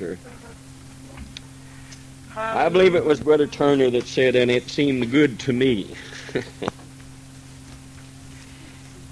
chapter. 0.00 0.18
Um, 2.36 2.56
I 2.56 2.68
believe 2.68 2.94
it 2.94 3.04
was 3.04 3.20
Brother 3.20 3.46
Turner 3.46 3.90
that 3.90 4.06
said, 4.06 4.36
and 4.36 4.50
it 4.50 4.70
seemed 4.70 5.10
good 5.10 5.38
to 5.40 5.52
me. 5.52 5.94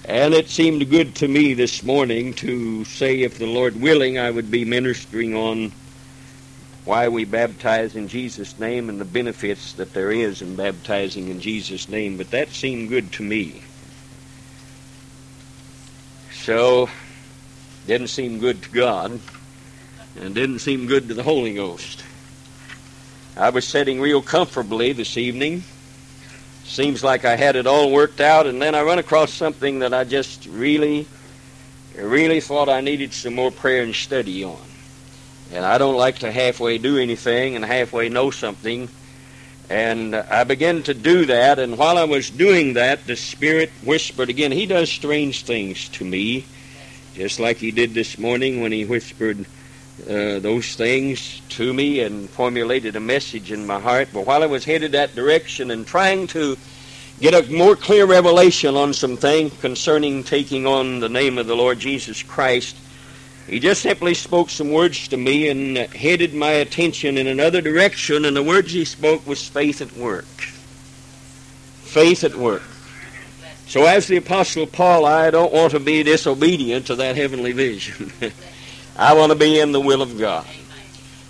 and 0.04 0.34
it 0.34 0.48
seemed 0.48 0.88
good 0.88 1.14
to 1.16 1.28
me 1.28 1.54
this 1.54 1.82
morning 1.82 2.32
to 2.34 2.84
say, 2.84 3.22
if 3.22 3.38
the 3.38 3.46
Lord 3.46 3.80
willing, 3.80 4.18
I 4.18 4.30
would 4.30 4.50
be 4.50 4.64
ministering 4.64 5.34
on 5.34 5.72
why 6.84 7.08
we 7.08 7.24
baptize 7.24 7.96
in 7.96 8.08
Jesus' 8.08 8.58
name 8.58 8.88
and 8.88 8.98
the 9.00 9.04
benefits 9.04 9.74
that 9.74 9.92
there 9.92 10.10
is 10.10 10.40
in 10.40 10.56
baptizing 10.56 11.28
in 11.28 11.40
Jesus' 11.40 11.88
name. 11.88 12.16
But 12.16 12.30
that 12.30 12.48
seemed 12.48 12.88
good 12.88 13.12
to 13.12 13.22
me. 13.22 13.62
So, 16.32 16.88
didn't 17.86 18.08
seem 18.08 18.38
good 18.38 18.62
to 18.62 18.70
God, 18.70 19.20
and 20.20 20.34
didn't 20.34 20.58
seem 20.58 20.86
good 20.86 21.08
to 21.08 21.14
the 21.14 21.22
Holy 21.22 21.54
Ghost. 21.54 22.02
I 23.36 23.50
was 23.50 23.66
sitting 23.66 24.00
real 24.00 24.20
comfortably 24.20 24.92
this 24.92 25.16
evening. 25.16 25.62
Seems 26.64 27.04
like 27.04 27.24
I 27.24 27.36
had 27.36 27.56
it 27.56 27.66
all 27.66 27.90
worked 27.90 28.20
out, 28.20 28.46
and 28.46 28.60
then 28.60 28.74
I 28.74 28.82
run 28.82 28.98
across 28.98 29.32
something 29.32 29.78
that 29.78 29.94
I 29.94 30.04
just 30.04 30.46
really, 30.46 31.06
really 31.96 32.40
thought 32.40 32.68
I 32.68 32.80
needed 32.80 33.12
some 33.12 33.34
more 33.34 33.50
prayer 33.50 33.82
and 33.82 33.94
study 33.94 34.44
on. 34.44 34.58
And 35.52 35.64
I 35.64 35.78
don't 35.78 35.96
like 35.96 36.18
to 36.18 36.32
halfway 36.32 36.78
do 36.78 36.98
anything 36.98 37.56
and 37.56 37.64
halfway 37.64 38.08
know 38.08 38.30
something. 38.30 38.88
And 39.70 40.16
I 40.16 40.44
began 40.44 40.82
to 40.84 40.94
do 40.94 41.26
that, 41.26 41.58
and 41.58 41.78
while 41.78 41.96
I 41.96 42.04
was 42.04 42.28
doing 42.28 42.74
that, 42.74 43.06
the 43.06 43.16
Spirit 43.16 43.70
whispered 43.84 44.30
again. 44.30 44.50
He 44.50 44.66
does 44.66 44.90
strange 44.90 45.44
things 45.44 45.88
to 45.90 46.04
me, 46.04 46.44
just 47.14 47.38
like 47.38 47.58
He 47.58 47.70
did 47.70 47.94
this 47.94 48.18
morning 48.18 48.60
when 48.60 48.72
He 48.72 48.84
whispered 48.84 49.46
uh, 50.06 50.38
those 50.38 50.74
things 50.76 51.40
to 51.50 51.72
me 51.72 52.00
and 52.00 52.30
formulated 52.30 52.96
a 52.96 53.00
message 53.00 53.50
in 53.50 53.66
my 53.66 53.80
heart. 53.80 54.08
But 54.12 54.26
while 54.26 54.42
I 54.42 54.46
was 54.46 54.64
headed 54.64 54.92
that 54.92 55.14
direction 55.14 55.70
and 55.70 55.86
trying 55.86 56.26
to 56.28 56.56
get 57.20 57.34
a 57.34 57.50
more 57.52 57.74
clear 57.74 58.06
revelation 58.06 58.76
on 58.76 58.94
some 58.94 59.16
things 59.16 59.52
concerning 59.60 60.22
taking 60.22 60.66
on 60.66 61.00
the 61.00 61.08
name 61.08 61.36
of 61.36 61.46
the 61.46 61.56
Lord 61.56 61.78
Jesus 61.78 62.22
Christ, 62.22 62.76
he 63.48 63.58
just 63.58 63.82
simply 63.82 64.14
spoke 64.14 64.50
some 64.50 64.72
words 64.72 65.08
to 65.08 65.16
me 65.16 65.48
and 65.48 65.76
headed 65.76 66.34
my 66.34 66.50
attention 66.50 67.16
in 67.16 67.26
another 67.26 67.60
direction, 67.60 68.24
and 68.24 68.36
the 68.36 68.42
words 68.42 68.72
he 68.72 68.84
spoke 68.84 69.26
was 69.26 69.48
faith 69.48 69.80
at 69.80 69.92
work. 69.92 70.26
Faith 71.82 72.24
at 72.24 72.34
work. 72.34 72.62
So, 73.66 73.84
as 73.84 74.06
the 74.06 74.16
Apostle 74.16 74.66
Paul, 74.66 75.04
I 75.04 75.30
don't 75.30 75.52
want 75.52 75.72
to 75.72 75.80
be 75.80 76.02
disobedient 76.02 76.86
to 76.86 76.94
that 76.96 77.16
heavenly 77.16 77.52
vision. 77.52 78.12
I 79.00 79.14
want 79.14 79.30
to 79.30 79.38
be 79.38 79.60
in 79.60 79.70
the 79.70 79.80
will 79.80 80.02
of 80.02 80.18
God. 80.18 80.44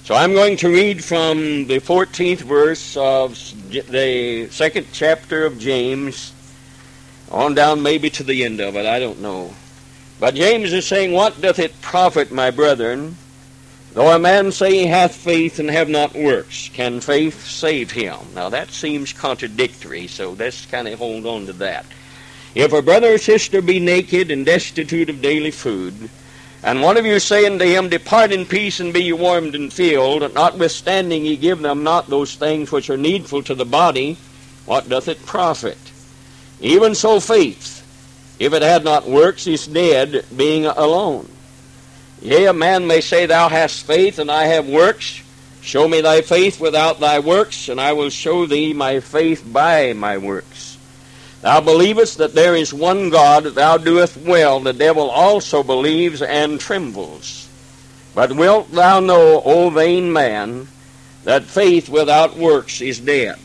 So 0.05 0.15
I'm 0.15 0.33
going 0.33 0.57
to 0.59 0.71
read 0.71 1.05
from 1.05 1.67
the 1.67 1.81
14th 1.81 2.39
verse 2.39 2.97
of 2.97 3.33
the 3.71 4.49
second 4.51 4.87
chapter 4.91 5.45
of 5.45 5.59
James 5.59 6.33
on 7.31 7.55
down 7.55 7.83
maybe 7.83 8.09
to 8.09 8.23
the 8.23 8.43
end 8.43 8.61
of 8.61 8.75
it. 8.75 8.87
I 8.87 8.99
don't 8.99 9.21
know. 9.21 9.53
But 10.19 10.35
James 10.35 10.73
is 10.73 10.87
saying, 10.87 11.13
What 11.13 11.43
doth 11.43 11.59
it 11.59 11.79
profit, 11.83 12.33
my 12.33 12.51
brethren, 12.51 13.19
though 13.93 14.17
a 14.17 14.19
man 14.19 14.51
say 14.51 14.73
he 14.73 14.87
hath 14.87 15.15
faith 15.15 15.59
and 15.59 15.71
have 15.71 15.91
not 15.91 16.15
works? 16.15 16.71
Can 16.73 17.01
faith 17.01 17.45
save 17.45 17.91
him? 17.91 18.17
Now 18.35 18.49
that 18.49 18.71
seems 18.71 19.13
contradictory, 19.13 20.07
so 20.07 20.33
let's 20.33 20.65
kind 20.65 20.89
of 20.89 20.99
hold 20.99 21.27
on 21.27 21.45
to 21.45 21.53
that. 21.53 21.85
If 22.55 22.73
a 22.73 22.81
brother 22.81 23.13
or 23.13 23.19
sister 23.19 23.61
be 23.61 23.79
naked 23.79 24.31
and 24.31 24.47
destitute 24.47 25.11
of 25.11 25.21
daily 25.21 25.51
food, 25.51 26.09
and 26.63 26.83
one 26.83 26.97
of 26.97 27.07
you 27.07 27.19
say 27.21 27.47
unto 27.47 27.65
him, 27.65 27.89
Depart 27.89 28.33
in 28.33 28.45
peace 28.45 28.81
and 28.81 28.93
be 28.93 29.05
ye 29.05 29.13
warmed 29.13 29.55
and 29.55 29.73
filled, 29.73 30.35
notwithstanding 30.35 31.25
ye 31.25 31.37
give 31.37 31.61
them 31.61 31.85
not 31.85 32.09
those 32.09 32.35
things 32.35 32.73
which 32.73 32.91
are 32.91 32.97
needful 32.97 33.43
to 33.45 33.55
the 33.55 33.65
body, 33.65 34.17
what 34.67 34.89
doth 34.89 35.09
it 35.09 35.25
profit? 35.25 35.79
Even 36.61 36.95
so 36.95 37.21
faith, 37.21 38.37
if 38.39 38.53
it 38.53 38.63
had 38.63 38.85
not 38.85 39.09
works, 39.09 39.47
is 39.47 39.67
dead, 39.67 40.25
being 40.37 40.67
alone. 40.67 41.29
Yea, 42.21 42.47
a 42.47 42.53
man 42.53 42.87
may 42.87 43.01
say, 43.01 43.27
Thou 43.27 43.49
hast 43.49 43.87
faith, 43.87 44.19
and 44.19 44.31
I 44.31 44.45
have 44.45 44.69
works. 44.69 45.23
Show 45.61 45.87
me 45.87 46.01
thy 46.01 46.23
faith 46.23 46.61
without 46.61 46.99
thy 46.99 47.21
works, 47.21 47.69
and 47.69 47.81
I 47.81 47.93
will 47.93 48.11
show 48.11 48.47
thee 48.47 48.73
my 48.73 49.01
faith 49.01 49.45
by 49.47 49.93
my 49.93 50.19
works. 50.19 50.68
Thou 51.41 51.61
believest 51.61 52.19
that 52.19 52.35
there 52.35 52.57
is 52.57 52.75
one 52.75 53.11
God, 53.11 53.45
thou 53.45 53.77
doest 53.77 54.17
well. 54.17 54.59
The 54.59 54.73
devil 54.73 55.09
also 55.09 55.63
believes 55.63 56.21
and 56.21 56.59
trembles. 56.59 57.49
But 58.15 58.33
wilt 58.33 58.73
thou 58.73 58.99
know, 59.01 59.41
O 59.45 59.71
vain 59.71 60.13
man, 60.13 60.67
that 61.25 61.45
faith 61.45 61.89
without 61.89 62.37
works 62.37 62.81
is 62.81 62.99
dead? 62.99 63.39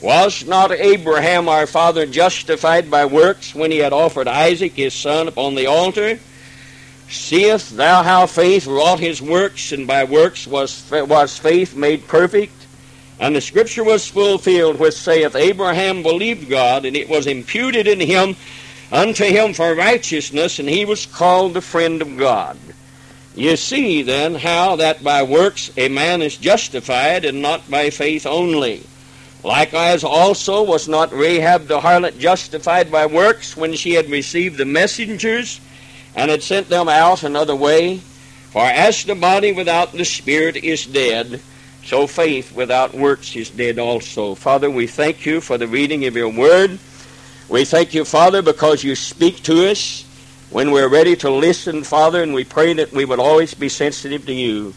Was 0.00 0.44
not 0.44 0.72
Abraham 0.72 1.48
our 1.48 1.68
father 1.68 2.06
justified 2.06 2.90
by 2.90 3.04
works 3.04 3.54
when 3.54 3.70
he 3.70 3.78
had 3.78 3.92
offered 3.92 4.26
Isaac 4.26 4.72
his 4.72 4.94
son 4.94 5.28
upon 5.28 5.54
the 5.54 5.66
altar? 5.66 6.18
Seest 7.08 7.76
thou 7.76 8.02
how 8.02 8.26
faith 8.26 8.66
wrought 8.66 8.98
his 8.98 9.22
works, 9.22 9.70
and 9.70 9.86
by 9.86 10.02
works 10.02 10.46
was, 10.46 10.90
was 10.90 11.38
faith 11.38 11.76
made 11.76 12.08
perfect? 12.08 12.61
And 13.22 13.36
the 13.36 13.40
scripture 13.40 13.84
was 13.84 14.08
fulfilled 14.08 14.80
which 14.80 14.94
saith, 14.94 15.36
Abraham 15.36 16.02
believed 16.02 16.50
God, 16.50 16.84
and 16.84 16.96
it 16.96 17.08
was 17.08 17.28
imputed 17.28 17.86
in 17.86 18.00
him 18.00 18.34
unto 18.90 19.22
him 19.22 19.54
for 19.54 19.76
righteousness, 19.76 20.58
and 20.58 20.68
he 20.68 20.84
was 20.84 21.06
called 21.06 21.54
the 21.54 21.60
friend 21.60 22.02
of 22.02 22.16
God. 22.16 22.58
You 23.36 23.54
see 23.54 24.02
then 24.02 24.34
how 24.34 24.74
that 24.74 25.04
by 25.04 25.22
works 25.22 25.70
a 25.76 25.88
man 25.88 26.20
is 26.20 26.36
justified, 26.36 27.24
and 27.24 27.40
not 27.40 27.70
by 27.70 27.90
faith 27.90 28.26
only. 28.26 28.82
Likewise 29.44 30.02
also 30.02 30.64
was 30.64 30.88
not 30.88 31.12
Rahab 31.12 31.68
the 31.68 31.78
harlot 31.78 32.18
justified 32.18 32.90
by 32.90 33.06
works 33.06 33.56
when 33.56 33.74
she 33.74 33.92
had 33.92 34.10
received 34.10 34.58
the 34.58 34.64
messengers 34.64 35.60
and 36.16 36.28
had 36.28 36.42
sent 36.42 36.68
them 36.68 36.88
out 36.88 37.22
another 37.22 37.54
way? 37.54 37.98
For 38.50 38.64
as 38.64 39.04
the 39.04 39.14
body 39.14 39.52
without 39.52 39.92
the 39.92 40.04
spirit 40.04 40.56
is 40.56 40.84
dead, 40.86 41.40
so 41.84 42.06
faith 42.06 42.54
without 42.54 42.94
works 42.94 43.34
is 43.36 43.50
dead 43.50 43.78
also. 43.78 44.34
Father, 44.34 44.70
we 44.70 44.86
thank 44.86 45.26
you 45.26 45.40
for 45.40 45.58
the 45.58 45.66
reading 45.66 46.06
of 46.06 46.16
your 46.16 46.32
word. 46.32 46.78
We 47.48 47.64
thank 47.64 47.92
you, 47.92 48.04
Father, 48.04 48.40
because 48.40 48.84
you 48.84 48.94
speak 48.94 49.42
to 49.44 49.68
us 49.70 50.04
when 50.50 50.70
we're 50.70 50.88
ready 50.88 51.16
to 51.16 51.30
listen, 51.30 51.82
Father, 51.82 52.22
and 52.22 52.34
we 52.34 52.44
pray 52.44 52.72
that 52.74 52.92
we 52.92 53.04
would 53.04 53.18
always 53.18 53.54
be 53.54 53.68
sensitive 53.68 54.24
to 54.26 54.32
you. 54.32 54.74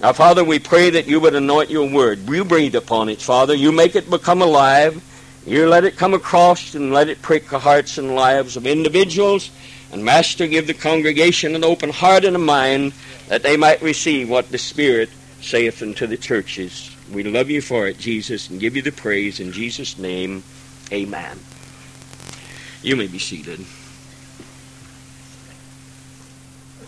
Now, 0.00 0.12
Father, 0.12 0.44
we 0.44 0.58
pray 0.58 0.90
that 0.90 1.06
you 1.06 1.20
would 1.20 1.34
anoint 1.34 1.70
your 1.70 1.88
word. 1.90 2.28
You 2.28 2.44
breathe 2.44 2.74
upon 2.74 3.08
it, 3.08 3.20
Father. 3.20 3.54
You 3.54 3.72
make 3.72 3.96
it 3.96 4.10
become 4.10 4.42
alive. 4.42 5.02
You 5.46 5.68
let 5.68 5.84
it 5.84 5.96
come 5.96 6.14
across 6.14 6.74
and 6.74 6.92
let 6.92 7.08
it 7.08 7.22
prick 7.22 7.48
the 7.48 7.58
hearts 7.58 7.98
and 7.98 8.14
lives 8.14 8.56
of 8.56 8.66
individuals. 8.66 9.50
And, 9.92 10.04
Master, 10.04 10.46
give 10.46 10.66
the 10.66 10.74
congregation 10.74 11.54
an 11.54 11.64
open 11.64 11.90
heart 11.90 12.24
and 12.24 12.34
a 12.34 12.40
mind 12.40 12.92
that 13.28 13.42
they 13.42 13.56
might 13.56 13.80
receive 13.82 14.28
what 14.28 14.50
the 14.50 14.58
Spirit 14.58 15.08
saith 15.40 15.82
unto 15.82 16.06
the 16.06 16.16
churches. 16.16 16.94
We 17.12 17.22
love 17.22 17.50
you 17.50 17.60
for 17.60 17.86
it, 17.86 17.98
Jesus, 17.98 18.50
and 18.50 18.60
give 18.60 18.76
you 18.76 18.82
the 18.82 18.92
praise 18.92 19.40
in 19.40 19.52
Jesus' 19.52 19.98
name. 19.98 20.42
Amen. 20.92 21.38
You 22.82 22.96
may 22.96 23.06
be 23.06 23.18
seated. 23.18 23.64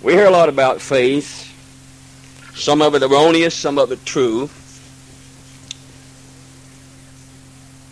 We 0.02 0.12
hear 0.12 0.26
a 0.26 0.30
lot 0.30 0.48
about 0.48 0.80
faith, 0.80 1.52
some 2.54 2.82
of 2.82 2.94
it 2.94 3.02
erroneous, 3.02 3.54
some 3.54 3.78
of 3.78 3.90
it 3.90 4.04
true. 4.04 4.48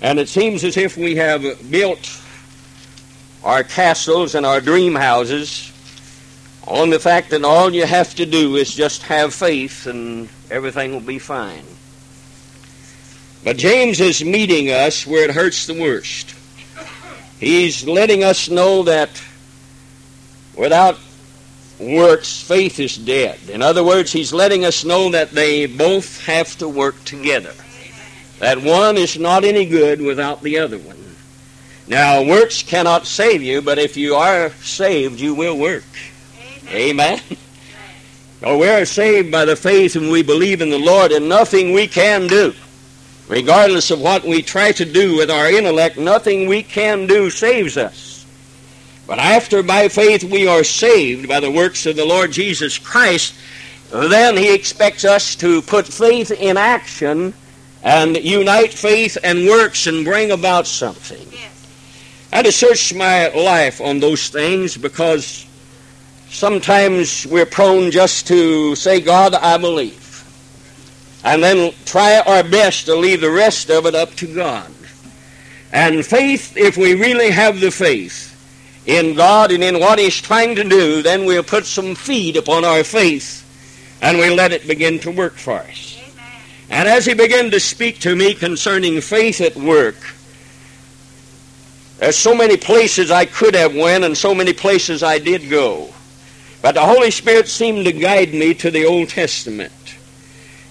And 0.01 0.21
it 0.21 0.29
seems 0.29 0.63
as 0.63 0.77
if 0.77 0.97
we 0.97 1.17
have 1.17 1.43
built 1.71 2.21
our 3.43 3.65
castles 3.65 4.35
and 4.35 4.47
our 4.47 4.61
dream 4.61 4.95
houses 4.95 5.73
on 6.67 6.91
the 6.91 7.01
fact 7.01 7.31
that 7.31 7.45
all 7.45 7.73
you 7.73 7.87
have 7.87 8.15
to 8.17 8.27
do 8.27 8.57
is 8.57 8.75
just 8.75 9.03
have 9.03 9.33
faith 9.33 9.87
and 9.87 10.29
everything 10.51 10.93
will 10.93 11.01
be 11.01 11.19
fine. 11.19 11.65
But 13.45 13.57
James 13.57 14.01
is 14.01 14.25
meeting 14.25 14.71
us 14.71 15.07
where 15.07 15.25
it 15.25 15.35
hurts 15.35 15.67
the 15.67 15.81
worst. 15.81 16.35
He's 17.39 17.87
letting 17.87 18.25
us 18.25 18.49
know 18.49 18.83
that 18.85 19.23
without 20.57 20.99
works, 21.79 22.43
faith 22.43 22.81
is 22.81 22.97
dead. 22.97 23.39
In 23.49 23.63
other 23.63 23.85
words, 23.85 24.11
he's 24.11 24.33
letting 24.33 24.65
us 24.65 24.85
know 24.85 25.11
that 25.11 25.31
they 25.31 25.67
both 25.67 26.25
have 26.25 26.57
to 26.59 26.69
work 26.69 27.05
together. 27.05 27.53
That 28.39 28.59
one 28.63 28.97
is 28.97 29.19
not 29.19 29.45
any 29.45 29.67
good 29.67 30.01
without 30.01 30.43
the 30.43 30.59
other 30.59 30.79
one. 30.79 30.97
Now, 31.87 32.23
works 32.23 32.63
cannot 32.63 33.07
save 33.07 33.43
you, 33.43 33.63
but 33.63 33.79
if 33.79 33.97
you 33.97 34.17
are 34.17 34.51
saved, 34.51 35.21
you 35.21 35.35
will 35.35 35.57
work. 35.57 35.85
Amen. 36.69 37.21
Oh, 38.43 38.59
we 38.59 38.69
are 38.69 38.85
saved 38.85 39.33
by 39.33 39.47
the 39.47 39.57
faith 39.57 39.97
and 39.97 40.11
we 40.11 40.23
believe 40.23 40.61
in 40.61 40.69
the 40.69 40.79
Lord, 40.79 41.11
and 41.11 41.27
nothing 41.27 41.73
we 41.73 41.87
can 41.87 42.27
do, 42.27 42.55
regardless 43.29 43.91
of 43.91 44.01
what 44.01 44.25
we 44.25 44.43
try 44.43 44.73
to 44.73 44.85
do 44.85 45.17
with 45.17 45.31
our 45.31 45.51
intellect, 45.51 45.97
nothing 45.97 46.47
we 46.47 46.63
can 46.63 47.07
do 47.07 47.31
saves 47.31 47.79
us. 47.79 48.27
But 49.07 49.19
after 49.19 49.63
by 49.63 49.89
faith 49.89 50.23
we 50.23 50.47
are 50.47 50.65
saved 50.65 51.29
by 51.29 51.41
the 51.41 51.51
works 51.51 51.87
of 51.87 51.97
the 51.97 52.05
Lord 52.05 52.31
Jesus 52.31 52.77
Christ, 52.77 53.35
then 53.91 54.37
he 54.37 54.53
expects 54.53 55.05
us 55.05 55.35
to 55.37 55.63
put 55.63 55.87
faith 55.87 56.31
in 56.31 56.59
action 56.59 57.33
and 57.83 58.17
unite 58.17 58.75
faith 58.75 59.17
and 59.25 59.47
works 59.47 59.87
and 59.87 60.05
bring 60.05 60.33
about 60.33 60.67
something. 60.67 61.27
I 62.33 62.37
had 62.37 62.47
to 62.47 62.53
search 62.53 62.93
my 62.93 63.29
life 63.29 63.81
on 63.81 64.01
those 64.01 64.29
things 64.29 64.77
because 64.77 65.47
sometimes 66.29 67.27
we're 67.27 67.47
prone 67.47 67.91
just 67.91 68.27
to 68.29 68.75
say, 68.77 69.01
God, 69.01 69.35
I 69.35 69.57
believe. 69.59 70.03
And 71.25 71.43
then 71.43 71.73
try 71.85 72.21
our 72.21 72.45
best 72.45 72.87
to 72.87 72.95
leave 72.95 73.21
the 73.21 73.31
rest 73.31 73.71
of 73.71 73.87
it 73.87 73.95
up 73.95 74.15
to 74.17 74.33
God. 74.33 74.71
And 75.73 76.07
faith, 76.07 76.57
if 76.57 76.77
we 76.77 76.95
really 76.95 77.31
have 77.31 77.61
the 77.61 77.71
faith 77.71 78.33
in 78.87 79.15
God 79.15 79.51
and 79.51 79.63
in 79.63 79.81
what 79.81 79.99
He's 79.99 80.21
trying 80.21 80.55
to 80.57 80.65
do, 80.65 81.03
then 81.03 81.25
we'll 81.27 81.43
put 81.43 81.67
some 81.67 81.95
feed 81.95 82.37
upon 82.37 82.65
our 82.65 82.85
faith 82.85 83.43
and 84.01 84.19
we'll 84.19 84.37
let 84.37 84.53
it 84.53 84.69
begin 84.69 84.99
to 85.01 85.11
work 85.11 85.35
for 85.35 85.59
us. 85.59 85.99
Amen. 85.99 86.43
And 86.71 86.89
as 86.89 87.05
He 87.05 87.15
began 87.15 87.51
to 87.51 87.61
speak 87.61 87.99
to 88.01 88.15
me 88.15 88.35
concerning 88.35 89.01
faith 89.01 89.41
at 89.41 89.57
work, 89.57 89.97
there's 91.99 92.17
so 92.17 92.35
many 92.35 92.57
places 92.57 93.11
I 93.11 93.25
could 93.25 93.55
have 93.55 93.75
went 93.75 94.05
and 94.05 94.17
so 94.17 94.35
many 94.35 94.53
places 94.53 95.03
I 95.03 95.19
did 95.19 95.51
go. 95.51 95.93
But 96.67 96.75
the 96.75 96.81
Holy 96.81 97.13
Spirit 97.13 97.47
seemed 97.47 97.85
to 97.85 97.93
guide 97.93 98.35
me 98.35 98.53
to 98.55 98.73
the 98.73 98.87
Old 98.87 99.09
Testament. 99.11 99.71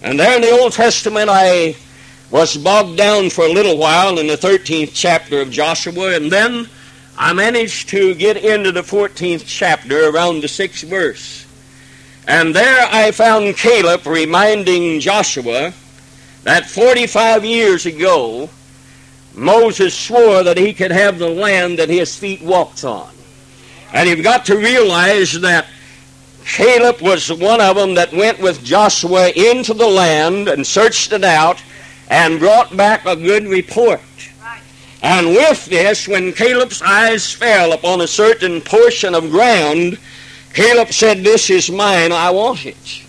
And 0.02 0.20
there 0.20 0.36
in 0.36 0.42
the 0.42 0.52
Old 0.52 0.74
Testament 0.74 1.30
I 1.32 1.78
was 2.30 2.58
bogged 2.58 2.98
down 2.98 3.30
for 3.30 3.46
a 3.46 3.54
little 3.54 3.78
while 3.78 4.20
in 4.20 4.28
the 4.28 4.36
13th 4.36 4.92
chapter 4.94 5.40
of 5.40 5.52
Joshua, 5.52 6.18
and 6.18 6.30
then 6.30 6.68
I 7.18 7.32
managed 7.32 7.88
to 7.92 8.14
get 8.14 8.36
into 8.36 8.74
the 8.74 8.82
14th 8.82 9.46
chapter 9.46 10.10
around 10.10 10.42
the 10.42 10.48
6th 10.48 10.84
verse. 10.84 11.46
And 12.28 12.54
there 12.54 12.90
I 12.92 13.12
found 13.12 13.56
Caleb 13.56 14.06
reminding 14.06 15.00
Joshua 15.00 15.72
that 16.44 16.70
45 16.70 17.46
years 17.46 17.86
ago, 17.86 18.50
Moses 19.34 19.98
swore 19.98 20.44
that 20.44 20.58
he 20.58 20.74
could 20.74 20.92
have 20.92 21.20
the 21.20 21.30
land 21.30 21.80
that 21.80 21.88
his 21.88 22.18
feet 22.18 22.42
walked 22.42 22.84
on. 22.84 23.10
And 23.94 24.10
you've 24.10 24.26
got 24.26 24.48
to 24.48 24.58
realize 24.58 25.40
that 25.40 25.68
Caleb 26.46 27.02
was 27.02 27.32
one 27.32 27.60
of 27.60 27.76
them 27.76 27.96
that 27.96 28.14
went 28.14 28.40
with 28.40 28.64
Joshua 28.64 29.30
into 29.30 29.74
the 29.74 29.88
land 29.88 30.48
and 30.48 30.66
searched 30.66 31.12
it 31.12 31.24
out 31.24 31.62
and 32.10 32.40
brought 32.40 32.76
back 32.78 33.06
a 33.06 33.16
good 33.16 33.48
report. 33.48 34.02
And 35.02 35.30
with 35.30 35.66
this, 35.66 36.08
when 36.08 36.34
Caleb's 36.34 36.82
eyes 36.82 37.32
fell 37.32 37.74
upon 37.74 38.02
a 38.02 38.08
certain 38.08 38.62
portion 38.62 39.14
of 39.14 39.30
ground, 39.30 40.00
Caleb 40.54 40.94
said, 40.94 41.24
This 41.24 41.50
is 41.50 41.70
mine, 41.70 42.12
I 42.12 42.32
want 42.32 42.66
it. 42.66 43.04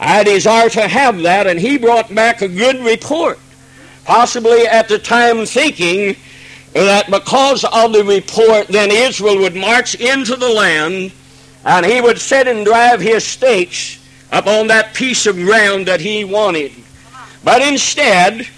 I 0.00 0.24
desire 0.24 0.68
to 0.70 0.88
have 0.88 1.20
that, 1.22 1.46
and 1.46 1.60
he 1.60 1.78
brought 1.78 2.12
back 2.14 2.42
a 2.42 2.48
good 2.48 2.84
report 2.84 3.38
possibly 4.04 4.66
at 4.66 4.88
the 4.88 4.98
time 4.98 5.46
thinking 5.46 6.16
that 6.72 7.10
because 7.10 7.64
of 7.64 7.92
the 7.92 8.04
report, 8.04 8.66
then 8.68 8.90
Israel 8.90 9.38
would 9.38 9.54
march 9.54 9.94
into 9.96 10.36
the 10.36 10.48
land 10.48 11.12
and 11.64 11.86
he 11.86 12.00
would 12.00 12.18
sit 12.18 12.48
and 12.48 12.64
drive 12.64 13.00
his 13.00 13.24
stakes 13.24 13.98
up 14.32 14.46
on 14.46 14.66
that 14.68 14.94
piece 14.94 15.26
of 15.26 15.36
ground 15.36 15.86
that 15.86 16.00
he 16.00 16.24
wanted. 16.24 16.72
But 17.44 17.62
instead, 17.62 18.48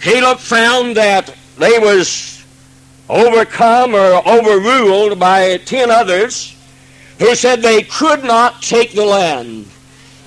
Caleb 0.00 0.38
found 0.38 0.96
that 0.96 1.34
they 1.58 1.78
was 1.78 2.44
overcome 3.08 3.94
or 3.94 4.26
overruled 4.26 5.18
by 5.18 5.58
ten 5.58 5.90
others 5.90 6.56
who 7.18 7.34
said 7.34 7.60
they 7.60 7.82
could 7.82 8.24
not 8.24 8.62
take 8.62 8.92
the 8.92 9.04
land. 9.04 9.68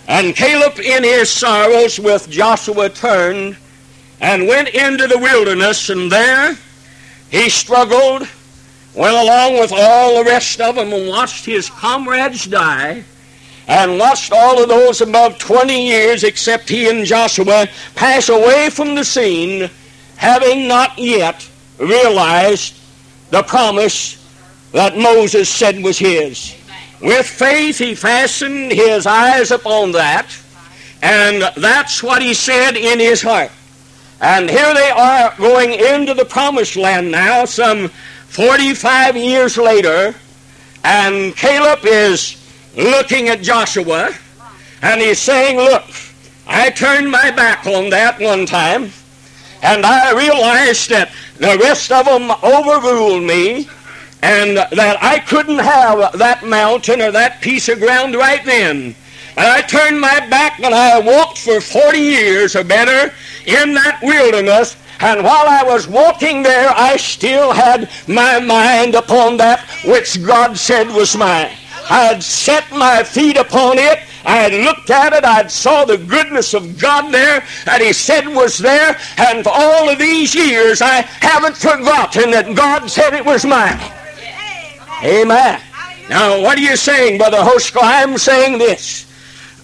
And 0.08 0.36
Caleb 0.36 0.80
in 0.80 1.04
his 1.04 1.30
sorrows 1.30 2.00
with 2.00 2.30
Joshua 2.30 2.90
turned 2.90 3.58
and 4.22 4.48
went 4.48 4.70
into 4.70 5.08
the 5.08 5.18
wilderness, 5.18 5.90
and 5.90 6.12
there 6.12 6.58
he 7.32 7.50
struggled, 7.50 8.28
went 8.96 9.16
along 9.16 9.60
with 9.60 9.72
all 9.74 10.24
the 10.24 10.30
rest 10.30 10.62
of 10.62 10.76
them, 10.76 10.94
and 10.94 11.10
watched 11.10 11.46
his 11.46 11.70
comrades 11.70 12.46
die, 12.46 13.04
and 13.68 14.00
watched 14.00 14.32
all 14.32 14.62
of 14.62 14.70
those 14.70 15.02
above 15.02 15.38
20 15.38 15.86
years, 15.86 16.24
except 16.24 16.70
he 16.70 16.90
and 16.90 17.06
Joshua, 17.06 17.68
pass 17.96 18.30
away 18.30 18.70
from 18.70 18.96
the 18.96 19.04
scene, 19.04 19.70
having 20.16 20.68
not 20.68 20.98
yet 20.98 21.48
realized 21.78 22.76
the 23.32 23.44
promise 23.44 24.22
that 24.72 24.98
Moses 24.98 25.50
said 25.50 25.84
was 25.84 25.98
his. 25.98 26.56
With 27.02 27.26
faith, 27.26 27.78
he 27.78 27.96
fastened 27.96 28.72
his 28.72 29.06
eyes 29.06 29.52
upon 29.52 29.92
that, 29.94 30.28
and 31.02 31.44
that's 31.58 32.02
what 32.02 32.22
he 32.22 32.34
said 32.34 32.78
in 32.78 33.00
his 33.00 33.22
heart. 33.22 33.52
And 34.22 34.50
here 34.50 34.74
they 34.74 34.90
are 34.90 35.34
going 35.38 35.74
into 35.74 36.14
the 36.14 36.26
promised 36.26 36.78
land 36.78 37.12
now, 37.12 37.46
some 37.46 37.92
45 38.28 39.18
years 39.18 39.58
later, 39.58 40.16
and 40.84 41.36
Caleb 41.36 41.80
is 41.84 42.42
looking 42.76 43.30
at 43.30 43.42
Joshua, 43.42 44.14
and 44.82 45.02
he's 45.02 45.20
saying, 45.20 45.58
Look, 45.58 45.84
I 46.48 46.70
turned 46.70 47.10
my 47.10 47.32
back 47.32 47.66
on 47.66 47.90
that 47.90 48.20
one 48.20 48.46
time, 48.46 48.92
and 49.64 49.86
I 49.86 50.12
realized 50.12 50.90
that 50.90 51.12
the 51.38 51.58
rest 51.62 51.92
of 51.92 52.06
them 52.06 52.32
overruled 52.44 53.24
me, 53.24 53.70
and 54.22 54.58
that 54.58 54.98
I 55.02 55.20
couldn't 55.20 55.60
have 55.60 56.18
that 56.18 56.44
mountain 56.46 57.02
or 57.02 57.12
that 57.12 57.42
piece 57.42 57.70
of 57.70 57.80
ground 57.80 58.16
right 58.16 58.44
then. 58.44 58.96
And 59.38 59.48
I 59.48 59.62
turned 59.62 60.00
my 60.00 60.26
back 60.30 60.62
and 60.62 60.74
I 60.74 61.00
walked 61.00 61.40
for 61.40 61.60
40 61.60 62.00
years 62.00 62.56
or 62.56 62.64
better 62.64 63.14
in 63.46 63.74
that 63.74 64.00
wilderness. 64.02 64.78
And 65.00 65.24
while 65.24 65.48
I 65.48 65.64
was 65.64 65.88
walking 65.88 66.44
there, 66.44 66.70
I 66.76 66.98
still 66.98 67.52
had 67.52 67.90
my 68.08 68.40
mind 68.40 68.96
upon 68.96 69.38
that 69.38 69.68
which 69.86 70.24
God 70.26 70.58
said 70.58 70.88
was 70.88 71.16
mine. 71.16 71.52
I 71.90 72.06
had 72.06 72.24
set 72.24 72.70
my 72.72 73.04
feet 73.04 73.38
upon 73.38 73.78
it. 73.78 74.00
I 74.26 74.38
had 74.38 74.54
looked 74.54 74.90
at 74.90 75.14
it. 75.14 75.24
I 75.24 75.34
had 75.34 75.52
saw 75.52 75.86
the 75.86 75.98
goodness 75.98 76.54
of 76.54 76.80
God 76.80 77.14
there 77.14 77.46
that 77.66 77.82
He 77.82 77.94
said 77.94 78.28
was 78.28 78.58
there. 78.58 78.98
And 79.18 79.44
for 79.44 79.52
all 79.54 79.90
of 79.90 80.00
these 80.00 80.34
years, 80.34 80.82
I 80.82 81.02
haven't 81.02 81.58
forgotten 81.58 82.32
that 82.32 82.56
God 82.56 82.90
said 82.90 83.14
it 83.14 83.26
was 83.26 83.46
mine. 83.46 83.80
Amen. 85.04 85.62
Now, 86.10 86.42
what 86.42 86.58
are 86.58 86.62
you 86.62 86.76
saying, 86.76 87.18
Brother 87.18 87.38
Hosko? 87.38 87.80
I'm 87.82 88.18
saying 88.18 88.58
this 88.58 89.05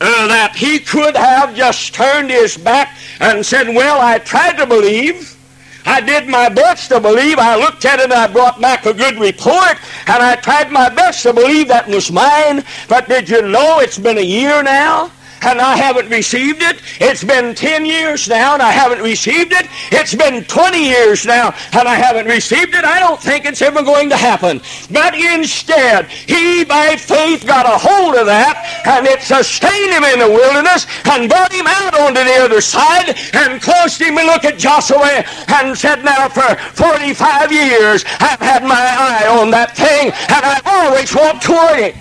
uh, 0.01 0.27
that 0.27 0.55
he 0.55 0.79
could 0.79 1.15
have 1.15 1.55
just 1.55 1.93
turned 1.93 2.31
his 2.31 2.57
back 2.57 2.97
and 3.19 3.45
said, 3.45 3.67
Well, 3.67 4.01
I 4.01 4.17
tried 4.17 4.57
to 4.57 4.65
believe. 4.65 5.37
I 5.85 6.01
did 6.01 6.27
my 6.27 6.49
best 6.49 6.89
to 6.89 6.99
believe. 6.99 7.37
I 7.37 7.55
looked 7.55 7.85
at 7.85 7.99
it 7.99 8.05
and 8.05 8.13
I 8.13 8.27
brought 8.31 8.59
back 8.59 8.85
a 8.85 8.93
good 8.93 9.19
report, 9.19 9.77
and 10.07 10.21
I 10.21 10.35
tried 10.35 10.71
my 10.71 10.89
best 10.89 11.23
to 11.23 11.33
believe 11.33 11.67
that 11.69 11.87
was 11.87 12.11
mine. 12.11 12.63
But 12.87 13.07
did 13.07 13.29
you 13.29 13.41
know 13.43 13.79
it's 13.79 13.97
been 13.97 14.17
a 14.17 14.21
year 14.21 14.61
now? 14.63 15.11
And 15.41 15.59
I 15.59 15.75
haven't 15.75 16.09
received 16.09 16.61
it. 16.61 16.81
It's 16.99 17.23
been 17.23 17.55
10 17.55 17.85
years 17.85 18.27
now 18.27 18.53
and 18.53 18.61
I 18.61 18.71
haven't 18.71 19.01
received 19.01 19.53
it. 19.53 19.67
It's 19.91 20.13
been 20.13 20.43
20 20.45 20.83
years 20.83 21.25
now 21.25 21.53
and 21.73 21.87
I 21.87 21.95
haven't 21.95 22.27
received 22.27 22.75
it. 22.75 22.83
I 22.83 22.99
don't 22.99 23.19
think 23.19 23.45
it's 23.45 23.61
ever 23.61 23.81
going 23.81 24.09
to 24.09 24.17
happen. 24.17 24.61
But 24.91 25.15
instead, 25.15 26.07
he 26.07 26.63
by 26.63 26.95
faith 26.95 27.45
got 27.45 27.65
a 27.65 27.77
hold 27.77 28.15
of 28.15 28.25
that 28.27 28.83
and 28.85 29.05
it 29.07 29.21
sustained 29.21 29.93
him 29.93 30.03
in 30.03 30.19
the 30.19 30.29
wilderness 30.29 30.85
and 31.05 31.29
brought 31.29 31.51
him 31.51 31.67
out 31.67 31.99
onto 31.99 32.23
the 32.23 32.37
other 32.41 32.61
side 32.61 33.17
and 33.33 33.61
caused 33.61 34.01
him 34.01 34.17
to 34.17 34.23
look 34.25 34.45
at 34.45 34.59
Joshua 34.59 35.23
and 35.47 35.77
said, 35.77 36.03
Now 36.03 36.29
for 36.29 36.55
45 36.73 37.51
years 37.51 38.05
I've 38.19 38.39
had 38.39 38.63
my 38.63 38.75
eye 38.77 39.27
on 39.39 39.49
that 39.51 39.75
thing 39.75 40.11
and 40.11 40.45
I've 40.45 40.67
always 40.67 41.13
walked 41.15 41.43
toward 41.43 41.79
it. 41.79 41.95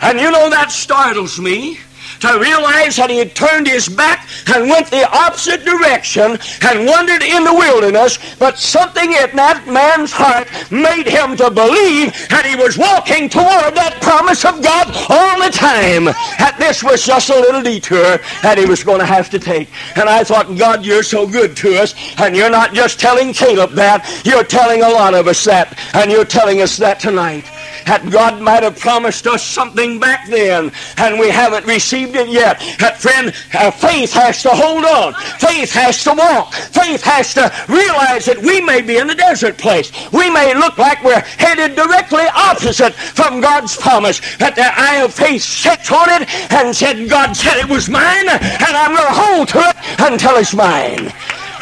And 0.00 0.20
you 0.20 0.30
know 0.30 0.48
that 0.48 0.70
startles 0.70 1.40
me 1.40 1.78
to 2.20 2.38
realize 2.38 2.96
that 2.96 3.10
he 3.10 3.18
had 3.18 3.34
turned 3.34 3.66
his 3.66 3.88
back 3.88 4.28
and 4.48 4.68
went 4.68 4.90
the 4.90 5.08
opposite 5.10 5.64
direction 5.64 6.38
and 6.62 6.86
wandered 6.86 7.22
in 7.22 7.44
the 7.44 7.52
wilderness, 7.54 8.18
but 8.38 8.58
something 8.58 9.12
in 9.12 9.36
that 9.36 9.66
man's 9.66 10.12
heart 10.12 10.48
made 10.70 11.06
him 11.06 11.36
to 11.36 11.50
believe 11.50 12.12
that 12.28 12.46
he 12.46 12.56
was 12.56 12.78
walking 12.78 13.28
toward 13.28 13.74
that 13.74 13.98
promise 14.00 14.44
of 14.44 14.62
God 14.62 14.88
all 15.08 15.38
the 15.42 15.52
time. 15.52 16.06
That 16.38 16.56
this 16.58 16.82
was 16.82 17.04
just 17.04 17.30
a 17.30 17.38
little 17.38 17.62
detour 17.62 18.18
that 18.42 18.58
he 18.58 18.66
was 18.66 18.82
going 18.82 19.00
to 19.00 19.06
have 19.06 19.30
to 19.30 19.38
take. 19.38 19.68
And 19.96 20.08
I 20.08 20.24
thought, 20.24 20.56
God, 20.56 20.84
you're 20.84 21.02
so 21.02 21.26
good 21.26 21.56
to 21.58 21.80
us, 21.80 21.94
and 22.18 22.34
you're 22.34 22.50
not 22.50 22.74
just 22.74 23.00
telling 23.00 23.32
Caleb 23.32 23.72
that, 23.72 24.22
you're 24.24 24.44
telling 24.44 24.82
a 24.82 24.88
lot 24.88 25.14
of 25.14 25.26
us 25.26 25.44
that, 25.44 25.78
and 25.94 26.10
you're 26.10 26.24
telling 26.24 26.60
us 26.60 26.76
that 26.76 27.00
tonight. 27.00 27.44
That 27.86 28.08
God 28.10 28.40
might 28.40 28.62
have 28.62 28.78
promised 28.78 29.26
us 29.26 29.42
something 29.42 29.98
back 29.98 30.28
then, 30.28 30.72
and 30.96 31.18
we 31.18 31.28
haven't 31.28 31.66
received 31.66 32.16
it 32.16 32.28
yet. 32.28 32.60
That 32.78 32.98
friend, 32.98 33.32
uh, 33.54 33.70
faith 33.70 34.12
has 34.12 34.42
to 34.42 34.50
hold 34.50 34.84
on. 34.84 35.14
Faith 35.38 35.72
has 35.72 36.02
to 36.04 36.14
walk. 36.14 36.52
Faith 36.54 37.02
has 37.02 37.34
to 37.34 37.52
realize 37.68 38.26
that 38.26 38.38
we 38.38 38.60
may 38.60 38.82
be 38.82 38.98
in 38.98 39.10
a 39.10 39.14
desert 39.14 39.58
place. 39.58 39.92
We 40.12 40.30
may 40.30 40.54
look 40.54 40.78
like 40.78 41.02
we're 41.02 41.20
headed 41.20 41.76
directly 41.76 42.26
opposite 42.34 42.94
from 42.94 43.40
God's 43.40 43.76
promise. 43.76 44.20
But 44.38 44.54
the 44.54 44.66
eye 44.66 45.02
of 45.02 45.14
faith 45.14 45.42
sets 45.42 45.90
on 45.90 46.08
it 46.10 46.28
and 46.52 46.74
said, 46.74 47.08
God 47.08 47.34
said 47.36 47.58
it 47.58 47.68
was 47.68 47.88
mine, 47.88 48.28
and 48.28 48.74
I'm 48.76 48.94
going 48.94 49.06
to 49.06 49.20
hold 49.20 49.48
to 49.48 49.58
it 49.60 49.76
until 50.00 50.36
it's 50.36 50.54
mine. 50.54 51.12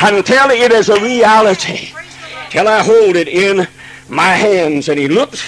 Until 0.01 0.51
it 0.51 0.73
is 0.73 0.89
a 0.89 1.01
reality. 1.01 1.91
Till 2.51 2.69
I 2.69 2.83
hold 2.83 3.17
it 3.17 3.29
in 3.29 3.67
my 4.09 4.31
hands. 4.31 4.89
And 4.89 4.99
he 4.99 5.09
looked 5.09 5.43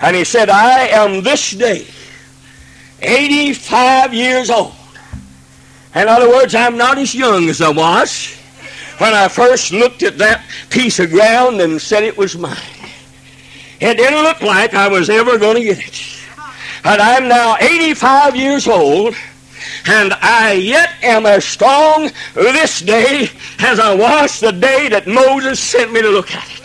and 0.00 0.16
he 0.16 0.24
said, 0.24 0.48
I 0.48 0.88
am 0.88 1.22
this 1.22 1.52
day 1.52 1.86
85 3.00 4.14
years 4.14 4.50
old. 4.50 4.74
In 5.94 6.08
other 6.08 6.28
words, 6.28 6.54
I'm 6.54 6.76
not 6.76 6.98
as 6.98 7.14
young 7.14 7.48
as 7.48 7.60
I 7.60 7.70
was 7.70 8.36
when 8.98 9.14
I 9.14 9.28
first 9.28 9.72
looked 9.72 10.02
at 10.02 10.18
that 10.18 10.44
piece 10.70 10.98
of 10.98 11.10
ground 11.10 11.60
and 11.60 11.80
said 11.80 12.02
it 12.02 12.16
was 12.16 12.36
mine. 12.36 12.56
It 13.80 13.96
didn't 13.96 14.22
look 14.22 14.42
like 14.42 14.74
I 14.74 14.88
was 14.88 15.08
ever 15.08 15.38
going 15.38 15.56
to 15.56 15.62
get 15.62 15.78
it. 15.78 16.18
But 16.82 17.00
I'm 17.00 17.28
now 17.28 17.56
85 17.60 18.36
years 18.36 18.66
old, 18.66 19.14
and 19.86 20.12
I 20.14 20.52
yet 20.52 20.90
am 21.02 21.26
as 21.26 21.44
strong 21.44 22.10
this 22.34 22.80
day 22.80 23.30
as 23.60 23.78
I 23.78 23.94
was 23.94 24.40
the 24.40 24.52
day 24.52 24.88
that 24.88 25.06
Moses 25.06 25.60
sent 25.60 25.92
me 25.92 26.02
to 26.02 26.10
look 26.10 26.34
at 26.34 26.50
it. 26.50 26.57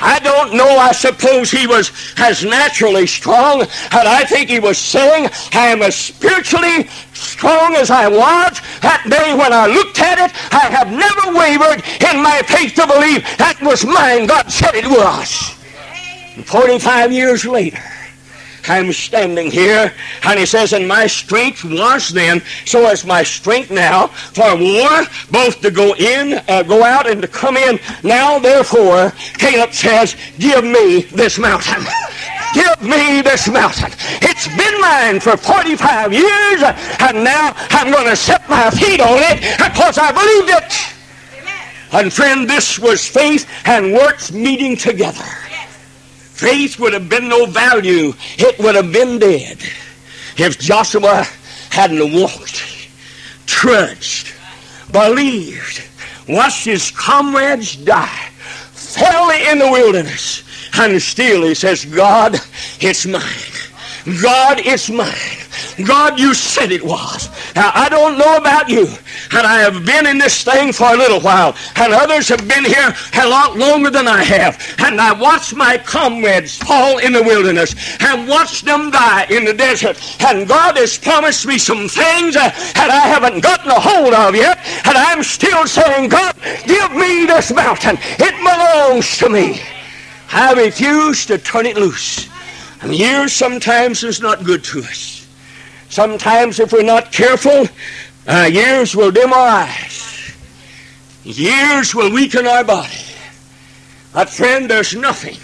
I 0.00 0.18
don't 0.18 0.54
know. 0.54 0.66
I 0.66 0.92
suppose 0.92 1.50
he 1.50 1.66
was 1.66 1.92
as 2.18 2.44
naturally 2.44 3.06
strong. 3.06 3.62
And 3.62 4.08
I 4.08 4.24
think 4.24 4.50
he 4.50 4.60
was 4.60 4.78
saying, 4.78 5.30
I 5.52 5.68
am 5.68 5.82
as 5.82 5.96
spiritually 5.96 6.88
strong 7.12 7.74
as 7.76 7.90
I 7.90 8.08
was 8.08 8.60
that 8.82 9.04
day 9.08 9.34
when 9.34 9.52
I 9.52 9.66
looked 9.66 9.98
at 10.00 10.18
it. 10.18 10.32
I 10.52 10.66
have 10.70 10.90
never 10.90 11.38
wavered 11.38 11.82
in 12.10 12.22
my 12.22 12.42
faith 12.42 12.74
to 12.74 12.86
believe 12.86 13.22
that 13.38 13.58
was 13.62 13.84
mine. 13.84 14.26
God 14.26 14.50
said 14.50 14.74
it 14.74 14.86
was. 14.86 15.54
45 16.44 17.12
years 17.12 17.44
later, 17.44 17.82
I'm 18.68 18.92
standing 18.92 19.50
here, 19.50 19.92
and 20.22 20.38
he 20.38 20.46
says, 20.46 20.72
and 20.72 20.86
my 20.86 21.06
strength 21.06 21.64
was 21.64 22.08
then, 22.08 22.42
so 22.64 22.88
is 22.90 23.04
my 23.04 23.22
strength 23.22 23.70
now 23.70 24.08
for 24.08 24.56
war, 24.56 25.04
both 25.30 25.60
to 25.60 25.70
go 25.70 25.94
in, 25.94 26.40
uh, 26.48 26.62
go 26.62 26.82
out, 26.82 27.08
and 27.08 27.22
to 27.22 27.28
come 27.28 27.56
in. 27.56 27.78
Now, 28.02 28.38
therefore, 28.38 29.12
Caleb 29.38 29.72
says, 29.72 30.16
give 30.38 30.64
me 30.64 31.02
this 31.02 31.38
mountain. 31.38 31.84
Give 32.54 32.82
me 32.82 33.20
this 33.20 33.48
mountain. 33.48 33.90
It's 34.22 34.46
been 34.46 34.80
mine 34.80 35.18
for 35.18 35.36
45 35.36 36.12
years, 36.12 36.62
and 37.00 37.24
now 37.24 37.52
I'm 37.70 37.90
going 37.92 38.06
to 38.06 38.14
set 38.14 38.48
my 38.48 38.70
feet 38.70 39.00
on 39.00 39.18
it 39.18 39.40
because 39.58 39.98
I 39.98 40.12
believed 40.12 40.62
it. 40.62 40.94
And 41.92 42.12
friend, 42.12 42.48
this 42.48 42.78
was 42.78 43.04
faith 43.06 43.48
and 43.64 43.92
works 43.92 44.30
meeting 44.30 44.76
together. 44.76 45.24
Faith 46.34 46.80
would 46.80 46.92
have 46.92 47.08
been 47.08 47.28
no 47.28 47.46
value. 47.46 48.12
It 48.38 48.58
would 48.58 48.74
have 48.74 48.92
been 48.92 49.20
dead 49.20 49.58
if 50.36 50.58
Joshua 50.58 51.24
hadn't 51.70 52.12
walked, 52.12 52.88
trudged, 53.46 54.32
believed, 54.90 55.84
watched 56.28 56.64
his 56.64 56.90
comrades 56.90 57.76
die, 57.76 58.28
fell 58.72 59.30
in 59.30 59.60
the 59.60 59.70
wilderness, 59.70 60.42
and 60.74 61.00
still 61.00 61.44
he 61.44 61.54
says, 61.54 61.84
God, 61.84 62.36
it's 62.80 63.06
mine. 63.06 64.20
God, 64.20 64.58
it's 64.58 64.90
mine. 64.90 65.43
God, 65.86 66.18
you 66.18 66.34
said 66.34 66.72
it 66.72 66.84
was. 66.84 67.28
Now, 67.54 67.70
I 67.74 67.88
don't 67.88 68.18
know 68.18 68.36
about 68.36 68.68
you, 68.68 68.86
and 69.32 69.46
I 69.46 69.60
have 69.60 69.84
been 69.84 70.06
in 70.06 70.18
this 70.18 70.44
thing 70.44 70.72
for 70.72 70.92
a 70.92 70.96
little 70.96 71.20
while, 71.20 71.56
and 71.76 71.92
others 71.92 72.28
have 72.28 72.46
been 72.48 72.64
here 72.64 72.94
a 73.20 73.28
lot 73.28 73.56
longer 73.56 73.90
than 73.90 74.08
I 74.08 74.22
have, 74.22 74.60
and 74.78 75.00
I 75.00 75.12
watched 75.12 75.54
my 75.54 75.78
comrades 75.78 76.58
fall 76.58 76.98
in 76.98 77.12
the 77.12 77.22
wilderness 77.22 77.74
and 78.00 78.28
watched 78.28 78.64
them 78.64 78.90
die 78.90 79.26
in 79.30 79.44
the 79.44 79.54
desert, 79.54 79.98
and 80.22 80.48
God 80.48 80.76
has 80.76 80.98
promised 80.98 81.46
me 81.46 81.58
some 81.58 81.88
things 81.88 82.36
uh, 82.36 82.50
that 82.74 82.90
I 82.90 83.08
haven't 83.08 83.40
gotten 83.40 83.70
a 83.70 83.80
hold 83.80 84.14
of 84.14 84.34
yet, 84.34 84.58
and 84.84 84.96
I'm 84.96 85.22
still 85.22 85.66
saying, 85.66 86.08
God, 86.08 86.34
give 86.66 86.92
me 86.92 87.26
this 87.26 87.52
mountain. 87.52 87.96
It 88.18 88.34
belongs 88.38 89.18
to 89.18 89.28
me. 89.28 89.60
I 90.30 90.52
refuse 90.52 91.26
to 91.26 91.38
turn 91.38 91.66
it 91.66 91.76
loose. 91.76 92.28
And 92.80 92.94
years 92.94 93.32
sometimes 93.32 94.02
is 94.02 94.20
not 94.20 94.44
good 94.44 94.64
to 94.64 94.80
us. 94.80 95.13
Sometimes, 95.94 96.58
if 96.58 96.72
we're 96.72 96.82
not 96.82 97.12
careful, 97.12 97.68
uh, 98.26 98.50
years 98.50 98.96
will 98.96 99.12
dim 99.12 99.32
our 99.32 99.46
eyes. 99.46 100.34
Years 101.22 101.94
will 101.94 102.12
weaken 102.12 102.48
our 102.48 102.64
body. 102.64 102.98
But, 104.12 104.28
friend, 104.28 104.68
there's 104.68 104.96
nothing 104.96 105.36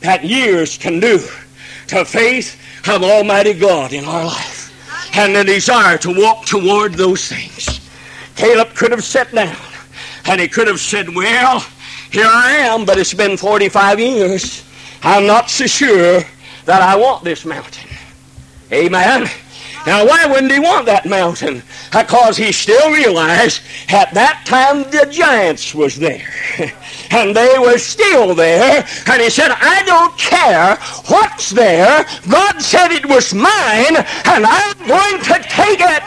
that 0.00 0.24
years 0.24 0.78
can 0.78 0.98
do 0.98 1.18
to 1.88 2.06
faith 2.06 2.58
of 2.88 3.02
Almighty 3.02 3.52
God 3.52 3.92
in 3.92 4.06
our 4.06 4.24
life 4.24 4.72
and 5.14 5.36
the 5.36 5.44
desire 5.44 5.98
to 5.98 6.18
walk 6.18 6.46
toward 6.46 6.94
those 6.94 7.28
things. 7.28 7.86
Caleb 8.34 8.74
could 8.74 8.92
have 8.92 9.04
sat 9.04 9.30
down 9.34 9.54
and 10.24 10.40
he 10.40 10.48
could 10.48 10.68
have 10.68 10.80
said, 10.80 11.14
Well, 11.14 11.60
here 12.10 12.24
I 12.26 12.52
am, 12.52 12.86
but 12.86 12.96
it's 12.96 13.12
been 13.12 13.36
45 13.36 14.00
years. 14.00 14.66
I'm 15.02 15.26
not 15.26 15.50
so 15.50 15.66
sure 15.66 16.22
that 16.64 16.80
I 16.80 16.96
want 16.96 17.24
this 17.24 17.44
mountain. 17.44 17.90
Amen. 18.72 19.28
Now, 19.84 20.06
why 20.06 20.26
wouldn't 20.26 20.52
he 20.52 20.60
want 20.60 20.86
that 20.86 21.06
mountain? 21.06 21.62
Because 21.90 22.36
he 22.36 22.52
still 22.52 22.92
realized 22.92 23.62
at 23.88 24.14
that 24.14 24.44
time 24.46 24.84
the 24.84 25.08
giants 25.10 25.74
was 25.74 25.96
there. 25.96 26.28
and 27.10 27.34
they 27.34 27.58
were 27.58 27.78
still 27.78 28.34
there. 28.34 28.86
And 29.06 29.22
he 29.22 29.28
said, 29.28 29.50
I 29.50 29.82
don't 29.84 30.16
care 30.16 30.76
what's 31.08 31.50
there. 31.50 32.06
God 32.30 32.62
said 32.62 32.92
it 32.92 33.06
was 33.06 33.34
mine, 33.34 33.96
and 33.98 34.46
I'm 34.46 34.78
going 34.86 35.18
to 35.24 35.42
take 35.50 35.80
it. 35.80 36.04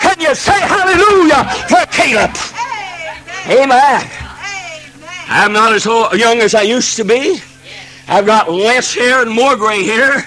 Can 0.00 0.18
you 0.18 0.34
say 0.34 0.58
hallelujah 0.58 1.44
for 1.68 1.84
Caleb? 1.92 2.34
Amen. 3.46 4.10
I'm 5.28 5.52
not 5.52 5.72
as 5.72 5.84
young 5.84 6.40
as 6.40 6.54
I 6.54 6.62
used 6.62 6.96
to 6.96 7.04
be. 7.04 7.40
I've 8.08 8.26
got 8.26 8.50
less 8.50 8.94
hair 8.94 9.22
and 9.22 9.30
more 9.30 9.56
gray 9.56 9.84
hair 9.84 10.26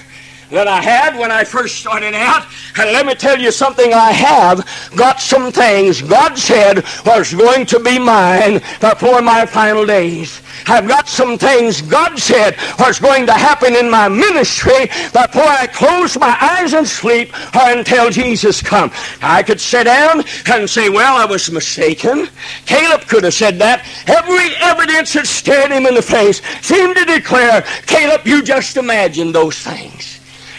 than 0.49 0.67
I 0.67 0.81
had 0.81 1.17
when 1.17 1.31
I 1.31 1.43
first 1.43 1.77
started 1.77 2.13
out. 2.13 2.45
And 2.77 2.91
let 2.91 3.05
me 3.05 3.15
tell 3.15 3.39
you 3.39 3.51
something, 3.51 3.93
I 3.93 4.11
have 4.11 4.67
got 4.95 5.19
some 5.19 5.51
things 5.51 6.01
God 6.01 6.37
said 6.37 6.83
was 7.05 7.33
going 7.33 7.65
to 7.67 7.79
be 7.79 7.99
mine 7.99 8.61
before 8.79 9.21
my 9.21 9.45
final 9.45 9.85
days. 9.85 10.41
I've 10.67 10.87
got 10.87 11.07
some 11.07 11.37
things 11.37 11.81
God 11.81 12.17
said 12.17 12.57
was 12.79 12.99
going 12.99 13.25
to 13.27 13.33
happen 13.33 13.75
in 13.75 13.89
my 13.89 14.09
ministry 14.09 14.85
before 15.13 15.47
I 15.47 15.67
close 15.71 16.17
my 16.17 16.35
eyes 16.41 16.73
and 16.73 16.87
sleep 16.87 17.33
or 17.55 17.69
until 17.71 18.09
Jesus 18.09 18.61
come. 18.61 18.91
I 19.21 19.43
could 19.43 19.61
sit 19.61 19.85
down 19.85 20.23
and 20.51 20.69
say, 20.69 20.89
well, 20.89 21.17
I 21.17 21.25
was 21.25 21.51
mistaken. 21.51 22.27
Caleb 22.65 23.01
could 23.07 23.23
have 23.23 23.33
said 23.33 23.59
that. 23.59 23.85
Every 24.07 24.55
evidence 24.57 25.13
that 25.13 25.27
stared 25.27 25.71
him 25.71 25.85
in 25.85 25.95
the 25.95 26.01
face 26.01 26.41
seemed 26.61 26.95
to 26.97 27.05
declare, 27.05 27.61
Caleb, 27.85 28.25
you 28.25 28.41
just 28.41 28.77
imagined 28.77 29.35
those 29.35 29.59
things. 29.59 30.14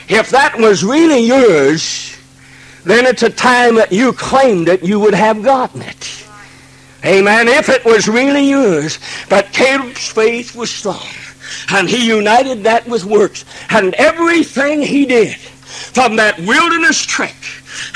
If 0.09 0.31
that 0.31 0.57
was 0.59 0.85
really 0.85 1.21
yours, 1.21 2.17
then 2.85 3.07
it's 3.07 3.23
a 3.23 3.31
time 3.31 3.75
that 3.77 3.91
you 3.91 4.13
claimed 4.13 4.69
it, 4.69 4.83
you 4.83 5.01
would 5.01 5.15
have 5.15 5.43
gotten 5.43 5.83
it. 5.83 6.25
Amen. 7.05 7.49
If 7.49 7.69
it 7.69 7.85
was 7.85 8.09
really 8.09 8.49
yours. 8.49 8.99
But 9.29 9.53
Caleb's 9.53 10.09
faith 10.09 10.55
was 10.55 10.71
strong. 10.71 11.07
And 11.71 11.89
he 11.89 12.07
united 12.07 12.65
that 12.65 12.87
with 12.87 13.05
works. 13.05 13.45
And 13.71 13.95
everything 13.95 14.83
he 14.83 15.07
did 15.07 15.37
from 15.37 16.17
that 16.17 16.39
wilderness 16.41 17.05
trek 17.05 17.37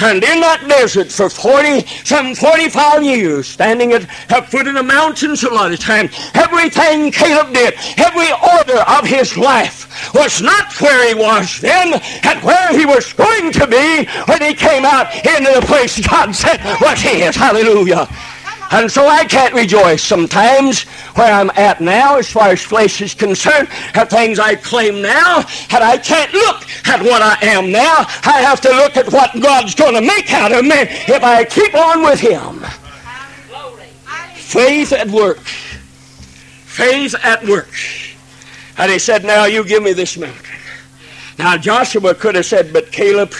and 0.00 0.22
in 0.22 0.40
that 0.40 0.64
desert 0.68 1.10
for 1.12 1.28
40, 1.28 1.87
some 2.04 2.34
45 2.34 3.02
years, 3.02 3.46
standing 3.46 3.92
at 3.92 4.02
the 4.28 4.42
foot 4.49 4.66
of 4.66 4.75
the 4.75 4.82
mountains 4.82 5.42
a 5.44 5.50
lot 5.50 5.72
of 5.72 5.78
times, 5.78 6.12
everything 6.34 7.10
Caleb 7.10 7.52
did, 7.52 7.75
every 7.99 8.30
order 8.56 8.80
of 8.88 9.06
his 9.06 9.37
life 9.37 9.90
was 10.14 10.40
not 10.40 10.72
where 10.80 11.08
he 11.08 11.14
was 11.14 11.60
then 11.60 12.00
and 12.25 12.42
where 12.42 12.78
he 12.78 12.87
was 12.87 13.12
going 13.12 13.52
to 13.52 13.66
be 13.66 14.06
when 14.26 14.40
he 14.42 14.54
came 14.54 14.84
out 14.84 15.14
into 15.14 15.52
the 15.52 15.66
place 15.66 15.99
God 16.06 16.34
said 16.34 16.60
was 16.80 17.00
his. 17.00 17.37
Hallelujah. 17.37 18.08
And 18.70 18.90
so 18.90 19.06
I 19.06 19.24
can't 19.24 19.52
rejoice 19.52 20.02
sometimes 20.02 20.82
where 21.16 21.32
I'm 21.32 21.50
at 21.56 21.80
now 21.80 22.16
as 22.18 22.30
far 22.30 22.50
as 22.50 22.62
flesh 22.62 23.00
is 23.02 23.14
concerned, 23.14 23.68
at 23.94 24.10
things 24.10 24.38
I 24.38 24.54
claim 24.54 25.02
now, 25.02 25.38
and 25.70 25.82
I 25.82 25.98
can't 25.98 26.32
look 26.32 26.62
at 26.86 27.02
what 27.02 27.20
I 27.20 27.36
am 27.42 27.72
now. 27.72 28.06
I 28.24 28.42
have 28.42 28.60
to 28.60 28.70
look 28.70 28.96
at 28.96 29.12
what 29.12 29.32
God's 29.42 29.74
going 29.74 29.94
to 29.94 30.00
make 30.00 30.32
out 30.32 30.52
of 30.52 30.64
me 30.64 30.76
if 30.78 31.22
I 31.24 31.44
keep 31.44 31.74
on 31.74 32.02
with 32.02 32.20
Him. 32.20 32.64
Faith 34.34 34.92
at 34.92 35.08
work. 35.08 35.38
Faith 35.40 37.14
at 37.24 37.44
work. 37.46 37.72
And 38.78 38.90
he 38.90 38.98
said, 38.98 39.24
Now 39.24 39.44
you 39.44 39.64
give 39.64 39.82
me 39.82 39.92
this 39.92 40.16
mountain. 40.16 40.56
Now 41.38 41.56
Joshua 41.56 42.14
could 42.14 42.36
have 42.36 42.46
said, 42.46 42.72
But 42.72 42.92
Caleb, 42.92 43.32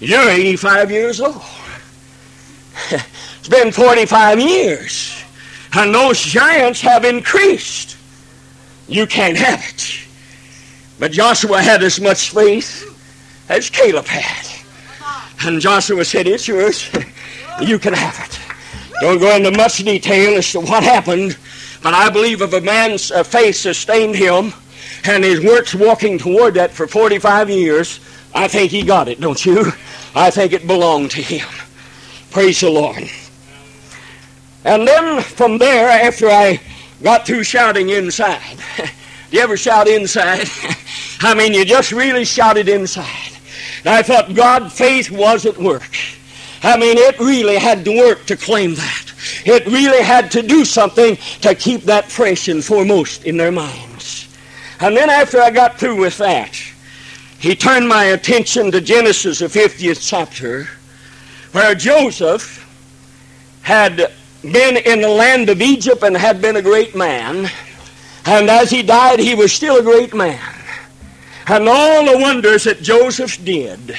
you're 0.00 0.28
85 0.28 0.90
years 0.90 1.20
old. 1.20 1.42
been 3.50 3.72
45 3.72 4.40
years. 4.40 5.22
And 5.74 5.94
those 5.94 6.20
giants 6.20 6.80
have 6.80 7.04
increased. 7.04 7.96
You 8.88 9.06
can't 9.06 9.36
have 9.36 9.60
it. 9.60 10.06
But 10.98 11.12
Joshua 11.12 11.60
had 11.60 11.82
as 11.82 12.00
much 12.00 12.30
faith 12.30 12.86
as 13.48 13.70
Caleb 13.70 14.06
had. 14.06 14.46
And 15.46 15.60
Joshua 15.60 16.04
said, 16.04 16.26
It's 16.26 16.46
yours. 16.48 16.90
you 17.60 17.78
can 17.78 17.94
have 17.94 18.18
it. 18.28 18.38
Don't 19.00 19.18
go 19.18 19.34
into 19.34 19.50
much 19.52 19.78
detail 19.78 20.36
as 20.36 20.52
to 20.52 20.60
what 20.60 20.82
happened, 20.82 21.38
but 21.82 21.94
I 21.94 22.10
believe 22.10 22.42
if 22.42 22.52
a 22.52 22.60
man's 22.60 23.10
uh, 23.10 23.22
faith 23.22 23.56
sustained 23.56 24.14
him 24.14 24.52
and 25.04 25.24
his 25.24 25.40
works 25.42 25.74
walking 25.74 26.18
toward 26.18 26.54
that 26.54 26.70
for 26.70 26.86
45 26.86 27.48
years, 27.48 28.00
I 28.34 28.46
think 28.46 28.70
he 28.70 28.82
got 28.82 29.08
it, 29.08 29.20
don't 29.20 29.44
you? 29.44 29.72
I 30.14 30.30
think 30.30 30.52
it 30.52 30.66
belonged 30.66 31.12
to 31.12 31.22
him. 31.22 31.48
Praise 32.30 32.60
the 32.60 32.70
Lord. 32.70 33.10
And 34.64 34.86
then 34.86 35.22
from 35.22 35.58
there, 35.58 35.88
after 35.88 36.28
I 36.28 36.60
got 37.02 37.26
through 37.26 37.44
shouting 37.44 37.90
inside, 37.90 38.58
do 39.30 39.36
you 39.36 39.40
ever 39.40 39.56
shout 39.56 39.88
inside? 39.88 40.48
I 41.20 41.34
mean, 41.34 41.54
you 41.54 41.64
just 41.64 41.92
really 41.92 42.24
shouted 42.24 42.68
inside. 42.68 43.38
And 43.80 43.88
I 43.88 44.02
thought 44.02 44.34
God, 44.34 44.72
faith 44.72 45.10
was 45.10 45.46
at 45.46 45.56
work. 45.56 45.96
I 46.62 46.76
mean, 46.76 46.98
it 46.98 47.18
really 47.18 47.56
had 47.56 47.84
to 47.86 47.96
work 47.96 48.26
to 48.26 48.36
claim 48.36 48.74
that. 48.74 49.12
It 49.46 49.66
really 49.66 50.02
had 50.02 50.30
to 50.32 50.42
do 50.42 50.64
something 50.64 51.16
to 51.40 51.54
keep 51.54 51.82
that 51.82 52.10
fresh 52.10 52.48
and 52.48 52.62
foremost 52.62 53.24
in 53.24 53.38
their 53.38 53.52
minds. 53.52 54.28
And 54.80 54.96
then 54.96 55.08
after 55.08 55.40
I 55.40 55.50
got 55.50 55.78
through 55.78 55.96
with 55.96 56.18
that, 56.18 56.54
he 57.38 57.54
turned 57.54 57.88
my 57.88 58.04
attention 58.04 58.70
to 58.72 58.80
Genesis, 58.82 59.38
the 59.38 59.46
50th 59.46 60.06
chapter, 60.06 60.68
where 61.52 61.74
Joseph 61.74 62.58
had 63.62 64.12
been 64.42 64.76
in 64.76 65.00
the 65.00 65.08
land 65.08 65.48
of 65.48 65.60
Egypt 65.60 66.02
and 66.02 66.16
had 66.16 66.40
been 66.40 66.56
a 66.56 66.62
great 66.62 66.94
man. 66.94 67.50
And 68.24 68.50
as 68.50 68.70
he 68.70 68.82
died, 68.82 69.18
he 69.18 69.34
was 69.34 69.52
still 69.52 69.78
a 69.78 69.82
great 69.82 70.14
man. 70.14 70.40
And 71.46 71.68
all 71.68 72.04
the 72.04 72.18
wonders 72.18 72.64
that 72.64 72.80
Joseph 72.82 73.44
did, 73.44 73.96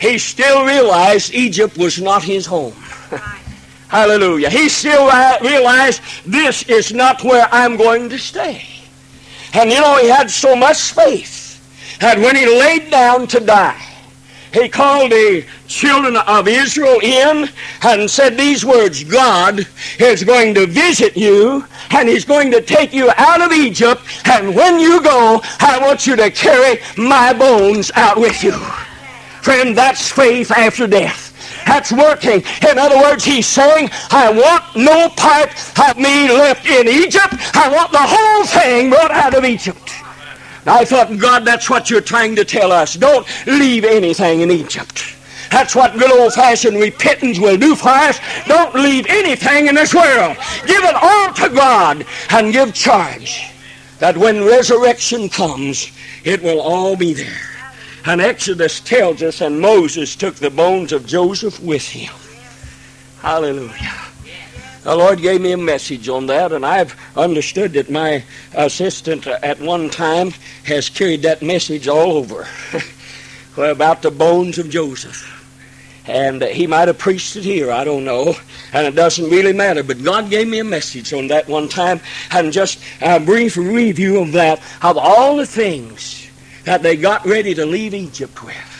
he 0.00 0.18
still 0.18 0.64
realized 0.64 1.34
Egypt 1.34 1.76
was 1.76 2.00
not 2.00 2.22
his 2.22 2.46
home. 2.46 2.72
Hallelujah. 3.88 4.48
He 4.48 4.68
still 4.68 5.06
realized 5.42 6.00
this 6.24 6.62
is 6.64 6.92
not 6.92 7.22
where 7.22 7.46
I'm 7.52 7.76
going 7.76 8.08
to 8.08 8.18
stay. 8.18 8.66
And 9.54 9.70
you 9.70 9.80
know, 9.80 9.98
he 9.98 10.08
had 10.08 10.30
so 10.30 10.56
much 10.56 10.92
faith 10.92 11.98
that 12.00 12.18
when 12.18 12.34
he 12.34 12.46
laid 12.46 12.90
down 12.90 13.26
to 13.28 13.40
die, 13.40 13.91
he 14.52 14.68
called 14.68 15.12
the 15.12 15.44
children 15.66 16.16
of 16.16 16.46
Israel 16.48 16.98
in 17.02 17.48
and 17.82 18.10
said 18.10 18.36
these 18.36 18.64
words 18.64 19.04
God 19.04 19.66
is 19.98 20.24
going 20.24 20.54
to 20.54 20.66
visit 20.66 21.16
you 21.16 21.64
and 21.90 22.08
he's 22.08 22.24
going 22.24 22.50
to 22.50 22.60
take 22.60 22.92
you 22.92 23.10
out 23.16 23.40
of 23.40 23.52
Egypt 23.52 24.02
and 24.26 24.54
when 24.54 24.78
you 24.78 25.02
go 25.02 25.40
I 25.60 25.78
want 25.80 26.06
you 26.06 26.16
to 26.16 26.30
carry 26.30 26.80
my 26.96 27.32
bones 27.32 27.90
out 27.94 28.18
with 28.18 28.42
you. 28.42 28.52
Friend, 29.42 29.76
that's 29.76 30.08
faith 30.08 30.50
after 30.50 30.86
death. 30.86 31.32
That's 31.66 31.92
working. 31.92 32.42
In 32.68 32.78
other 32.78 32.96
words, 32.96 33.24
he's 33.24 33.46
saying, 33.46 33.90
I 34.10 34.30
want 34.30 34.76
no 34.76 35.08
part 35.10 35.50
of 35.88 35.96
me 35.96 36.28
left 36.28 36.66
in 36.66 36.88
Egypt. 36.88 37.34
I 37.54 37.72
want 37.72 37.92
the 37.92 37.98
whole 38.00 38.44
thing 38.46 38.90
brought 38.90 39.10
out 39.10 39.34
of 39.34 39.44
Egypt. 39.44 39.91
I 40.66 40.84
thought, 40.84 41.16
God, 41.18 41.44
that's 41.44 41.68
what 41.68 41.90
you're 41.90 42.00
trying 42.00 42.36
to 42.36 42.44
tell 42.44 42.70
us. 42.70 42.94
Don't 42.94 43.26
leave 43.46 43.84
anything 43.84 44.42
in 44.42 44.50
Egypt. 44.50 45.16
That's 45.50 45.74
what 45.74 45.92
good 45.98 46.10
old-fashioned 46.10 46.78
repentance 46.78 47.38
will 47.38 47.58
do 47.58 47.74
for 47.74 47.88
us. 47.88 48.18
Don't 48.46 48.74
leave 48.74 49.04
anything 49.08 49.66
in 49.66 49.74
this 49.74 49.94
world. 49.94 50.36
Give 50.66 50.82
it 50.82 50.94
all 50.94 51.32
to 51.34 51.48
God 51.54 52.06
and 52.30 52.52
give 52.52 52.72
charge 52.72 53.50
that 53.98 54.16
when 54.16 54.44
resurrection 54.44 55.28
comes, 55.28 55.90
it 56.24 56.42
will 56.42 56.60
all 56.60 56.96
be 56.96 57.12
there. 57.12 57.48
And 58.06 58.20
Exodus 58.20 58.80
tells 58.80 59.22
us, 59.22 59.42
and 59.42 59.60
Moses 59.60 60.16
took 60.16 60.36
the 60.36 60.50
bones 60.50 60.92
of 60.92 61.06
Joseph 61.06 61.60
with 61.60 61.86
him. 61.86 62.12
Hallelujah. 63.20 64.11
The 64.82 64.96
Lord 64.96 65.20
gave 65.20 65.40
me 65.40 65.52
a 65.52 65.56
message 65.56 66.08
on 66.08 66.26
that, 66.26 66.50
and 66.50 66.66
I've 66.66 66.96
understood 67.16 67.72
that 67.74 67.88
my 67.88 68.24
assistant 68.54 69.28
at 69.28 69.60
one 69.60 69.88
time 69.88 70.32
has 70.64 70.88
carried 70.88 71.22
that 71.22 71.40
message 71.40 71.86
all 71.86 72.12
over 72.12 72.48
about 73.56 74.02
the 74.02 74.10
bones 74.10 74.58
of 74.58 74.70
Joseph. 74.70 75.28
And 76.06 76.42
he 76.42 76.66
might 76.66 76.88
have 76.88 76.98
preached 76.98 77.36
it 77.36 77.44
here, 77.44 77.70
I 77.70 77.84
don't 77.84 78.04
know, 78.04 78.34
and 78.72 78.84
it 78.84 78.96
doesn't 78.96 79.30
really 79.30 79.52
matter. 79.52 79.84
But 79.84 80.02
God 80.02 80.30
gave 80.30 80.48
me 80.48 80.58
a 80.58 80.64
message 80.64 81.12
on 81.12 81.28
that 81.28 81.46
one 81.46 81.68
time, 81.68 82.00
and 82.32 82.52
just 82.52 82.82
a 83.00 83.20
brief 83.20 83.56
review 83.56 84.18
of 84.18 84.32
that, 84.32 84.60
of 84.82 84.98
all 84.98 85.36
the 85.36 85.46
things 85.46 86.28
that 86.64 86.82
they 86.82 86.96
got 86.96 87.24
ready 87.24 87.54
to 87.54 87.64
leave 87.64 87.94
Egypt 87.94 88.42
with 88.42 88.71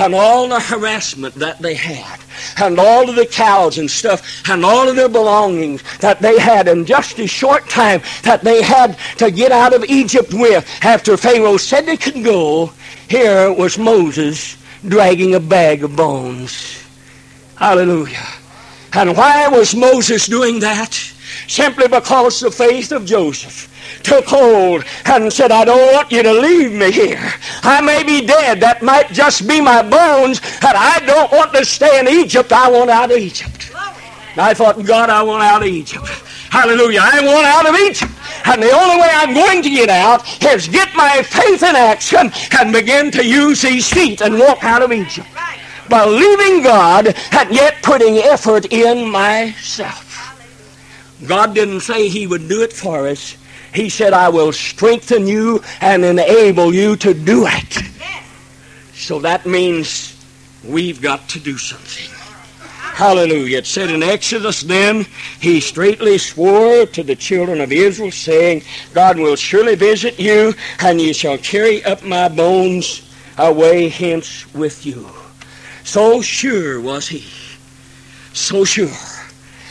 and 0.00 0.14
all 0.14 0.48
the 0.48 0.60
harassment 0.60 1.34
that 1.34 1.58
they 1.60 1.74
had, 1.74 2.20
and 2.58 2.78
all 2.78 3.08
of 3.08 3.16
the 3.16 3.26
cows 3.26 3.78
and 3.78 3.90
stuff, 3.90 4.48
and 4.48 4.64
all 4.64 4.88
of 4.88 4.96
their 4.96 5.08
belongings 5.08 5.82
that 5.98 6.20
they 6.20 6.38
had 6.38 6.68
in 6.68 6.84
just 6.84 7.18
a 7.18 7.26
short 7.26 7.68
time 7.68 8.00
that 8.22 8.42
they 8.42 8.62
had 8.62 8.96
to 9.16 9.30
get 9.30 9.52
out 9.52 9.74
of 9.74 9.84
Egypt 9.84 10.32
with 10.32 10.66
after 10.82 11.16
Pharaoh 11.16 11.56
said 11.56 11.86
they 11.86 11.96
could 11.96 12.24
go, 12.24 12.72
here 13.08 13.52
was 13.52 13.78
Moses 13.78 14.56
dragging 14.86 15.34
a 15.34 15.40
bag 15.40 15.82
of 15.82 15.96
bones. 15.96 16.84
Hallelujah. 17.56 18.26
And 18.92 19.16
why 19.16 19.48
was 19.48 19.74
Moses 19.74 20.26
doing 20.26 20.60
that? 20.60 21.12
Simply 21.46 21.88
because 21.88 22.40
the 22.40 22.50
faith 22.50 22.92
of 22.92 23.04
Joseph 23.04 23.68
took 24.02 24.26
hold 24.26 24.84
and 25.06 25.32
said, 25.32 25.50
I 25.50 25.64
don't 25.64 25.92
want 25.92 26.10
you 26.12 26.22
to 26.22 26.32
leave 26.32 26.72
me 26.72 26.90
here. 26.90 27.32
I 27.62 27.80
may 27.80 28.02
be 28.02 28.26
dead. 28.26 28.60
That 28.60 28.82
might 28.82 29.08
just 29.08 29.46
be 29.46 29.60
my 29.60 29.82
bones, 29.82 30.40
but 30.60 30.76
I 30.76 31.00
don't 31.06 31.30
want 31.32 31.52
to 31.54 31.64
stay 31.64 31.98
in 32.00 32.08
Egypt. 32.08 32.52
I 32.52 32.70
want 32.70 32.90
out 32.90 33.10
of 33.10 33.16
Egypt. 33.16 33.72
And 34.32 34.40
I 34.40 34.54
thought, 34.54 34.82
God, 34.84 35.10
I 35.10 35.22
want 35.22 35.42
out 35.42 35.62
of 35.62 35.68
Egypt. 35.68 36.06
Hallelujah. 36.50 37.00
I 37.02 37.20
want 37.20 37.46
out 37.46 37.68
of 37.68 37.74
Egypt. 37.80 38.12
And 38.46 38.62
the 38.62 38.70
only 38.70 38.96
way 38.96 39.10
I'm 39.12 39.34
going 39.34 39.62
to 39.62 39.70
get 39.70 39.90
out 39.90 40.22
is 40.42 40.68
get 40.68 40.88
my 40.94 41.22
faith 41.22 41.62
in 41.62 41.76
action 41.76 42.32
and 42.58 42.72
begin 42.72 43.10
to 43.12 43.24
use 43.24 43.62
these 43.62 43.92
feet 43.92 44.22
and 44.22 44.38
walk 44.38 44.64
out 44.64 44.82
of 44.82 44.92
Egypt. 44.92 45.28
Believing 45.88 46.62
God 46.62 47.14
and 47.32 47.54
yet 47.54 47.82
putting 47.82 48.18
effort 48.18 48.66
in 48.72 49.10
myself. 49.10 50.07
God 51.26 51.54
didn't 51.54 51.80
say 51.80 52.08
he 52.08 52.26
would 52.26 52.48
do 52.48 52.62
it 52.62 52.72
for 52.72 53.08
us. 53.08 53.36
He 53.74 53.88
said, 53.88 54.12
I 54.12 54.28
will 54.28 54.52
strengthen 54.52 55.26
you 55.26 55.62
and 55.80 56.04
enable 56.04 56.72
you 56.74 56.96
to 56.96 57.12
do 57.12 57.46
it. 57.46 57.78
So 58.94 59.18
that 59.20 59.46
means 59.46 60.16
we've 60.64 61.00
got 61.02 61.28
to 61.30 61.40
do 61.40 61.58
something. 61.58 62.14
Hallelujah. 62.98 63.58
It 63.58 63.66
said 63.66 63.90
in 63.90 64.02
Exodus 64.02 64.62
then, 64.62 65.06
he 65.40 65.60
straightly 65.60 66.18
swore 66.18 66.84
to 66.86 67.02
the 67.04 67.14
children 67.14 67.60
of 67.60 67.70
Israel, 67.70 68.10
saying, 68.10 68.62
God 68.92 69.18
will 69.18 69.36
surely 69.36 69.76
visit 69.76 70.18
you, 70.18 70.52
and 70.80 71.00
you 71.00 71.14
shall 71.14 71.38
carry 71.38 71.84
up 71.84 72.02
my 72.02 72.28
bones 72.28 73.08
away 73.38 73.88
hence 73.88 74.52
with 74.52 74.84
you. 74.84 75.08
So 75.84 76.20
sure 76.20 76.80
was 76.80 77.06
he, 77.06 77.24
so 78.32 78.64
sure, 78.64 78.88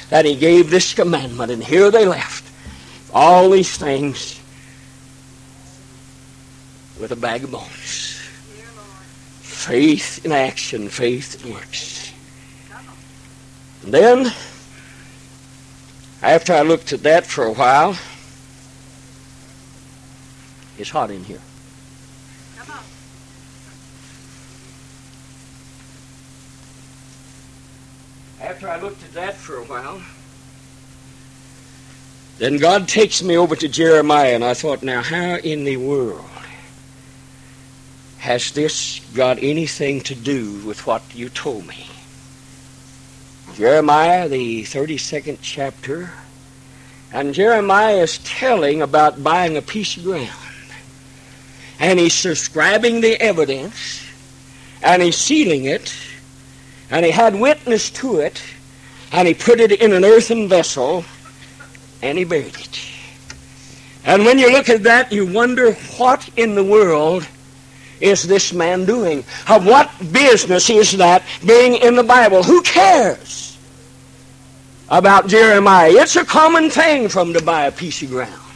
that 0.09 0.25
he 0.25 0.35
gave 0.35 0.69
this 0.69 0.93
commandment, 0.93 1.51
and 1.51 1.63
here 1.63 1.91
they 1.91 2.05
left 2.05 2.45
all 3.13 3.49
these 3.49 3.77
things 3.77 4.39
with 6.99 7.11
a 7.11 7.15
bag 7.15 7.43
of 7.43 7.51
bones. 7.51 8.19
Faith 9.41 10.25
in 10.25 10.31
action, 10.31 10.87
faith 10.87 11.45
in 11.45 11.53
works. 11.53 12.13
And 13.83 13.93
then, 13.93 14.33
after 16.21 16.53
I 16.53 16.61
looked 16.61 16.93
at 16.93 17.03
that 17.03 17.25
for 17.25 17.45
a 17.45 17.53
while, 17.53 17.97
it's 20.77 20.89
hot 20.89 21.11
in 21.11 21.23
here. 21.23 21.41
After 28.41 28.69
I 28.69 28.80
looked 28.80 29.04
at 29.04 29.13
that 29.13 29.36
for 29.36 29.58
a 29.58 29.63
while, 29.63 30.02
then 32.38 32.58
God 32.58 32.88
takes 32.88 33.23
me 33.23 33.36
over 33.36 33.56
to 33.56 33.67
Jeremiah, 33.67 34.36
and 34.36 34.43
I 34.43 34.54
thought, 34.54 34.84
now, 34.84 35.02
how 35.02 35.38
in 35.38 35.63
the 35.63 35.78
world 35.78 36.23
has 38.19 38.52
this 38.52 39.00
got 39.15 39.41
anything 39.41 40.02
to 40.02 40.13
do 40.13 40.60
with 40.65 40.86
what 40.86 41.02
you 41.15 41.30
told 41.30 41.65
me? 41.65 41.88
Jeremiah, 43.56 44.28
the 44.30 44.63
32nd 44.63 45.39
chapter, 45.41 46.12
and 47.12 47.34
Jeremiah 47.34 47.97
is 47.97 48.19
telling 48.19 48.84
about 48.84 49.23
buying 49.23 49.58
a 49.58 49.62
piece 49.62 49.97
of 49.97 50.04
ground. 50.04 50.30
and 51.80 52.00
he's 52.00 52.13
subscribing 52.13 53.02
the 53.02 53.19
evidence, 53.19 54.04
and 54.84 55.02
he's 55.02 55.17
sealing 55.17 55.65
it, 55.65 55.93
and 56.89 57.06
he 57.06 57.12
had 57.12 57.36
witness 57.36 57.89
to 57.91 58.19
it, 58.19 58.41
and 59.12 59.28
he 59.28 59.34
put 59.34 59.60
it 59.60 59.71
in 59.71 59.93
an 59.93 60.06
earthen 60.06 60.47
vessel, 60.47 61.04
and 62.02 62.17
he 62.17 62.23
buried 62.23 62.56
it. 62.56 62.80
And 64.06 64.23
when 64.23 64.39
you 64.39 64.52
look 64.52 64.69
at 64.69 64.84
that, 64.84 65.12
you 65.12 65.26
wonder 65.26 65.73
what 65.97 66.30
in 66.38 66.56
the 66.56 66.63
world 66.63 67.28
is 68.00 68.23
this 68.23 68.54
man 68.54 68.86
doing? 68.86 69.23
Of 69.50 69.65
what 69.65 69.91
business 70.12 70.69
is 70.69 70.93
that 70.97 71.23
being 71.45 71.76
in 71.76 71.95
the 71.95 72.04
Bible? 72.04 72.43
Who 72.43 72.62
cares 72.62 73.58
about 74.89 75.28
Jeremiah? 75.28 75.91
It's 75.91 76.15
a 76.15 76.23
common 76.23 76.69
thing 76.69 77.10
for 77.10 77.21
him 77.21 77.34
to 77.34 77.43
buy 77.43 77.65
a 77.65 77.71
piece 77.71 78.02
of 78.02 78.10
ground. 78.10 78.46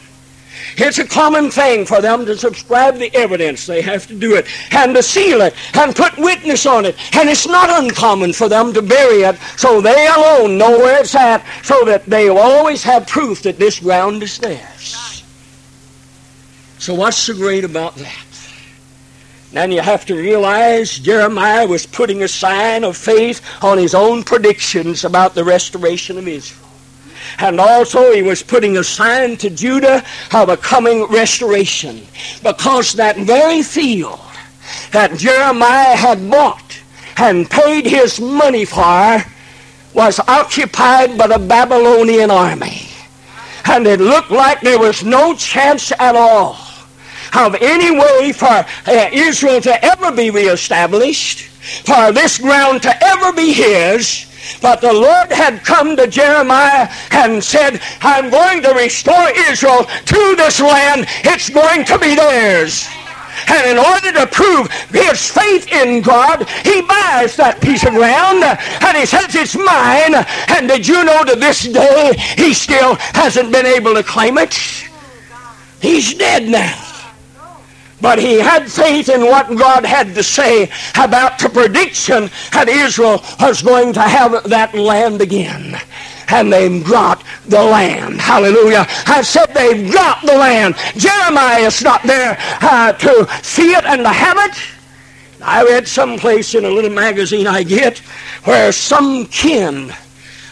It's 0.76 0.98
a 0.98 1.06
common 1.06 1.50
thing 1.50 1.86
for 1.86 2.00
them 2.00 2.26
to 2.26 2.36
subscribe 2.36 2.96
the 2.96 3.14
evidence. 3.14 3.66
They 3.66 3.82
have 3.82 4.06
to 4.06 4.14
do 4.14 4.36
it 4.36 4.46
and 4.72 4.94
to 4.94 5.02
seal 5.02 5.40
it 5.42 5.54
and 5.74 5.94
put 5.94 6.16
witness 6.18 6.66
on 6.66 6.84
it. 6.84 6.96
And 7.16 7.28
it's 7.28 7.46
not 7.46 7.82
uncommon 7.82 8.32
for 8.32 8.48
them 8.48 8.72
to 8.72 8.82
bury 8.82 9.22
it 9.22 9.38
so 9.56 9.80
they 9.80 10.06
alone 10.06 10.58
know 10.58 10.78
where 10.78 11.00
it's 11.00 11.14
at 11.14 11.44
so 11.62 11.84
that 11.84 12.06
they 12.06 12.28
always 12.28 12.82
have 12.82 13.06
proof 13.06 13.42
that 13.42 13.58
this 13.58 13.80
ground 13.80 14.22
is 14.22 14.38
theirs. 14.38 15.24
So 16.78 16.94
what's 16.94 17.16
so 17.16 17.34
great 17.34 17.64
about 17.64 17.94
that? 17.96 18.26
Then 19.52 19.70
you 19.70 19.82
have 19.82 20.06
to 20.06 20.16
realize 20.16 20.98
Jeremiah 20.98 21.66
was 21.66 21.84
putting 21.84 22.22
a 22.22 22.28
sign 22.28 22.84
of 22.84 22.96
faith 22.96 23.42
on 23.62 23.76
his 23.76 23.94
own 23.94 24.24
predictions 24.24 25.04
about 25.04 25.34
the 25.34 25.44
restoration 25.44 26.16
of 26.16 26.26
Israel. 26.26 26.71
And 27.38 27.60
also 27.60 28.12
he 28.12 28.22
was 28.22 28.42
putting 28.42 28.76
a 28.76 28.84
sign 28.84 29.36
to 29.38 29.50
Judah 29.50 30.04
of 30.32 30.48
a 30.48 30.56
coming 30.56 31.04
restoration. 31.04 32.06
Because 32.42 32.92
that 32.94 33.16
very 33.18 33.62
field 33.62 34.20
that 34.92 35.18
Jeremiah 35.18 35.96
had 35.96 36.30
bought 36.30 36.80
and 37.16 37.48
paid 37.48 37.84
his 37.86 38.20
money 38.20 38.64
for 38.64 39.22
was 39.94 40.18
occupied 40.20 41.18
by 41.18 41.26
the 41.26 41.38
Babylonian 41.38 42.30
army. 42.30 42.88
And 43.66 43.86
it 43.86 44.00
looked 44.00 44.30
like 44.30 44.60
there 44.60 44.78
was 44.78 45.04
no 45.04 45.34
chance 45.34 45.92
at 45.92 46.16
all 46.16 46.56
of 47.34 47.54
any 47.60 47.90
way 47.90 48.32
for 48.32 48.46
uh, 48.46 48.64
Israel 49.12 49.60
to 49.60 49.84
ever 49.84 50.12
be 50.12 50.30
reestablished, 50.30 51.48
for 51.86 52.12
this 52.12 52.38
ground 52.38 52.82
to 52.82 53.04
ever 53.04 53.32
be 53.32 53.52
his. 53.52 54.26
But 54.60 54.80
the 54.80 54.92
Lord 54.92 55.30
had 55.32 55.64
come 55.64 55.96
to 55.96 56.06
Jeremiah 56.06 56.88
and 57.10 57.42
said, 57.42 57.80
I'm 58.00 58.30
going 58.30 58.62
to 58.62 58.74
restore 58.74 59.28
Israel 59.50 59.84
to 59.84 60.36
this 60.36 60.60
land. 60.60 61.06
It's 61.24 61.50
going 61.50 61.84
to 61.86 61.98
be 61.98 62.14
theirs. 62.14 62.88
And 63.48 63.70
in 63.70 63.78
order 63.78 64.12
to 64.12 64.26
prove 64.26 64.70
his 64.90 65.28
faith 65.28 65.66
in 65.72 66.02
God, 66.02 66.48
he 66.64 66.82
buys 66.82 67.36
that 67.36 67.60
piece 67.60 67.84
of 67.84 67.94
ground 67.94 68.44
and 68.44 68.96
he 68.96 69.06
says 69.06 69.34
it's 69.34 69.56
mine. 69.56 70.14
And 70.48 70.68
did 70.68 70.86
you 70.86 71.02
know 71.04 71.24
to 71.24 71.36
this 71.36 71.64
day 71.64 72.12
he 72.36 72.54
still 72.54 72.96
hasn't 73.14 73.50
been 73.50 73.66
able 73.66 73.94
to 73.94 74.02
claim 74.02 74.38
it? 74.38 74.54
He's 75.80 76.14
dead 76.14 76.48
now. 76.48 76.91
But 78.02 78.18
he 78.18 78.40
had 78.40 78.70
faith 78.70 79.08
in 79.08 79.22
what 79.22 79.56
God 79.56 79.86
had 79.86 80.12
to 80.16 80.24
say 80.24 80.68
about 80.98 81.38
the 81.38 81.48
prediction 81.48 82.30
that 82.50 82.68
Israel 82.68 83.22
was 83.40 83.62
going 83.62 83.92
to 83.92 84.02
have 84.02 84.42
that 84.50 84.74
land 84.74 85.22
again. 85.22 85.80
And 86.28 86.52
they've 86.52 86.84
got 86.84 87.22
the 87.46 87.62
land. 87.62 88.20
Hallelujah. 88.20 88.86
I 89.06 89.22
said 89.22 89.54
they've 89.54 89.92
got 89.92 90.20
the 90.22 90.34
land. 90.34 90.74
Jeremiah 90.96 91.60
is 91.60 91.80
not 91.80 92.02
there 92.02 92.36
uh, 92.60 92.92
to 92.92 93.28
see 93.42 93.72
it 93.72 93.84
and 93.84 94.02
to 94.02 94.08
have 94.08 94.36
it. 94.50 94.58
I 95.40 95.62
read 95.62 95.86
someplace 95.86 96.56
in 96.56 96.64
a 96.64 96.70
little 96.70 96.90
magazine 96.90 97.46
I 97.46 97.62
get 97.62 97.98
where 98.44 98.72
some 98.72 99.26
kin 99.26 99.92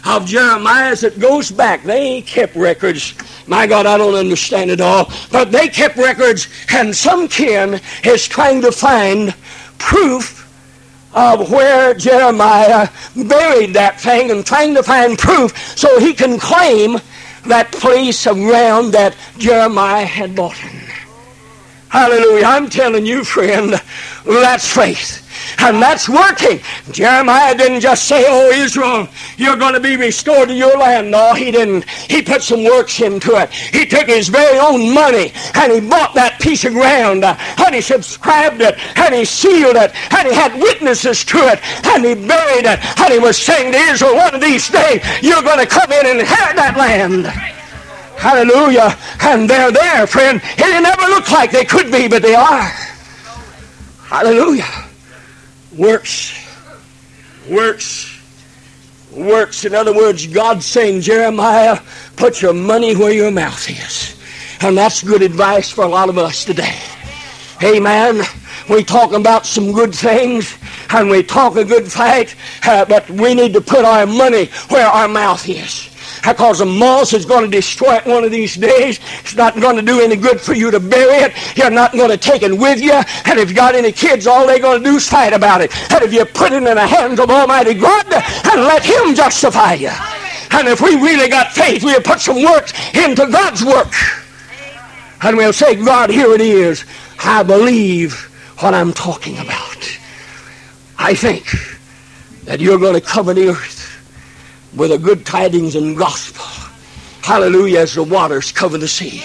of 0.05 0.25
Jeremiah's 0.25 1.01
that 1.01 1.19
goes 1.19 1.51
back. 1.51 1.83
They 1.83 2.21
kept 2.21 2.55
records. 2.55 3.13
My 3.47 3.67
God, 3.67 3.85
I 3.85 3.97
don't 3.97 4.15
understand 4.15 4.71
it 4.71 4.81
all. 4.81 5.11
But 5.31 5.51
they 5.51 5.67
kept 5.67 5.97
records, 5.97 6.47
and 6.73 6.95
some 6.95 7.27
kin 7.27 7.79
is 8.03 8.27
trying 8.27 8.61
to 8.61 8.71
find 8.71 9.35
proof 9.77 10.41
of 11.13 11.51
where 11.51 11.93
Jeremiah 11.93 12.87
buried 13.15 13.73
that 13.73 13.99
thing 13.99 14.31
and 14.31 14.45
trying 14.45 14.73
to 14.75 14.83
find 14.83 15.17
proof 15.17 15.77
so 15.77 15.99
he 15.99 16.13
can 16.13 16.39
claim 16.39 16.97
that 17.45 17.71
place 17.71 18.25
of 18.27 18.37
ground 18.37 18.93
that 18.93 19.15
Jeremiah 19.37 20.05
had 20.05 20.35
bought. 20.35 20.57
Hallelujah. 21.91 22.45
I'm 22.45 22.69
telling 22.69 23.05
you, 23.05 23.25
friend, 23.25 23.73
that's 24.23 24.65
faith. 24.65 25.27
And 25.59 25.81
that's 25.81 26.07
working. 26.07 26.61
Jeremiah 26.93 27.53
didn't 27.53 27.81
just 27.81 28.07
say, 28.07 28.23
Oh, 28.29 28.49
Israel, 28.49 29.09
you're 29.35 29.57
going 29.57 29.73
to 29.73 29.81
be 29.81 29.97
restored 29.97 30.47
to 30.47 30.53
your 30.53 30.77
land. 30.77 31.11
No, 31.11 31.33
he 31.33 31.51
didn't. 31.51 31.83
He 31.89 32.21
put 32.21 32.43
some 32.43 32.63
works 32.63 33.01
into 33.01 33.35
it. 33.35 33.49
He 33.49 33.85
took 33.85 34.07
his 34.07 34.29
very 34.29 34.57
own 34.57 34.93
money 34.93 35.33
and 35.55 35.73
he 35.73 35.81
bought 35.81 36.13
that 36.15 36.39
piece 36.39 36.63
of 36.63 36.71
ground 36.71 37.25
uh, 37.25 37.35
and 37.65 37.75
he 37.75 37.81
subscribed 37.81 38.61
it 38.61 38.79
and 38.97 39.13
he 39.13 39.25
sealed 39.25 39.75
it 39.75 39.91
and 40.13 40.29
he 40.29 40.33
had 40.33 40.53
witnesses 40.53 41.25
to 41.25 41.39
it 41.39 41.59
and 41.87 42.05
he 42.05 42.15
buried 42.15 42.67
it 42.67 42.79
and 43.01 43.13
he 43.13 43.19
was 43.19 43.37
saying 43.37 43.73
to 43.73 43.77
Israel, 43.77 44.15
one 44.15 44.33
of 44.33 44.39
these 44.39 44.69
days 44.69 45.03
you're 45.21 45.43
going 45.43 45.59
to 45.59 45.67
come 45.67 45.91
in 45.91 46.07
and 46.07 46.19
inherit 46.21 46.55
that 46.55 46.77
land. 46.77 47.60
Hallelujah. 48.21 48.95
And 49.21 49.49
they're 49.49 49.71
there, 49.71 50.07
friend. 50.07 50.39
It 50.43 50.81
never 50.81 51.07
looked 51.13 51.31
like 51.31 51.51
they 51.51 51.65
could 51.65 51.91
be, 51.91 52.07
but 52.07 52.21
they 52.21 52.35
are. 52.35 52.71
Hallelujah 54.05 54.87
works. 55.77 56.37
Works. 57.49 58.07
Works. 59.11 59.65
In 59.65 59.73
other 59.75 59.93
words, 59.93 60.27
God's 60.27 60.65
saying, 60.65 61.01
Jeremiah, 61.01 61.79
put 62.15 62.41
your 62.41 62.53
money 62.53 62.95
where 62.95 63.11
your 63.11 63.31
mouth 63.31 63.69
is. 63.69 64.17
And 64.61 64.77
that's 64.77 65.03
good 65.03 65.21
advice 65.21 65.69
for 65.69 65.83
a 65.83 65.87
lot 65.87 66.09
of 66.09 66.17
us 66.17 66.45
today. 66.45 66.77
Amen. 67.63 68.21
We 68.69 68.83
talk 68.83 69.11
about 69.11 69.45
some 69.45 69.71
good 69.71 69.93
things 69.93 70.57
and 70.89 71.09
we 71.09 71.23
talk 71.23 71.55
a 71.55 71.65
good 71.65 71.91
fight, 71.91 72.35
uh, 72.63 72.85
but 72.85 73.09
we 73.09 73.33
need 73.33 73.53
to 73.53 73.61
put 73.61 73.85
our 73.85 74.05
money 74.05 74.45
where 74.69 74.87
our 74.87 75.07
mouth 75.07 75.47
is 75.47 75.90
because 76.23 76.59
the 76.59 76.65
moss 76.65 77.13
is 77.13 77.25
going 77.25 77.43
to 77.43 77.51
destroy 77.51 77.95
it 77.95 78.05
one 78.05 78.23
of 78.23 78.31
these 78.31 78.55
days. 78.55 78.99
It's 79.21 79.35
not 79.35 79.59
going 79.59 79.75
to 79.75 79.81
do 79.81 79.99
any 79.99 80.15
good 80.15 80.39
for 80.39 80.53
you 80.53 80.71
to 80.71 80.79
bury 80.79 81.15
it. 81.15 81.57
You're 81.57 81.71
not 81.71 81.93
going 81.93 82.09
to 82.09 82.17
take 82.17 82.43
it 82.43 82.55
with 82.55 82.81
you. 82.81 82.93
And 83.25 83.39
if 83.39 83.49
you 83.49 83.55
got 83.55 83.75
any 83.75 83.91
kids, 83.91 84.27
all 84.27 84.45
they're 84.45 84.59
going 84.59 84.83
to 84.83 84.89
do 84.89 84.95
is 84.97 85.09
fight 85.09 85.33
about 85.33 85.61
it. 85.61 85.71
And 85.91 86.03
if 86.03 86.13
you 86.13 86.25
put 86.25 86.51
it 86.51 86.57
in 86.57 86.63
the 86.63 86.87
hands 86.87 87.19
of 87.19 87.29
Almighty 87.29 87.73
God 87.73 88.05
and 88.13 88.61
let 88.61 88.83
Him 88.83 89.15
justify 89.15 89.73
you. 89.73 89.91
And 90.51 90.67
if 90.67 90.81
we 90.81 90.95
really 90.95 91.29
got 91.29 91.51
faith, 91.51 91.83
we'll 91.83 92.01
put 92.01 92.19
some 92.19 92.43
work 92.43 92.69
into 92.95 93.27
God's 93.27 93.63
work. 93.63 93.93
And 95.23 95.37
we'll 95.37 95.53
say, 95.53 95.75
God, 95.75 96.09
here 96.09 96.33
it 96.33 96.41
is. 96.41 96.83
I 97.23 97.43
believe 97.43 98.13
what 98.59 98.73
I'm 98.73 98.91
talking 98.93 99.37
about. 99.37 99.99
I 100.97 101.13
think 101.15 101.45
that 102.45 102.59
you're 102.59 102.79
going 102.79 102.93
to 102.93 103.01
cover 103.01 103.33
the 103.33 103.49
earth 103.49 103.90
with 104.75 104.91
the 104.91 104.97
good 104.97 105.25
tidings 105.25 105.75
and 105.75 105.97
gospel. 105.97 106.45
Hallelujah, 107.23 107.79
as 107.79 107.95
the 107.95 108.03
waters 108.03 108.51
cover 108.51 108.77
the 108.77 108.87
sea. 108.87 109.23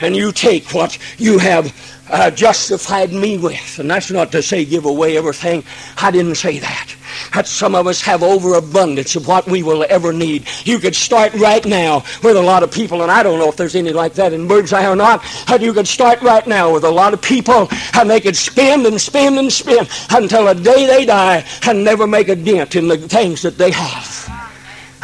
And 0.00 0.14
you 0.14 0.32
take 0.32 0.74
what 0.74 0.98
you 1.18 1.38
have 1.38 1.72
uh, 2.10 2.30
justified 2.30 3.12
me 3.12 3.38
with. 3.38 3.78
And 3.78 3.90
that's 3.90 4.10
not 4.10 4.32
to 4.32 4.42
say 4.42 4.64
give 4.64 4.84
away 4.84 5.16
everything. 5.16 5.64
I 5.96 6.10
didn't 6.10 6.34
say 6.34 6.58
that. 6.58 6.94
That 7.32 7.46
some 7.46 7.74
of 7.74 7.86
us 7.86 8.02
have 8.02 8.22
overabundance 8.22 9.16
of 9.16 9.26
what 9.26 9.46
we 9.46 9.62
will 9.62 9.86
ever 9.88 10.12
need. 10.12 10.46
You 10.64 10.78
could 10.78 10.94
start 10.94 11.32
right 11.34 11.64
now 11.64 12.02
with 12.22 12.36
a 12.36 12.42
lot 12.42 12.62
of 12.62 12.72
people, 12.72 13.02
and 13.02 13.10
I 13.10 13.22
don't 13.22 13.38
know 13.38 13.48
if 13.48 13.56
there's 13.56 13.76
any 13.76 13.92
like 13.92 14.14
that 14.14 14.32
in 14.32 14.48
Birdseye 14.48 14.86
or 14.86 14.96
not, 14.96 15.24
but 15.46 15.62
you 15.62 15.72
could 15.72 15.88
start 15.88 16.20
right 16.22 16.46
now 16.46 16.72
with 16.72 16.84
a 16.84 16.90
lot 16.90 17.14
of 17.14 17.22
people, 17.22 17.68
and 17.94 18.10
they 18.10 18.20
could 18.20 18.36
spend 18.36 18.86
and 18.86 19.00
spend 19.00 19.38
and 19.38 19.52
spend 19.52 19.88
until 20.10 20.46
the 20.46 20.60
day 20.60 20.86
they 20.86 21.04
die 21.04 21.46
and 21.66 21.84
never 21.84 22.06
make 22.06 22.28
a 22.28 22.36
dent 22.36 22.74
in 22.74 22.88
the 22.88 22.98
things 22.98 23.42
that 23.42 23.58
they 23.58 23.70
have 23.70 24.33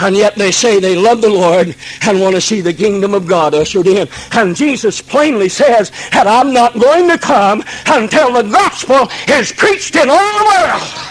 and 0.01 0.17
yet 0.17 0.35
they 0.37 0.51
say 0.51 0.81
they 0.81 0.97
love 0.97 1.21
the 1.21 1.29
Lord 1.29 1.75
and 2.03 2.21
want 2.21 2.35
to 2.35 2.41
see 2.41 2.61
the 2.61 2.73
kingdom 2.73 3.15
of 3.15 3.27
God 3.27 3.55
ushered 3.55 3.87
in. 3.87 4.09
And 4.33 4.57
Jesus 4.57 5.01
plainly 5.01 5.49
says 5.49 5.91
that 6.13 6.27
I'm 6.27 6.53
not 6.53 6.79
going 6.79 7.09
to 7.09 7.19
come 7.19 7.63
until 7.87 8.33
the 8.33 8.43
gospel 8.43 9.09
is 9.29 9.53
preached 9.53 9.97
in 9.97 10.09
all 10.09 10.39
the 10.39 10.45
world. 10.45 11.11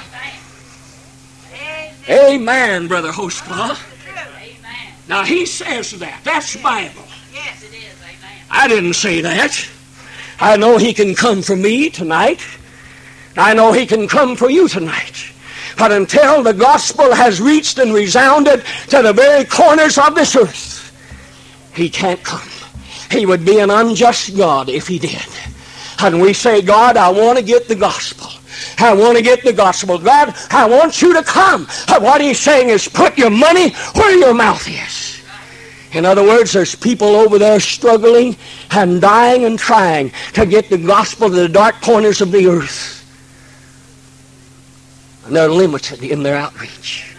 Amen, 2.09 2.87
Brother 2.87 3.11
Hostpaw. 3.11 3.77
Now 5.07 5.23
he 5.23 5.45
says 5.45 5.91
that. 5.99 6.21
That's 6.23 6.55
Bible. 6.55 7.03
Yes, 7.33 7.63
it 7.63 7.73
is. 7.73 7.95
Amen. 8.03 8.41
I 8.51 8.67
didn't 8.67 8.93
say 8.93 9.21
that. 9.21 9.67
I 10.39 10.55
know 10.55 10.77
he 10.77 10.93
can 10.93 11.15
come 11.15 11.41
for 11.41 11.55
me 11.55 11.89
tonight. 11.89 12.41
I 13.35 13.53
know 13.53 13.71
he 13.71 13.85
can 13.85 14.07
come 14.07 14.35
for 14.35 14.49
you 14.49 14.67
tonight. 14.67 15.31
But 15.79 15.93
until 15.93 16.43
the 16.43 16.53
gospel 16.53 17.15
has 17.15 17.39
reached 17.39 17.79
and 17.79 17.93
resounded 17.93 18.65
to 18.89 19.01
the 19.01 19.13
very 19.13 19.45
corners 19.45 19.97
of 19.97 20.13
this 20.13 20.35
earth, 20.35 20.91
he 21.73 21.89
can't 21.89 22.21
come. 22.21 22.49
He 23.09 23.25
would 23.25 23.45
be 23.45 23.59
an 23.59 23.71
unjust 23.71 24.35
God 24.35 24.67
if 24.67 24.87
he 24.87 24.99
did. 24.99 25.25
And 25.99 26.21
we 26.21 26.33
say, 26.33 26.61
God, 26.61 26.97
I 26.97 27.09
want 27.09 27.37
to 27.39 27.43
get 27.43 27.69
the 27.69 27.75
gospel. 27.75 28.27
I 28.77 28.93
want 28.93 29.17
to 29.17 29.23
get 29.23 29.43
the 29.43 29.53
gospel. 29.53 29.97
God, 29.97 30.35
I 30.51 30.67
want 30.67 31.01
you 31.01 31.13
to 31.13 31.23
come. 31.23 31.65
What 31.87 32.19
he's 32.19 32.39
saying 32.39 32.69
is 32.69 32.87
put 32.87 33.17
your 33.17 33.29
money 33.29 33.71
where 33.95 34.17
your 34.17 34.33
mouth 34.33 34.67
is. 34.67 35.21
In 35.93 36.05
other 36.05 36.23
words, 36.23 36.51
there's 36.51 36.75
people 36.75 37.15
over 37.15 37.39
there 37.39 37.59
struggling 37.59 38.35
and 38.71 39.01
dying 39.01 39.45
and 39.45 39.57
trying 39.57 40.11
to 40.33 40.45
get 40.45 40.69
the 40.69 40.77
gospel 40.77 41.29
to 41.29 41.35
the 41.35 41.49
dark 41.49 41.81
corners 41.81 42.21
of 42.21 42.31
the 42.31 42.47
earth. 42.47 42.98
And 45.29 45.35
they're 45.35 45.47
limited 45.47 46.01
in 46.01 46.23
their 46.23 46.35
outreach. 46.35 47.15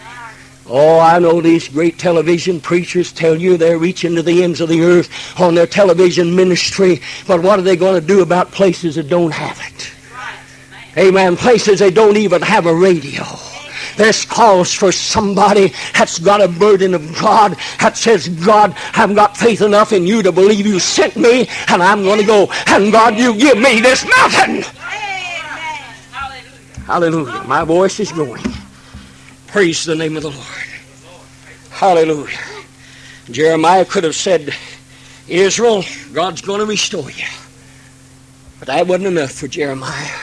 Oh, 0.67 0.99
I 0.99 1.17
know 1.17 1.39
these 1.39 1.69
great 1.69 1.97
television 1.97 2.59
preachers 2.59 3.13
tell 3.13 3.39
you 3.39 3.55
they're 3.55 3.77
reaching 3.77 4.15
to 4.15 4.21
the 4.21 4.43
ends 4.43 4.59
of 4.59 4.67
the 4.67 4.81
earth 4.81 5.39
on 5.39 5.55
their 5.55 5.65
television 5.65 6.35
ministry, 6.35 6.99
but 7.25 7.41
what 7.41 7.57
are 7.57 7.61
they 7.61 7.77
going 7.77 8.01
to 8.01 8.05
do 8.05 8.21
about 8.21 8.51
places 8.51 8.95
that 8.95 9.07
don't 9.07 9.31
have 9.31 9.57
it? 9.61 9.93
Amen. 10.97 11.37
Places 11.37 11.79
they 11.79 11.89
don't 11.89 12.17
even 12.17 12.41
have 12.41 12.65
a 12.65 12.75
radio. 12.75 13.23
This 13.95 14.25
calls 14.25 14.73
for 14.73 14.91
somebody 14.91 15.71
that's 15.93 16.19
got 16.19 16.41
a 16.41 16.49
burden 16.49 16.93
of 16.93 17.17
God 17.17 17.55
that 17.79 17.95
says, 17.95 18.27
God, 18.27 18.75
I've 18.93 19.15
got 19.15 19.37
faith 19.37 19.61
enough 19.61 19.93
in 19.93 20.05
you 20.05 20.21
to 20.21 20.33
believe 20.33 20.67
you 20.67 20.79
sent 20.79 21.15
me, 21.15 21.47
and 21.69 21.81
I'm 21.81 22.03
going 22.03 22.19
to 22.19 22.25
go. 22.25 22.51
And 22.67 22.91
God, 22.91 23.15
you 23.15 23.37
give 23.37 23.57
me 23.57 23.79
this 23.79 24.05
mountain. 24.17 24.65
Hallelujah. 26.85 27.43
My 27.43 27.63
voice 27.63 27.99
is 27.99 28.11
going. 28.11 28.43
Praise 29.47 29.85
the 29.85 29.95
name 29.95 30.17
of 30.17 30.23
the 30.23 30.31
Lord. 30.31 30.67
Hallelujah. 31.69 32.37
Jeremiah 33.29 33.85
could 33.85 34.03
have 34.03 34.15
said, 34.15 34.53
Israel, 35.27 35.83
God's 36.13 36.41
going 36.41 36.59
to 36.59 36.65
restore 36.65 37.09
you. 37.11 37.25
But 38.59 38.67
that 38.67 38.87
wasn't 38.87 39.07
enough 39.07 39.31
for 39.31 39.47
Jeremiah. 39.47 40.19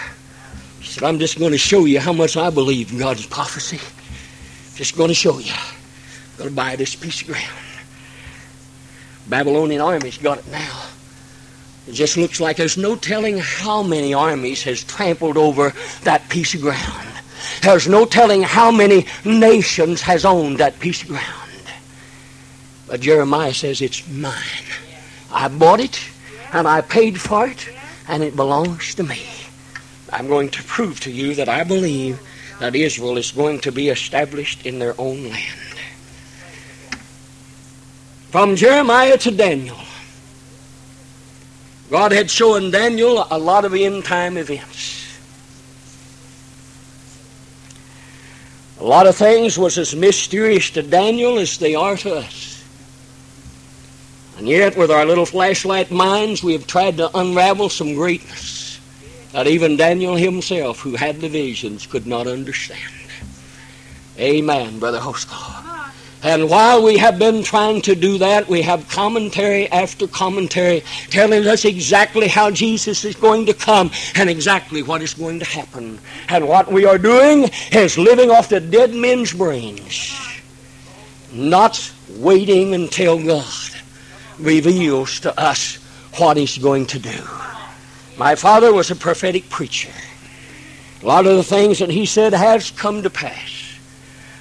He 0.81 0.87
said, 0.87 1.05
I'm 1.05 1.19
just 1.19 1.39
going 1.39 1.53
to 1.53 1.59
show 1.59 1.85
you 1.87 2.01
how 2.01 2.13
much 2.13 2.37
I 2.37 2.51
believe 2.51 2.93
in 2.93 2.99
God's 2.99 3.27
prophecy. 3.27 3.81
Just 4.77 4.97
going 4.97 5.09
to 5.09 5.15
show 5.15 5.39
you. 5.39 5.53
Going 6.37 6.51
to 6.51 6.55
buy 6.55 6.77
this 6.77 6.95
piece 6.95 7.21
of 7.23 7.29
ground. 7.29 7.49
Babylonian 9.29 9.81
army's 9.81 10.19
got 10.19 10.39
it 10.39 10.47
now. 10.49 10.83
It 11.89 11.95
just 11.95 12.19
looks 12.19 12.39
like 12.39 12.59
there's 12.59 12.77
no 12.77 12.97
telling 12.97 13.39
how 13.39 13.83
many 13.83 14.13
armies 14.13 14.63
has 14.65 14.85
trampled 14.85 15.39
over 15.39 15.73
that 16.03 16.29
piece 16.29 16.53
of 16.53 16.61
ground. 16.61 17.09
There's 17.63 17.89
no 17.89 18.05
telling 18.05 18.43
how 18.43 18.71
many 18.71 19.07
nations 19.25 20.03
has 20.03 20.27
owned 20.27 20.59
that 20.59 20.79
piece 20.81 21.01
of 21.01 21.09
ground. 21.09 21.51
But 22.87 23.01
Jeremiah 23.01 23.55
says, 23.55 23.81
it's 23.81 24.07
mine. 24.07 24.35
I 25.33 25.49
bought 25.49 25.81
it, 25.81 25.99
and 26.53 26.69
I 26.69 26.83
paid 26.83 27.19
for 27.19 27.47
it, 27.47 27.67
and 28.07 28.23
it 28.23 28.37
belongs 28.37 28.95
to 28.97 29.03
me. 29.03 29.23
I'm 30.13 30.29
going 30.29 30.51
to 30.51 30.63
prove 30.65 31.01
to 31.01 31.11
you 31.11 31.35
that 31.37 31.49
I 31.49 31.65
believe 31.65 32.21
that 32.61 32.77
Israel 32.77 33.17
is 33.17 33.31
going 33.31 33.61
to 33.61 33.73
be 33.73 33.89
established 33.89 34.67
in 34.67 34.79
their 34.79 34.95
own 35.01 35.31
land. 35.31 35.79
From 38.31 38.57
Jeremiah 38.57 39.17
to 39.17 39.31
Daniel, 39.31 39.79
God 41.91 42.13
had 42.13 42.31
shown 42.31 42.71
Daniel 42.71 43.27
a 43.31 43.39
lot 43.39 43.65
of 43.65 43.75
end 43.75 44.05
time 44.05 44.37
events. 44.37 44.97
A 48.81 48.85
lot 48.85 49.07
of 49.07 49.17
things 49.17 49.59
was 49.59 49.77
as 49.79 49.95
mysterious 49.97 50.71
to 50.71 50.83
Daniel 50.83 51.39
as 51.39 51.59
they 51.59 51.75
are 51.75 51.97
to 51.97 52.15
us. 52.15 52.63
And 54.37 54.47
yet, 54.47 54.77
with 54.77 54.91
our 54.91 55.05
little 55.05 55.27
flashlight 55.27 55.91
minds, 55.91 56.45
we 56.45 56.53
have 56.53 56.67
tried 56.67 56.99
to 56.99 57.11
unravel 57.17 57.71
some 57.71 57.95
greatness 57.95 58.79
that 59.33 59.49
even 59.49 59.77
Daniel 59.77 60.15
himself, 60.15 60.79
who 60.81 60.95
had 60.95 61.21
the 61.21 61.29
visions, 61.29 61.87
could 61.87 62.07
not 62.07 62.29
understand. 62.29 62.79
Amen, 64.17 64.79
Brother 64.79 65.01
Hoskell. 65.01 65.68
And 66.23 66.51
while 66.51 66.83
we 66.83 66.97
have 66.99 67.19
been 67.19 67.45
trying 67.45 67.81
to 67.83 67.95
do 67.95 68.19
that, 68.19 68.49
we 68.49 68.63
have 68.63 68.89
commentary 68.89 69.69
after 69.71 70.09
commentary 70.09 70.83
telling 71.11 71.47
us 71.47 71.65
exactly 71.65 72.27
how 72.27 72.51
Jesus 72.51 73.05
is 73.05 73.15
going 73.15 73.47
to 73.47 73.55
come 73.55 73.91
and 74.17 74.29
exactly 74.29 74.83
what 74.83 75.01
is 75.01 75.15
going 75.15 75.39
to 75.39 75.45
happen. 75.45 75.99
And 76.29 76.49
what 76.49 76.73
we 76.73 76.85
are 76.85 76.99
doing 76.99 77.49
is 77.73 77.97
living 77.97 78.31
off 78.31 78.49
the 78.49 78.61
dead 78.61 78.93
men's 78.95 79.33
brains, 79.33 80.13
not 81.33 81.93
waiting 82.11 82.75
until 82.75 83.25
God 83.25 83.47
reveals 84.39 85.21
to 85.21 85.41
us 85.41 85.77
what 86.17 86.37
He's 86.37 86.59
going 86.59 86.87
to 86.87 86.99
do. 86.99 87.23
My 88.19 88.35
father 88.35 88.73
was 88.73 88.91
a 88.91 88.97
prophetic 88.97 89.49
preacher. 89.49 89.93
A 91.03 91.07
lot 91.07 91.27
of 91.27 91.37
the 91.37 91.45
things 91.45 91.79
that 91.79 91.91
he 91.91 92.05
said 92.05 92.33
has 92.33 92.73
come 92.73 93.05
to 93.05 93.11
pass. 93.11 93.58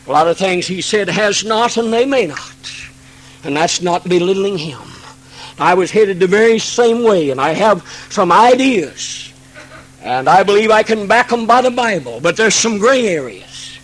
A 0.08 0.12
lot 0.12 0.28
of 0.28 0.38
things 0.38 0.66
he 0.66 0.82
said 0.82 1.10
has 1.10 1.44
not, 1.44 1.76
and 1.76 1.92
they 1.92 2.06
may 2.06 2.28
not. 2.28 2.56
And 3.44 3.56
that's 3.56 3.82
not 3.82 4.08
belittling 4.08 4.58
him. 4.58 4.82
I 5.60 5.74
was 5.74 5.92
headed 5.92 6.20
the 6.20 6.28
very 6.28 6.60
same 6.60 7.04
way, 7.04 7.30
and 7.30 7.42
I 7.42 7.50
have 7.50 7.86
some 8.10 8.32
ideas. 8.32 9.34
And 10.02 10.30
I 10.30 10.44
believe 10.44 10.72
I 10.72 10.84
can 10.84 11.08
back 11.08 11.30
them 11.30 11.46
by 11.46 11.62
the 11.62 11.72
Bible, 11.72 12.20
but 12.22 12.38
there's 12.38 12.56
some 12.56 12.78
gray 12.78 13.08
areas. 13.08 13.80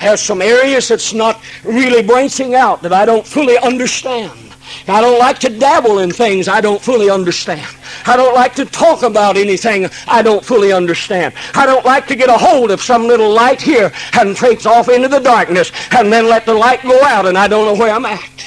There's 0.00 0.20
some 0.20 0.40
areas 0.40 0.88
that's 0.88 1.12
not 1.12 1.42
really 1.64 2.02
branching 2.02 2.54
out 2.54 2.82
that 2.82 2.92
I 2.92 3.04
don't 3.04 3.26
fully 3.26 3.58
understand. 3.58 4.45
I 4.88 5.00
don't 5.00 5.18
like 5.18 5.38
to 5.40 5.48
dabble 5.48 5.98
in 5.98 6.10
things 6.12 6.46
I 6.46 6.60
don't 6.60 6.80
fully 6.80 7.10
understand. 7.10 7.66
I 8.06 8.16
don't 8.16 8.34
like 8.34 8.54
to 8.54 8.64
talk 8.64 9.02
about 9.02 9.36
anything 9.36 9.88
I 10.06 10.22
don't 10.22 10.44
fully 10.44 10.72
understand. 10.72 11.34
I 11.54 11.66
don't 11.66 11.84
like 11.84 12.06
to 12.08 12.16
get 12.16 12.28
a 12.28 12.38
hold 12.38 12.70
of 12.70 12.80
some 12.80 13.02
little 13.02 13.32
light 13.32 13.60
here 13.60 13.92
and 14.12 14.36
traipse 14.36 14.64
off 14.64 14.88
into 14.88 15.08
the 15.08 15.18
darkness 15.18 15.72
and 15.92 16.12
then 16.12 16.28
let 16.28 16.46
the 16.46 16.54
light 16.54 16.82
go 16.82 17.02
out 17.02 17.26
and 17.26 17.36
I 17.36 17.48
don't 17.48 17.64
know 17.64 17.80
where 17.80 17.92
I'm 17.92 18.06
at. 18.06 18.46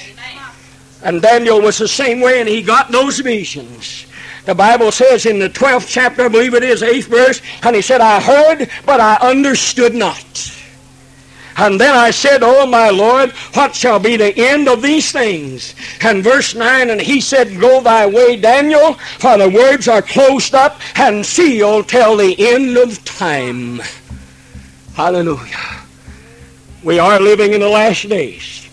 And 1.03 1.21
Daniel 1.21 1.61
was 1.61 1.77
the 1.77 1.87
same 1.87 2.21
way 2.21 2.39
and 2.39 2.47
he 2.47 2.61
got 2.61 2.91
those 2.91 3.19
visions. 3.19 4.05
The 4.45 4.55
Bible 4.55 4.91
says 4.91 5.25
in 5.25 5.39
the 5.39 5.49
12th 5.49 5.87
chapter, 5.87 6.25
I 6.25 6.27
believe 6.27 6.53
it 6.53 6.63
is, 6.63 6.81
8th 6.81 7.05
verse, 7.05 7.41
and 7.63 7.75
he 7.75 7.81
said, 7.81 8.01
I 8.01 8.19
heard, 8.19 8.69
but 8.85 8.99
I 8.99 9.15
understood 9.17 9.93
not. 9.93 10.58
And 11.59 11.79
then 11.79 11.93
I 11.93 12.11
said, 12.11 12.41
Oh, 12.41 12.65
my 12.65 12.89
Lord, 12.89 13.31
what 13.53 13.75
shall 13.75 13.99
be 13.99 14.15
the 14.15 14.33
end 14.37 14.69
of 14.69 14.81
these 14.81 15.11
things? 15.11 15.75
And 16.01 16.23
verse 16.23 16.55
9, 16.55 16.89
and 16.89 17.01
he 17.01 17.19
said, 17.19 17.59
Go 17.59 17.81
thy 17.81 18.07
way, 18.07 18.37
Daniel, 18.37 18.93
for 18.93 19.37
the 19.37 19.49
words 19.49 19.89
are 19.89 20.01
closed 20.01 20.55
up 20.55 20.79
and 20.95 21.25
sealed 21.25 21.89
till 21.89 22.15
the 22.15 22.33
end 22.39 22.77
of 22.77 23.03
time. 23.03 23.81
Hallelujah. 24.93 25.81
We 26.81 26.97
are 26.97 27.19
living 27.19 27.51
in 27.51 27.59
the 27.59 27.67
last 27.67 28.07
days. 28.07 28.69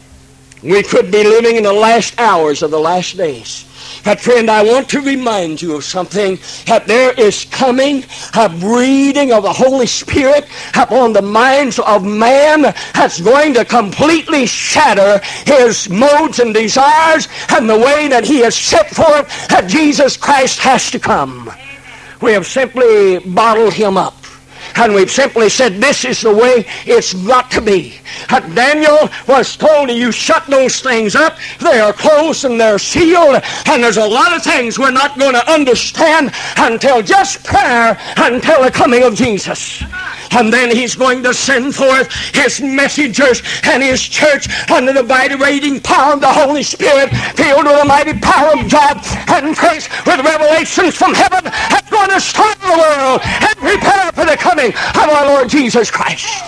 We 0.63 0.85
could 0.85 1.11
be 1.11 1.25
living 1.25 1.57
in 1.57 1.65
the 1.65 1.73
last 1.73 2.19
hours 2.21 2.63
of 2.63 2.71
the 2.71 2.79
last 2.79 3.17
days. 3.17 3.65
Friend, 4.15 4.49
I 4.49 4.63
want 4.63 4.89
to 4.91 5.01
remind 5.01 5.61
you 5.61 5.75
of 5.75 5.83
something 5.83 6.39
that 6.67 6.87
there 6.87 7.13
is 7.19 7.45
coming 7.47 8.05
a 8.35 8.49
breathing 8.49 9.33
of 9.33 9.43
the 9.43 9.53
Holy 9.53 9.87
Spirit 9.87 10.47
upon 10.77 11.13
the 11.13 11.23
minds 11.23 11.81
of 11.81 12.05
man 12.05 12.63
that's 12.95 13.21
going 13.21 13.53
to 13.55 13.65
completely 13.65 14.47
shatter 14.47 15.21
his 15.45 15.89
modes 15.89 16.39
and 16.39 16.55
desires 16.55 17.27
and 17.51 17.69
the 17.69 17.77
way 17.77 18.07
that 18.07 18.25
he 18.25 18.39
has 18.39 18.55
set 18.55 18.89
forth 18.91 19.49
that 19.49 19.67
Jesus 19.67 20.17
Christ 20.17 20.61
has 20.61 20.89
to 20.93 21.01
come. 21.01 21.51
We 22.23 22.33
have 22.33 22.47
simply 22.47 23.19
bottled 23.19 23.75
him 23.75 23.97
up. 23.97 24.26
And 24.77 24.95
we've 24.95 25.11
simply 25.11 25.49
said, 25.49 25.75
this 25.75 26.05
is 26.05 26.21
the 26.21 26.35
way 26.35 26.67
it's 26.85 27.15
got 27.15 27.51
to 27.53 27.61
be. 27.61 27.99
Daniel 28.55 29.09
was 29.27 29.57
told, 29.57 29.91
you 29.91 30.13
shut 30.13 30.47
those 30.47 30.81
things 30.81 31.15
up. 31.15 31.39
They 31.61 31.81
are 31.81 31.93
closed 31.93 32.45
and 32.45 32.61
they're 32.61 32.79
sealed. 32.79 33.43
And 33.67 33.83
there's 33.83 33.97
a 33.97 34.07
lot 34.07 34.35
of 34.35 34.43
things 34.43 34.79
we're 34.79 34.91
not 34.91 35.19
going 35.19 35.35
to 35.35 35.51
understand 35.51 36.33
until 36.57 37.03
just 37.03 37.45
prayer, 37.45 37.99
until 38.17 38.63
the 38.63 38.71
coming 38.71 39.03
of 39.03 39.15
Jesus. 39.15 39.83
And 40.33 40.53
then 40.53 40.75
he's 40.75 40.95
going 40.95 41.23
to 41.23 41.33
send 41.35 41.75
forth 41.75 42.13
his 42.35 42.61
messengers 42.61 43.43
and 43.65 43.83
his 43.83 44.03
church 44.03 44.49
under 44.71 44.93
the 44.93 45.03
vibrating 45.03 45.81
power 45.81 46.15
of 46.15 46.21
the 46.21 46.33
Holy 46.33 46.63
Spirit, 46.63 47.11
filled 47.35 47.65
with 47.65 47.79
the 47.79 47.85
mighty 47.85 48.19
power 48.19 48.59
of 48.59 48.71
God, 48.71 48.99
and 49.29 49.57
grace 49.57 49.89
with 50.07 50.25
revelations 50.25 50.95
from 50.95 51.15
heaven, 51.15 51.45
that's 51.45 51.91
going 51.91 52.11
to 52.11 52.21
start 52.21 52.59
the 52.61 52.77
world 52.77 53.21
and 53.25 53.57
prepare 53.57 54.13
for 54.13 54.25
the 54.25 54.37
coming 54.37 54.71
of 54.71 55.09
our 55.09 55.27
Lord 55.27 55.49
Jesus 55.49 55.91
Christ. 55.91 56.43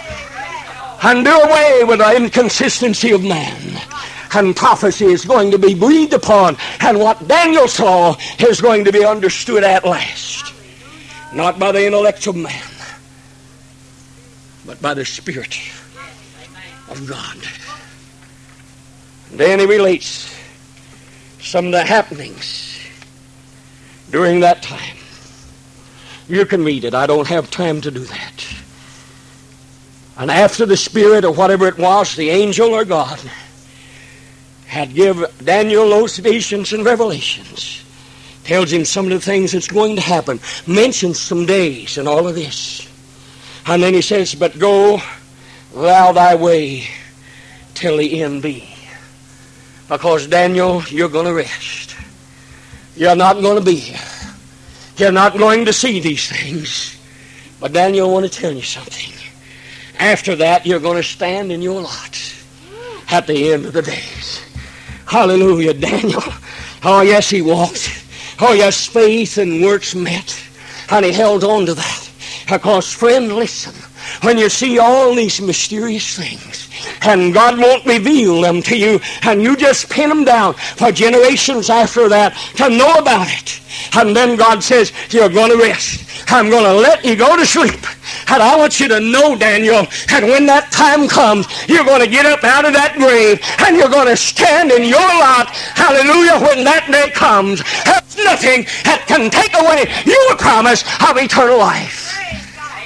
And 1.03 1.25
do 1.25 1.31
away 1.31 1.85
with 1.85 2.01
the 2.01 2.17
inconsistency 2.17 3.13
of 3.13 3.23
man 3.23 3.79
and 4.35 4.55
prophecy 4.55 5.07
is 5.07 5.25
going 5.25 5.51
to 5.51 5.59
be 5.59 5.75
breathed 5.75 6.13
upon, 6.13 6.57
and 6.81 6.99
what 6.99 7.27
Daniel 7.29 7.69
saw 7.69 8.17
is 8.39 8.61
going 8.61 8.85
to 8.85 8.93
be 8.93 9.05
understood 9.05 9.65
at 9.65 9.85
last. 9.85 10.53
Not 11.33 11.59
by 11.59 11.73
the 11.73 11.87
intellect 11.87 12.27
of 12.27 12.37
man, 12.37 12.63
but 14.69 14.81
by 14.83 14.93
the 14.93 15.05
Spirit 15.05 15.59
of 16.91 17.07
God. 17.09 17.39
then 19.33 19.61
he 19.61 19.65
relates 19.65 20.39
some 21.41 21.67
of 21.67 21.73
the 21.73 21.83
happenings 21.83 22.79
during 24.11 24.41
that 24.41 24.63
time. 24.63 24.97
You 26.29 26.45
can 26.45 26.63
read 26.63 26.85
it. 26.85 26.93
I 26.93 27.07
don't 27.07 27.27
have 27.29 27.51
time 27.51 27.81
to 27.81 27.91
do 27.91 28.01
that. 28.01 28.47
And 30.19 30.31
after 30.31 30.67
the 30.67 30.77
Spirit 30.77 31.25
or 31.25 31.33
whatever 31.33 31.67
it 31.67 31.79
was, 31.79 32.15
the 32.15 32.29
angel 32.29 32.75
or 32.75 32.85
God, 32.85 33.19
had 34.67 34.93
give 34.93 35.25
Daniel 35.43 35.89
those 35.89 36.19
visions 36.19 36.75
and 36.75 36.85
revelations, 36.85 37.83
tells 38.45 38.71
him 38.71 38.85
some 38.85 39.07
of 39.07 39.13
the 39.13 39.21
things 39.21 39.53
that's 39.53 39.69
going 39.69 39.97
to 39.97 40.03
happen, 40.03 40.41
mentions 40.67 41.19
some 41.19 41.47
days 41.47 41.97
and 41.97 42.07
all 42.07 42.29
of 42.29 42.35
this. 42.35 42.88
And 43.69 43.83
then 43.83 43.93
he 43.93 44.01
says, 44.01 44.35
But 44.35 44.59
go 44.59 45.01
thou 45.75 46.13
thy 46.13 46.35
way 46.35 46.89
till 47.75 47.99
the 47.99 48.23
end 48.23 48.43
be. 48.43 48.69
Because, 49.89 50.27
Daniel, 50.27 50.83
you're 50.89 51.09
going 51.09 51.27
to 51.27 51.35
rest. 51.35 51.95
You're 52.97 53.17
not 53.17 53.41
going 53.41 53.59
to 53.59 53.65
be 53.65 53.77
here. 53.77 54.33
You're 54.97 55.13
not 55.13 55.37
going 55.39 55.67
to 55.67 55.73
see 55.73 56.01
these 56.01 56.29
things. 56.29 56.99
But, 57.61 57.73
Daniel, 57.73 58.11
I 58.11 58.13
want 58.13 58.31
to 58.31 58.41
tell 58.41 58.53
you 58.53 58.63
something. 58.63 59.13
After 59.99 60.35
that, 60.37 60.65
you're 60.65 60.81
going 60.81 60.97
to 60.97 61.03
stand 61.03 61.53
in 61.53 61.61
your 61.63 61.83
lot 61.83 62.35
at 63.11 63.27
the 63.27 63.53
end 63.53 63.67
of 63.67 63.73
the 63.75 63.83
days. 63.83 64.43
Hallelujah, 65.07 65.75
Daniel. 65.75 66.23
Oh, 66.85 67.03
yes, 67.03 67.31
he 67.31 67.43
walked. 67.43 68.05
Oh, 68.41 68.53
yes, 68.53 68.87
faith 68.87 69.39
and 69.39 69.63
works 69.63 69.95
met. 69.95 70.43
And 70.91 71.05
he 71.05 71.13
held 71.13 71.45
on 71.45 71.67
to 71.67 71.75
that. 71.75 72.08
Because, 72.49 72.93
friend, 72.93 73.33
listen. 73.35 73.75
When 74.23 74.39
you 74.39 74.49
see 74.49 74.79
all 74.79 75.15
these 75.15 75.41
mysterious 75.41 76.17
things, 76.17 76.69
and 77.03 77.35
God 77.35 77.59
won't 77.59 77.85
reveal 77.85 78.41
them 78.41 78.63
to 78.63 78.77
you, 78.77 79.01
and 79.23 79.43
you 79.43 79.57
just 79.57 79.91
pin 79.91 80.09
them 80.09 80.25
down 80.25 80.55
for 80.55 80.91
generations 80.91 81.69
after 81.69 82.09
that 82.09 82.35
to 82.57 82.71
know 82.71 82.95
about 82.95 83.27
it. 83.29 83.61
And 83.97 84.17
then 84.17 84.37
God 84.37 84.63
says, 84.63 84.93
You're 85.11 85.29
going 85.29 85.51
to 85.51 85.59
rest. 85.59 86.05
I'm 86.31 86.51
going 86.51 86.65
to 86.65 86.75
let 86.75 87.05
you 87.05 87.17
go 87.17 87.37
to 87.37 87.47
sleep. 87.47 87.81
And 88.29 88.43
I 88.43 88.57
want 88.57 88.81
you 88.81 88.89
to 88.89 89.01
know, 89.01 89.37
Daniel, 89.37 89.87
that 90.09 90.23
when 90.23 90.45
that 90.47 90.71
time 90.71 91.09
comes, 91.09 91.47
you're 91.69 91.85
going 91.85 92.03
to 92.03 92.11
get 92.11 92.27
up 92.27 92.45
out 92.45 92.65
of 92.65 92.73
that 92.75 92.97
grave 92.97 93.41
and 93.65 93.77
you're 93.77 93.89
going 93.89 94.09
to 94.09 94.17
stand 94.17 94.71
in 94.71 94.85
your 94.85 95.01
lot. 95.01 95.49
Hallelujah. 95.77 96.37
When 96.41 96.65
that 96.65 96.89
day 96.91 97.11
comes, 97.13 97.65
there's 97.85 98.25
nothing 98.25 98.65
that 98.85 99.05
can 99.09 99.31
take 99.31 99.57
away 99.57 99.89
your 100.05 100.37
promise 100.37 100.85
of 101.09 101.17
eternal 101.17 101.59
life. 101.59 102.09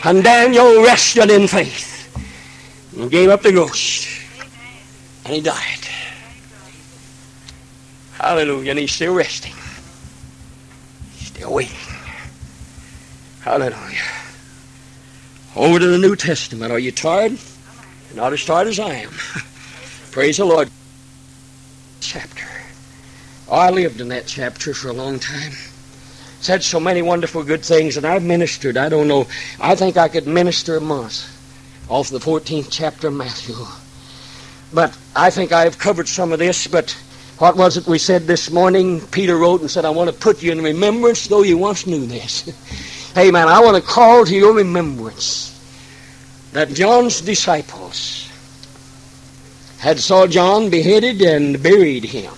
And 0.05 0.25
Daniel 0.25 0.83
rested 0.83 1.31
in 1.31 1.47
faith 1.47 1.93
and 2.97 3.11
gave 3.11 3.29
up 3.29 3.43
the 3.43 3.53
ghost. 3.53 4.09
And 5.25 5.35
he 5.35 5.41
died. 5.41 5.79
Hallelujah. 8.15 8.71
And 8.71 8.79
he's 8.81 8.93
still 8.93 9.15
resting. 9.15 9.55
Still 11.15 11.55
waiting. 11.55 11.77
Hallelujah. 13.43 14.01
Over 15.55 15.79
to 15.79 15.87
the 15.87 15.99
New 15.99 16.17
Testament. 16.17 16.73
Are 16.73 16.79
you 16.79 16.93
tired? 16.93 17.39
not 18.15 18.33
as 18.33 18.45
tired 18.45 18.69
as 18.69 18.79
I 18.79 18.95
am. 18.95 19.11
Praise 20.11 20.37
the 20.37 20.45
Lord. 20.45 20.71
Chapter. 22.01 22.47
I 23.51 23.71
lived 23.71 24.01
in 24.01 24.09
that 24.09 24.27
chapter 24.27 24.75
for 24.75 24.89
a 24.89 24.93
long 24.93 25.19
time. 25.19 25.53
Said 26.43 26.65
so 26.65 26.81
many 26.81 27.03
wonderful 27.03 27.45
good 27.45 27.65
things, 27.65 27.97
and 27.97 28.05
I've 28.05 28.25
ministered. 28.25 28.77
I 28.77 28.89
don't 28.89 29.07
know. 29.07 29.29
I 29.61 29.77
think 29.77 29.97
I 29.97 30.09
could 30.09 30.27
minister 30.27 30.77
a 30.77 30.81
month 30.81 31.25
off 31.89 32.09
the 32.09 32.19
14th 32.19 32.67
chapter 32.69 33.07
of 33.07 33.15
Matthew. 33.15 33.55
But 34.75 34.99
I 35.15 35.31
think 35.31 35.53
I've 35.53 35.79
covered 35.79 36.09
some 36.09 36.33
of 36.33 36.41
this, 36.41 36.67
but 36.67 36.91
what 37.39 37.57
was 37.57 37.77
it 37.77 37.87
we 37.87 37.97
said 37.97 38.27
this 38.27 38.51
morning? 38.51 39.01
Peter 39.13 39.39
wrote 39.39 39.61
and 39.61 39.71
said, 39.71 39.85
I 39.85 39.91
want 39.91 40.11
to 40.11 40.17
put 40.17 40.43
you 40.43 40.51
in 40.51 40.61
remembrance, 40.61 41.29
though 41.29 41.45
you 41.45 41.59
once 41.59 41.87
knew 41.87 42.07
this. 42.07 42.49
Amen. 43.17 43.47
I 43.47 43.61
want 43.61 43.77
to 43.77 43.89
call 43.89 44.25
to 44.25 44.35
your 44.35 44.53
remembrance 44.53 45.49
that 46.51 46.71
John's 46.71 47.21
disciples 47.21 48.29
had 49.79 50.01
saw 50.01 50.27
John 50.27 50.71
beheaded 50.71 51.23
and 51.23 51.63
buried 51.63 52.03
him. 52.03 52.35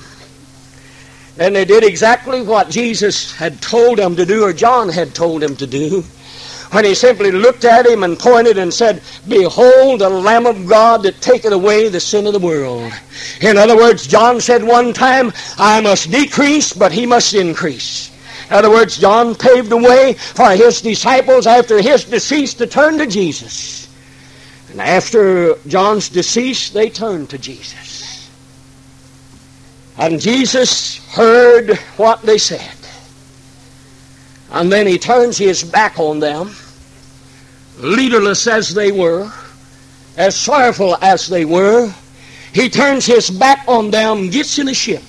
And 1.38 1.56
they 1.56 1.64
did 1.64 1.82
exactly 1.82 2.42
what 2.42 2.70
Jesus 2.70 3.34
had 3.34 3.60
told 3.60 3.98
them 3.98 4.14
to 4.16 4.24
do, 4.24 4.44
or 4.44 4.52
John 4.52 4.88
had 4.88 5.14
told 5.14 5.42
them 5.42 5.56
to 5.56 5.66
do, 5.66 6.02
when 6.70 6.84
he 6.84 6.94
simply 6.94 7.32
looked 7.32 7.64
at 7.64 7.86
him 7.86 8.02
and 8.04 8.18
pointed 8.18 8.58
and 8.58 8.72
said, 8.72 9.02
Behold 9.26 10.00
the 10.00 10.08
Lamb 10.08 10.46
of 10.46 10.66
God 10.66 11.02
that 11.02 11.20
taketh 11.20 11.52
away 11.52 11.88
the 11.88 12.00
sin 12.00 12.26
of 12.26 12.32
the 12.32 12.38
world. 12.38 12.92
In 13.40 13.56
other 13.56 13.76
words, 13.76 14.06
John 14.06 14.40
said 14.40 14.62
one 14.62 14.92
time, 14.92 15.32
I 15.58 15.80
must 15.80 16.10
decrease, 16.10 16.72
but 16.72 16.92
he 16.92 17.06
must 17.06 17.34
increase. 17.34 18.10
In 18.48 18.56
other 18.56 18.70
words, 18.70 18.98
John 18.98 19.34
paved 19.34 19.70
the 19.70 19.76
way 19.76 20.14
for 20.14 20.50
his 20.50 20.80
disciples 20.82 21.46
after 21.46 21.80
his 21.80 22.04
decease 22.04 22.54
to 22.54 22.66
turn 22.66 22.98
to 22.98 23.06
Jesus. 23.06 23.88
And 24.70 24.80
after 24.80 25.54
John's 25.66 26.08
decease, 26.08 26.70
they 26.70 26.90
turned 26.90 27.30
to 27.30 27.38
Jesus. 27.38 27.93
And 29.98 30.20
Jesus 30.20 31.06
heard 31.14 31.76
what 31.96 32.22
they 32.22 32.38
said. 32.38 32.74
And 34.50 34.70
then 34.70 34.86
he 34.86 34.98
turns 34.98 35.38
his 35.38 35.62
back 35.62 35.98
on 35.98 36.20
them, 36.20 36.54
leaderless 37.78 38.46
as 38.46 38.74
they 38.74 38.92
were, 38.92 39.30
as 40.16 40.36
sorrowful 40.36 40.96
as 41.00 41.28
they 41.28 41.44
were. 41.44 41.92
He 42.52 42.68
turns 42.68 43.06
his 43.06 43.30
back 43.30 43.64
on 43.66 43.90
them, 43.90 44.30
gets 44.30 44.58
in 44.58 44.68
a 44.68 44.74
ship, 44.74 45.02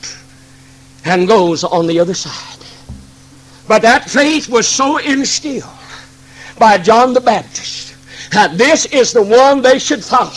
and 1.03 1.27
goes 1.27 1.63
on 1.63 1.87
the 1.87 1.99
other 1.99 2.15
side. 2.15 2.65
But 3.67 3.81
that 3.81 4.09
faith 4.09 4.49
was 4.49 4.67
so 4.67 4.97
instilled 4.97 5.69
by 6.57 6.77
John 6.77 7.13
the 7.13 7.21
Baptist 7.21 7.95
that 8.31 8.57
this 8.57 8.85
is 8.87 9.13
the 9.13 9.23
one 9.23 9.61
they 9.61 9.79
should 9.79 10.03
follow. 10.03 10.31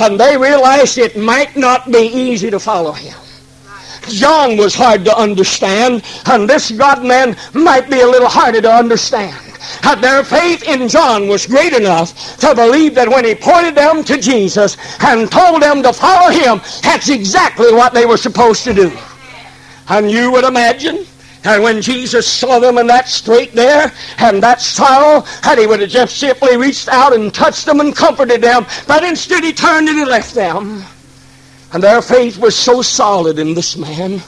And 0.00 0.18
they 0.18 0.36
realized 0.36 0.98
it 0.98 1.16
might 1.16 1.56
not 1.56 1.90
be 1.90 2.06
easy 2.06 2.50
to 2.50 2.58
follow 2.58 2.92
him. 2.92 3.14
John 4.08 4.56
was 4.56 4.74
hard 4.74 5.04
to 5.04 5.16
understand, 5.16 6.02
and 6.26 6.48
this 6.48 6.70
God 6.70 7.04
man 7.04 7.36
might 7.52 7.90
be 7.90 8.00
a 8.00 8.06
little 8.06 8.28
harder 8.28 8.60
to 8.62 8.72
understand. 8.72 9.36
That 9.82 10.00
their 10.00 10.24
faith 10.24 10.62
in 10.62 10.88
John 10.88 11.28
was 11.28 11.46
great 11.46 11.72
enough 11.72 12.38
to 12.38 12.54
believe 12.54 12.94
that 12.94 13.08
when 13.08 13.24
he 13.24 13.34
pointed 13.34 13.74
them 13.74 14.02
to 14.04 14.18
Jesus 14.18 14.76
and 15.00 15.30
told 15.30 15.62
them 15.62 15.82
to 15.82 15.92
follow 15.92 16.30
him, 16.30 16.60
that's 16.82 17.08
exactly 17.10 17.72
what 17.72 17.92
they 17.92 18.06
were 18.06 18.16
supposed 18.16 18.64
to 18.64 18.72
do. 18.72 18.96
And 19.88 20.10
you 20.10 20.30
would 20.32 20.44
imagine 20.44 21.06
and 21.44 21.62
when 21.62 21.80
Jesus 21.80 22.26
saw 22.26 22.58
them 22.58 22.78
in 22.78 22.86
that 22.88 23.08
strait 23.08 23.52
there 23.52 23.92
and 24.18 24.42
that 24.42 24.60
sorrow, 24.60 25.24
and 25.44 25.60
he 25.60 25.66
would 25.66 25.80
have 25.80 25.90
just 25.90 26.18
simply 26.18 26.56
reached 26.56 26.88
out 26.88 27.12
and 27.12 27.32
touched 27.32 27.66
them 27.66 27.80
and 27.80 27.94
comforted 27.94 28.42
them, 28.42 28.66
but 28.86 29.04
instead 29.04 29.44
he 29.44 29.52
turned 29.52 29.88
and 29.88 29.98
he 29.98 30.04
left 30.04 30.34
them. 30.34 30.82
And 31.72 31.82
their 31.82 32.02
faith 32.02 32.38
was 32.38 32.56
so 32.56 32.82
solid 32.82 33.38
in 33.38 33.54
this 33.54 33.76
man 33.76 34.20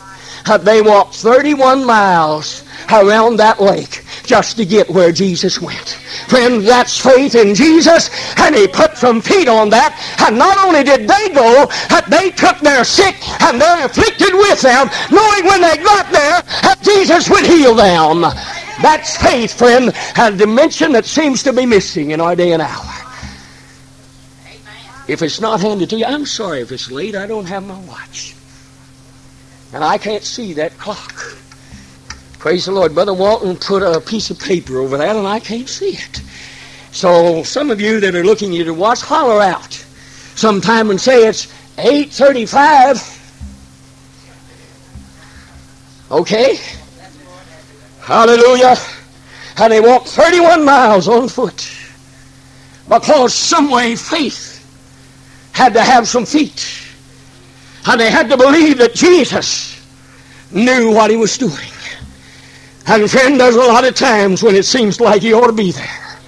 that 0.46 0.64
they 0.64 0.82
walked 0.82 1.16
31 1.16 1.84
miles 1.84 2.64
around 2.92 3.36
that 3.36 3.60
lake 3.60 4.04
just 4.24 4.56
to 4.56 4.64
get 4.64 4.88
where 4.88 5.12
Jesus 5.12 5.60
went. 5.60 5.98
Friend, 6.28 6.62
that's 6.62 6.98
faith 6.98 7.34
in 7.34 7.54
Jesus, 7.54 8.10
and 8.38 8.54
he 8.54 8.68
put 8.68 8.96
some 8.96 9.20
feet 9.20 9.48
on 9.48 9.70
that, 9.70 9.98
and 10.26 10.38
not 10.38 10.58
only 10.58 10.84
did 10.84 11.08
they 11.08 11.28
go, 11.34 11.66
but 11.88 12.06
they 12.06 12.30
took 12.30 12.58
their 12.60 12.84
sick 12.84 13.16
and 13.42 13.60
their 13.60 13.86
afflicted 13.86 14.32
with 14.32 14.60
them, 14.62 14.88
knowing 15.10 15.44
when 15.44 15.60
they 15.60 15.76
got 15.82 16.10
there 16.12 16.42
that 16.62 16.78
Jesus 16.82 17.28
would 17.28 17.44
heal 17.44 17.74
them. 17.74 18.22
That's 18.82 19.16
faith, 19.16 19.58
friend, 19.58 19.92
a 20.16 20.30
dimension 20.30 20.92
that 20.92 21.04
seems 21.04 21.42
to 21.42 21.52
be 21.52 21.66
missing 21.66 22.12
in 22.12 22.20
our 22.20 22.34
day 22.34 22.52
and 22.52 22.62
hour. 22.62 23.00
If 25.08 25.22
it's 25.22 25.40
not 25.40 25.60
handed 25.60 25.90
to 25.90 25.96
you, 25.96 26.04
I'm 26.04 26.24
sorry 26.24 26.60
if 26.60 26.70
it's 26.70 26.90
late. 26.90 27.16
I 27.16 27.26
don't 27.26 27.46
have 27.46 27.66
my 27.66 27.78
watch. 27.80 28.36
And 29.72 29.82
I 29.82 29.98
can't 29.98 30.22
see 30.22 30.52
that 30.54 30.78
clock. 30.78 31.39
Praise 32.40 32.64
the 32.64 32.72
Lord. 32.72 32.94
Brother 32.94 33.12
Walton 33.12 33.54
put 33.54 33.82
a 33.82 34.00
piece 34.00 34.30
of 34.30 34.38
paper 34.38 34.78
over 34.78 34.96
that, 34.96 35.14
and 35.14 35.26
I 35.26 35.40
can't 35.40 35.68
see 35.68 35.90
it. 35.90 36.22
So 36.90 37.42
some 37.42 37.70
of 37.70 37.82
you 37.82 38.00
that 38.00 38.14
are 38.14 38.24
looking 38.24 38.56
at 38.56 38.64
your 38.64 38.72
watch, 38.72 39.02
holler 39.02 39.42
out 39.42 39.74
sometime 40.36 40.88
and 40.88 40.98
say 40.98 41.28
it's 41.28 41.48
8.35. 41.76 43.18
Okay? 46.10 46.58
Hallelujah. 48.00 48.74
And 49.58 49.70
they 49.70 49.82
walked 49.82 50.08
31 50.08 50.64
miles 50.64 51.08
on 51.08 51.28
foot 51.28 51.70
because 52.88 53.34
some 53.34 53.70
way 53.70 53.94
faith 53.96 54.56
had 55.52 55.74
to 55.74 55.82
have 55.82 56.08
some 56.08 56.24
feet. 56.24 56.86
And 57.86 58.00
they 58.00 58.10
had 58.10 58.30
to 58.30 58.38
believe 58.38 58.78
that 58.78 58.94
Jesus 58.94 59.86
knew 60.50 60.94
what 60.94 61.10
he 61.10 61.18
was 61.18 61.36
doing. 61.36 61.68
And 62.90 63.08
friend, 63.08 63.38
there's 63.38 63.54
a 63.54 63.60
lot 63.60 63.84
of 63.84 63.94
times 63.94 64.42
when 64.42 64.56
it 64.56 64.64
seems 64.64 65.00
like 65.00 65.22
he 65.22 65.32
ought 65.32 65.46
to 65.46 65.52
be 65.52 65.70
there. 65.70 66.18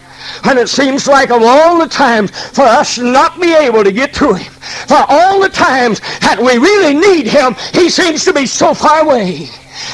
And 0.44 0.60
it 0.60 0.68
seems 0.68 1.08
like 1.08 1.30
of 1.30 1.42
all 1.42 1.80
the 1.80 1.88
times 1.88 2.30
for 2.50 2.62
us 2.62 2.98
not 2.98 3.40
be 3.40 3.52
able 3.52 3.82
to 3.82 3.90
get 3.90 4.14
to 4.14 4.32
him, 4.34 4.52
for 4.86 5.04
all 5.08 5.40
the 5.40 5.48
times 5.48 5.98
that 6.20 6.38
we 6.38 6.58
really 6.58 6.94
need 6.94 7.26
him, 7.26 7.56
he 7.72 7.90
seems 7.90 8.24
to 8.26 8.32
be 8.32 8.46
so 8.46 8.74
far 8.74 9.00
away. 9.02 9.48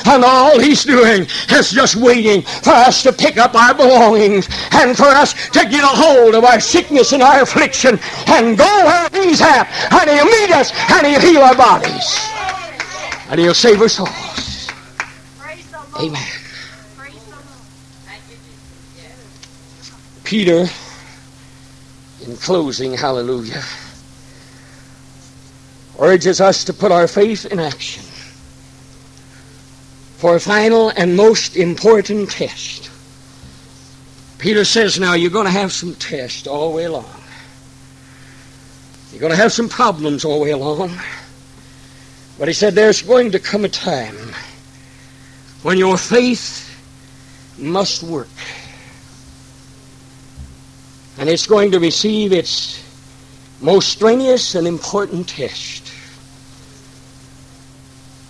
And 0.04 0.22
all 0.22 0.60
he's 0.60 0.84
doing 0.84 1.26
is 1.50 1.70
just 1.70 1.96
waiting 1.96 2.42
for 2.42 2.74
us 2.74 3.02
to 3.04 3.14
pick 3.14 3.38
up 3.38 3.54
our 3.54 3.72
belongings 3.72 4.46
and 4.72 4.94
for 4.94 5.06
us 5.06 5.48
to 5.50 5.60
get 5.60 5.82
a 5.82 5.86
hold 5.86 6.34
of 6.34 6.44
our 6.44 6.60
sickness 6.60 7.12
and 7.12 7.22
our 7.22 7.40
affliction 7.40 7.98
and 8.26 8.58
go 8.58 8.84
where 8.84 9.08
he's 9.24 9.40
at. 9.40 9.68
And 9.90 10.10
he'll 10.10 10.26
meet 10.26 10.50
us 10.50 10.70
and 10.90 11.06
he'll 11.06 11.20
heal 11.20 11.40
our 11.40 11.56
bodies. 11.56 12.18
And 13.30 13.40
he'll 13.40 13.54
save 13.54 13.80
our 13.80 13.88
souls. 13.88 14.68
Amen. 15.98 16.37
Peter, 20.28 20.66
in 22.26 22.36
closing, 22.36 22.92
hallelujah, 22.92 23.62
urges 25.98 26.38
us 26.38 26.64
to 26.64 26.74
put 26.74 26.92
our 26.92 27.08
faith 27.08 27.46
in 27.46 27.58
action 27.58 28.02
for 30.18 30.36
a 30.36 30.38
final 30.38 30.90
and 30.90 31.16
most 31.16 31.56
important 31.56 32.30
test. 32.30 32.90
Peter 34.36 34.66
says, 34.66 35.00
now 35.00 35.14
you're 35.14 35.30
going 35.30 35.46
to 35.46 35.50
have 35.50 35.72
some 35.72 35.94
tests 35.94 36.46
all 36.46 36.72
the 36.72 36.76
way 36.76 36.84
along. 36.84 37.08
You're 39.10 39.20
going 39.20 39.32
to 39.32 39.38
have 39.38 39.50
some 39.50 39.70
problems 39.70 40.26
all 40.26 40.40
the 40.40 40.44
way 40.44 40.50
along. 40.50 40.94
But 42.38 42.48
he 42.48 42.54
said, 42.54 42.74
there's 42.74 43.00
going 43.00 43.30
to 43.30 43.38
come 43.38 43.64
a 43.64 43.70
time 43.70 44.34
when 45.62 45.78
your 45.78 45.96
faith 45.96 46.68
must 47.56 48.02
work. 48.02 48.28
And 51.18 51.28
it's 51.28 51.46
going 51.46 51.72
to 51.72 51.80
receive 51.80 52.32
its 52.32 52.82
most 53.60 53.88
strenuous 53.88 54.54
and 54.54 54.66
important 54.66 55.28
test. 55.28 55.88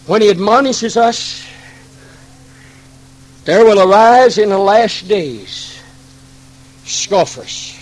When 0.06 0.22
he 0.22 0.30
admonishes 0.30 0.96
us, 0.96 1.46
there 3.44 3.64
will 3.64 3.80
arise 3.80 4.38
in 4.38 4.48
the 4.48 4.58
last 4.58 5.06
days 5.06 5.78
scoffers, 6.84 7.78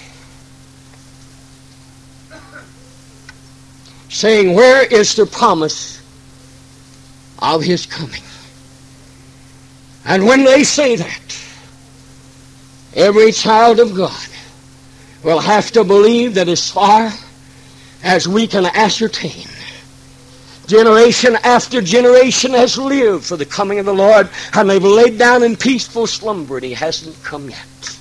saying, 4.09 4.55
Where 4.55 4.83
is 4.83 5.15
the 5.15 5.27
promise 5.27 6.03
of 7.39 7.63
his 7.63 7.87
coming? 7.87 8.23
And 10.05 10.27
when 10.27 10.45
they 10.45 10.65
say 10.65 10.97
that, 10.97 11.39
every 12.95 13.31
child 13.31 13.79
of 13.79 13.95
God 13.95 14.29
will 15.23 15.41
have 15.41 15.71
to 15.73 15.85
believe 15.85 16.35
that 16.35 16.49
as 16.49 16.71
far 16.71 17.13
as 18.03 18.29
we 18.29 18.47
can 18.47 18.67
ascertain, 18.67 19.47
generation 20.67 21.37
after 21.45 21.81
generation 21.81 22.53
has 22.53 22.77
lived 22.79 23.25
for 23.25 23.37
the 23.37 23.45
coming 23.45 23.79
of 23.79 23.87
the 23.87 23.95
Lord, 23.95 24.29
and 24.55 24.69
they've 24.69 24.83
laid 24.83 25.19
down 25.19 25.43
in 25.43 25.57
peaceful 25.57 26.07
slumber, 26.07 26.57
and 26.57 26.65
he 26.65 26.75
hasn't 26.75 27.23
come 27.23 27.49
yet. 27.49 27.99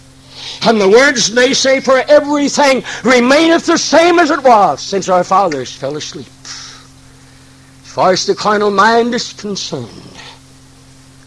And 0.66 0.80
the 0.80 0.90
words 0.90 1.34
they 1.34 1.54
say, 1.54 1.80
for 1.80 1.98
everything 2.08 2.84
remaineth 3.04 3.66
the 3.66 3.78
same 3.78 4.20
as 4.20 4.32
it 4.32 4.44
was 4.44 4.82
since 4.82 5.10
our 5.10 5.24
fathers 5.24 5.76
fell 5.76 5.96
asleep. 5.98 6.28
As 6.44 7.92
far 7.92 8.12
as 8.12 8.26
the 8.26 8.36
carnal 8.36 8.72
mind 8.72 9.14
is 9.14 9.34
concerned, 9.34 9.90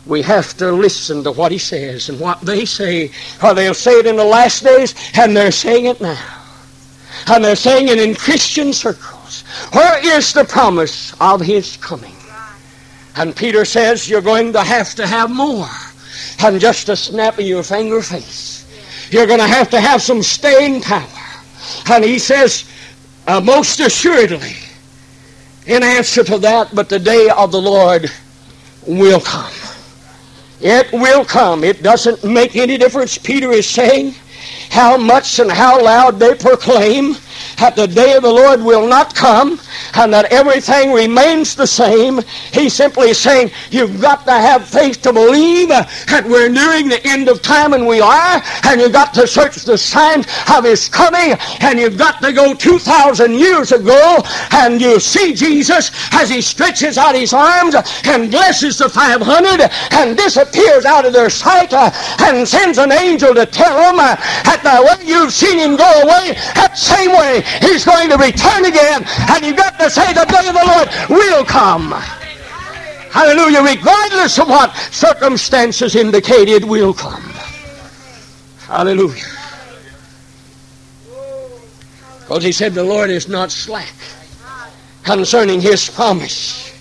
we 0.09 0.23
have 0.23 0.57
to 0.57 0.73
listen 0.73 1.23
to 1.23 1.33
what 1.33 1.53
he 1.53 1.59
says 1.59 2.09
and 2.09 2.19
what 2.19 2.41
they 2.41 2.65
say, 2.65 3.11
or 3.43 3.55
they'll 3.55 3.75
say 3.75 3.93
it 3.93 4.07
in 4.07 4.17
the 4.17 4.25
last 4.25 4.65
days, 4.65 4.95
and 5.17 5.37
they're 5.37 5.53
saying 5.53 5.85
it 5.85 6.01
now. 6.01 6.35
And 7.27 7.45
they're 7.45 7.57
saying 7.57 7.89
it 7.89 7.99
in 7.99 8.15
Christian 8.15 8.73
circles. 8.73 9.43
Where 9.73 10.17
is 10.17 10.33
the 10.33 10.45
promise 10.45 11.15
of 11.21 11.43
his 11.43 11.77
coming? 11.77 12.15
And 13.17 13.37
Peter 13.37 13.65
says 13.65 14.09
you're 14.09 14.23
going 14.23 14.53
to 14.55 14.63
have 14.63 14.95
to 14.95 15.07
have 15.07 15.31
more 15.31 15.69
than 16.41 16.59
just 16.59 16.89
a 16.89 16.97
snap 16.97 17.39
of 17.39 17.45
your 17.45 17.63
finger 17.63 18.01
face. 18.01 18.65
You're 19.11 19.27
going 19.27 19.41
to 19.41 19.47
have 19.47 19.69
to 19.71 19.81
have 19.81 20.01
some 20.01 20.23
staying 20.23 20.81
power. 20.83 21.07
And 21.91 22.05
he 22.05 22.19
says, 22.19 22.71
uh, 23.27 23.41
most 23.41 23.81
assuredly, 23.81 24.55
in 25.67 25.83
answer 25.83 26.25
to 26.25 26.39
that, 26.39 26.75
but 26.75 26.89
the 26.89 26.99
day 26.99 27.29
of 27.29 27.53
the 27.53 27.61
Lord 27.61 28.11
will 28.87 29.21
come. 29.21 29.53
It 30.61 30.93
will 30.93 31.25
come. 31.25 31.63
It 31.65 31.83
doesn't 31.83 32.25
make 32.25 32.57
any 32.57 32.77
difference, 32.77 33.17
Peter 33.17 33.53
is 33.53 33.69
saying, 33.69 34.15
how 34.71 34.97
much 34.97 35.39
and 35.39 35.51
how 35.51 35.83
loud 35.83 36.19
they 36.19 36.35
proclaim 36.35 37.15
that 37.59 37.75
the 37.77 37.87
day 37.87 38.15
of 38.15 38.23
the 38.23 38.31
Lord 38.31 38.63
will 38.63 38.87
not 38.87 39.15
come 39.15 39.61
and 39.95 40.13
that 40.13 40.27
everything 40.33 40.93
remains 40.93 41.55
the 41.55 41.67
same. 41.67 42.21
He's 42.53 42.73
simply 42.73 43.13
saying 43.15 43.51
you've 43.71 44.01
got 44.01 44.25
to 44.27 44.33
have 44.33 44.67
faith 44.67 45.03
to 45.03 45.13
believe 45.13 45.69
that 45.69 46.25
we're 46.27 46.49
nearing 46.49 46.89
the 46.89 47.05
end 47.07 47.29
of 47.29 47.43
time 47.43 47.73
and 47.73 47.87
we 47.87 48.01
are, 48.01 48.43
and 48.65 48.81
you've 48.81 48.93
got 48.93 49.13
to 49.15 49.27
search 49.27 49.57
the 49.57 49.77
signs 49.77 50.27
of 50.55 50.65
His 50.65 50.89
coming, 50.89 51.37
and 51.61 51.79
you've 51.79 51.99
got 51.99 52.23
to 52.23 52.33
go 52.33 52.55
2,000 52.55 53.35
years 53.35 53.73
ago 53.73 54.23
and 54.53 54.81
you 54.81 55.01
see 55.01 55.35
Jesus 55.35 55.91
as 56.13 56.31
He 56.31 56.41
stretches 56.41 56.97
out 56.97 57.15
His 57.15 57.33
arms 57.33 57.75
and 58.05 58.31
blesses 58.31 58.79
the 58.79 58.89
500 58.89 59.71
and 59.93 60.17
disappears 60.17 60.85
out 60.85 61.05
of 61.05 61.13
their 61.13 61.31
sight 61.31 61.73
and 61.73 62.47
sends 62.47 62.79
an 62.79 62.93
angel 62.93 63.35
to 63.35 63.47
tell 63.47 63.77
them 63.79 63.97
that 63.97 64.61
the 64.63 64.83
way 64.83 65.07
you've 65.07 65.33
seen 65.33 65.59
Him 65.59 65.77
go 65.77 66.03
away, 66.03 66.35
that 66.55 66.79
same 66.79 67.11
way 67.11 67.43
He's 67.61 67.85
going 67.85 68.11
to 68.11 68.17
return 68.17 68.65
again. 68.65 69.05
And 69.31 69.45
you've 69.45 69.57
got 69.57 69.79
to 69.79 69.91
say 69.91 70.13
the 70.13 70.25
day 70.25 70.49
of 70.49 70.55
the 70.55 70.65
Lord 70.67 70.89
will 71.09 71.45
come. 71.45 71.93
Hallelujah. 73.11 73.63
Regardless 73.63 74.39
of 74.39 74.49
what 74.49 74.77
circumstances 74.77 75.97
indicate, 75.97 76.49
it 76.49 76.65
will 76.65 76.93
come. 76.93 77.23
Hallelujah. 78.67 79.25
Because 82.21 82.45
he 82.45 82.53
said 82.53 82.75
the 82.75 82.85
Lord 82.85 83.09
is 83.09 83.29
not 83.29 83.51
slack 83.51 83.95
concerning 85.03 85.61
his 85.63 85.89
promise. 85.89 86.79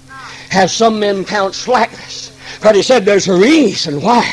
Have 0.49 0.70
some 0.70 0.99
men 0.99 1.24
count 1.24 1.55
slackness. 1.55 2.38
But 2.61 2.76
he 2.76 2.82
said 2.82 3.05
there's 3.05 3.30
a 3.30 3.38
reason 3.38 4.01
why 4.01 4.30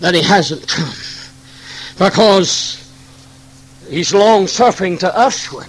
that 0.00 0.14
he 0.14 0.22
hasn't 0.22 0.66
come. 0.66 0.94
Because 1.96 2.83
He's 3.88 4.14
long 4.14 4.46
suffering 4.46 4.98
to 4.98 5.12
usward, 5.16 5.68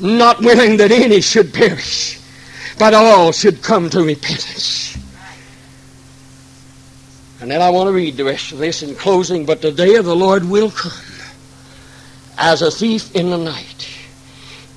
not 0.00 0.40
willing 0.40 0.76
that 0.76 0.90
any 0.90 1.20
should 1.20 1.52
perish, 1.52 2.20
but 2.78 2.94
all 2.94 3.32
should 3.32 3.62
come 3.62 3.88
to 3.90 4.02
repentance. 4.02 4.96
And 7.40 7.50
then 7.50 7.60
I 7.60 7.70
want 7.70 7.88
to 7.88 7.92
read 7.92 8.16
the 8.16 8.24
rest 8.24 8.52
of 8.52 8.58
this 8.58 8.84
in 8.84 8.94
closing. 8.94 9.44
But 9.44 9.60
the 9.60 9.72
day 9.72 9.96
of 9.96 10.04
the 10.04 10.14
Lord 10.14 10.44
will 10.44 10.70
come 10.70 10.92
as 12.38 12.62
a 12.62 12.70
thief 12.70 13.14
in 13.16 13.30
the 13.30 13.36
night, 13.36 13.88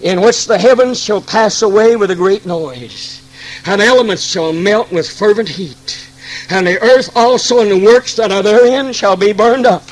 in 0.01 0.19
which 0.21 0.47
the 0.47 0.57
heavens 0.57 0.99
shall 0.99 1.21
pass 1.21 1.61
away 1.61 1.95
with 1.95 2.09
a 2.09 2.15
great 2.15 2.45
noise, 2.45 3.21
and 3.65 3.81
elements 3.81 4.23
shall 4.23 4.51
melt 4.51 4.91
with 4.91 5.07
fervent 5.07 5.49
heat, 5.49 6.09
and 6.49 6.65
the 6.65 6.81
earth 6.81 7.15
also 7.15 7.59
and 7.59 7.69
the 7.69 7.85
works 7.85 8.15
that 8.15 8.31
are 8.31 8.41
therein 8.41 8.91
shall 8.93 9.15
be 9.15 9.31
burned 9.31 9.65
up. 9.65 9.87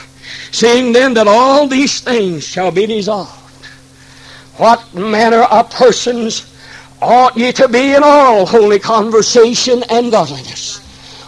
Seeing 0.53 0.93
then 0.93 1.15
that 1.15 1.27
all 1.27 1.67
these 1.67 1.99
things 1.99 2.45
shall 2.45 2.69
be 2.69 2.85
dissolved, 2.85 3.65
what 4.57 4.93
manner 4.93 5.41
of 5.41 5.71
persons 5.71 6.55
ought 7.01 7.35
ye 7.35 7.51
to 7.53 7.67
be 7.67 7.95
in 7.95 8.03
all 8.03 8.45
holy 8.45 8.77
conversation 8.77 9.81
and 9.89 10.11
godliness? 10.11 10.77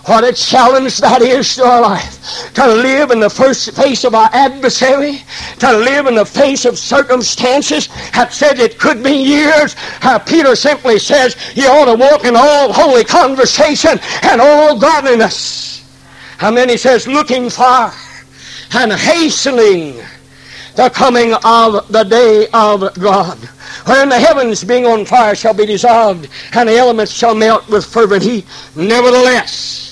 What 0.05 0.23
a 0.23 0.31
challenge 0.31 0.99
that 0.99 1.23
is 1.23 1.55
to 1.55 1.63
our 1.63 1.81
life. 1.81 2.53
To 2.53 2.67
live 2.67 3.09
in 3.09 3.19
the 3.19 3.29
first 3.29 3.75
face 3.75 4.03
of 4.03 4.13
our 4.13 4.29
adversary, 4.31 5.23
to 5.57 5.75
live 5.75 6.05
in 6.05 6.13
the 6.13 6.25
face 6.25 6.63
of 6.65 6.77
circumstances 6.77 7.87
that 8.13 8.31
said 8.31 8.59
it 8.59 8.77
could 8.77 9.01
be 9.03 9.23
years. 9.23 9.75
Uh, 10.03 10.19
Peter 10.19 10.55
simply 10.55 10.99
says 10.99 11.35
you 11.55 11.65
ought 11.65 11.85
to 11.85 11.95
walk 11.95 12.25
in 12.25 12.35
all 12.35 12.71
holy 12.71 13.03
conversation 13.03 13.99
and 14.21 14.39
all 14.39 14.77
godliness. 14.77 15.83
And 16.41 16.55
then 16.55 16.69
he 16.69 16.77
says, 16.77 17.07
looking 17.07 17.49
far 17.49 17.91
and 18.75 18.91
hastening 18.91 19.95
the 20.75 20.89
coming 20.89 21.33
of 21.45 21.87
the 21.87 22.03
day 22.03 22.47
of 22.53 22.93
God. 22.99 23.37
When 23.85 24.09
the 24.09 24.19
heavens 24.19 24.63
being 24.63 24.85
on 24.85 25.05
fire 25.05 25.33
shall 25.33 25.53
be 25.53 25.65
dissolved, 25.65 26.27
and 26.53 26.67
the 26.67 26.77
elements 26.77 27.13
shall 27.13 27.33
melt 27.33 27.69
with 27.69 27.85
fervent 27.85 28.23
heat. 28.23 28.45
Nevertheless, 28.75 29.85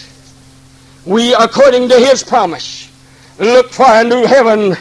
we, 1.05 1.33
according 1.33 1.87
to 1.89 1.99
his 1.99 2.23
promise, 2.23 2.91
look 3.39 3.71
for 3.71 3.85
a 3.87 4.03
new 4.03 4.25
heaven 4.25 4.75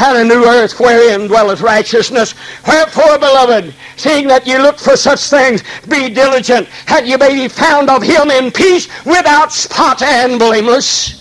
and 0.00 0.18
a 0.18 0.24
new 0.24 0.44
earth 0.44 0.78
wherein 0.78 1.26
dwelleth 1.26 1.60
righteousness. 1.60 2.34
Wherefore, 2.66 3.18
beloved, 3.18 3.74
seeing 3.96 4.28
that 4.28 4.46
ye 4.46 4.58
look 4.58 4.78
for 4.78 4.96
such 4.96 5.20
things, 5.20 5.62
be 5.88 6.08
diligent, 6.10 6.68
that 6.86 7.06
ye 7.06 7.16
may 7.16 7.34
be 7.34 7.48
found 7.48 7.88
of 7.88 8.02
him 8.02 8.30
in 8.30 8.50
peace, 8.50 8.88
without 9.04 9.52
spot 9.52 10.02
and 10.02 10.38
blameless. 10.38 11.17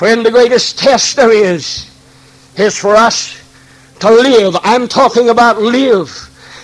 Friend, 0.00 0.24
the 0.24 0.30
greatest 0.30 0.78
test 0.78 1.16
there 1.16 1.30
is 1.30 1.90
is 2.56 2.74
for 2.74 2.96
us 2.96 3.38
to 3.98 4.08
live. 4.08 4.56
I'm 4.62 4.88
talking 4.88 5.28
about 5.28 5.60
live 5.60 6.10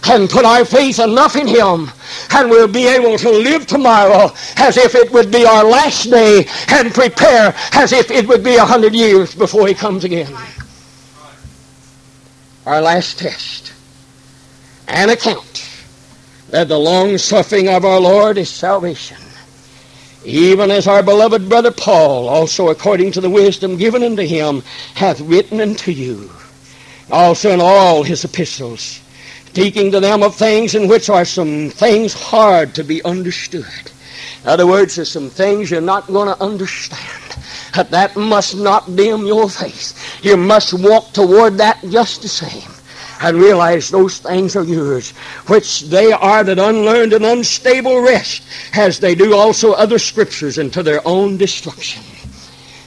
and 0.08 0.30
put 0.30 0.46
our 0.46 0.64
faith 0.64 0.98
enough 0.98 1.36
in 1.36 1.46
Him, 1.46 1.90
and 2.30 2.48
we'll 2.48 2.66
be 2.66 2.86
able 2.86 3.18
to 3.18 3.28
live 3.28 3.66
tomorrow 3.66 4.32
as 4.56 4.78
if 4.78 4.94
it 4.94 5.12
would 5.12 5.30
be 5.30 5.44
our 5.44 5.64
last 5.64 6.04
day 6.10 6.48
and 6.70 6.94
prepare 6.94 7.54
as 7.74 7.92
if 7.92 8.10
it 8.10 8.26
would 8.26 8.42
be 8.42 8.56
a 8.56 8.64
hundred 8.64 8.94
years 8.94 9.34
before 9.34 9.68
He 9.68 9.74
comes 9.74 10.04
again. 10.04 10.34
Our 12.64 12.80
last 12.80 13.18
test 13.18 13.74
and 14.88 15.10
account 15.10 15.68
that 16.48 16.68
the 16.68 16.78
long 16.78 17.18
suffering 17.18 17.68
of 17.68 17.84
our 17.84 18.00
Lord 18.00 18.38
is 18.38 18.48
salvation. 18.48 19.18
Even 20.24 20.70
as 20.70 20.86
our 20.86 21.02
beloved 21.02 21.48
brother 21.48 21.70
Paul, 21.70 22.28
also 22.28 22.68
according 22.68 23.12
to 23.12 23.20
the 23.20 23.30
wisdom 23.30 23.76
given 23.76 24.02
unto 24.02 24.22
him, 24.22 24.62
hath 24.94 25.20
written 25.20 25.60
unto 25.60 25.90
you, 25.90 26.30
also 27.10 27.50
in 27.50 27.60
all 27.60 28.02
his 28.02 28.24
epistles, 28.24 29.00
speaking 29.46 29.92
to 29.92 30.00
them 30.00 30.22
of 30.22 30.34
things 30.34 30.74
in 30.74 30.88
which 30.88 31.08
are 31.08 31.24
some 31.24 31.70
things 31.70 32.12
hard 32.12 32.74
to 32.74 32.84
be 32.84 33.02
understood. 33.04 33.64
In 34.42 34.50
other 34.50 34.66
words, 34.66 34.96
there's 34.96 35.10
some 35.10 35.30
things 35.30 35.70
you're 35.70 35.80
not 35.80 36.06
going 36.06 36.28
to 36.28 36.42
understand. 36.42 37.36
But 37.74 37.90
that 37.90 38.16
must 38.16 38.56
not 38.56 38.96
dim 38.96 39.26
your 39.26 39.48
faith. 39.50 40.24
You 40.24 40.36
must 40.36 40.72
walk 40.72 41.12
toward 41.12 41.58
that 41.58 41.80
just 41.90 42.22
the 42.22 42.28
same 42.28 42.75
and 43.20 43.38
realize 43.38 43.88
those 43.88 44.18
things 44.18 44.56
are 44.56 44.64
yours, 44.64 45.10
which 45.46 45.82
they 45.82 46.12
are 46.12 46.44
that 46.44 46.58
unlearned 46.58 47.12
and 47.12 47.24
unstable 47.24 48.00
rest, 48.00 48.42
as 48.74 48.98
they 48.98 49.14
do 49.14 49.34
also 49.34 49.72
other 49.72 49.98
scriptures 49.98 50.58
into 50.58 50.82
their 50.82 51.06
own 51.06 51.36
destruction. 51.36 52.02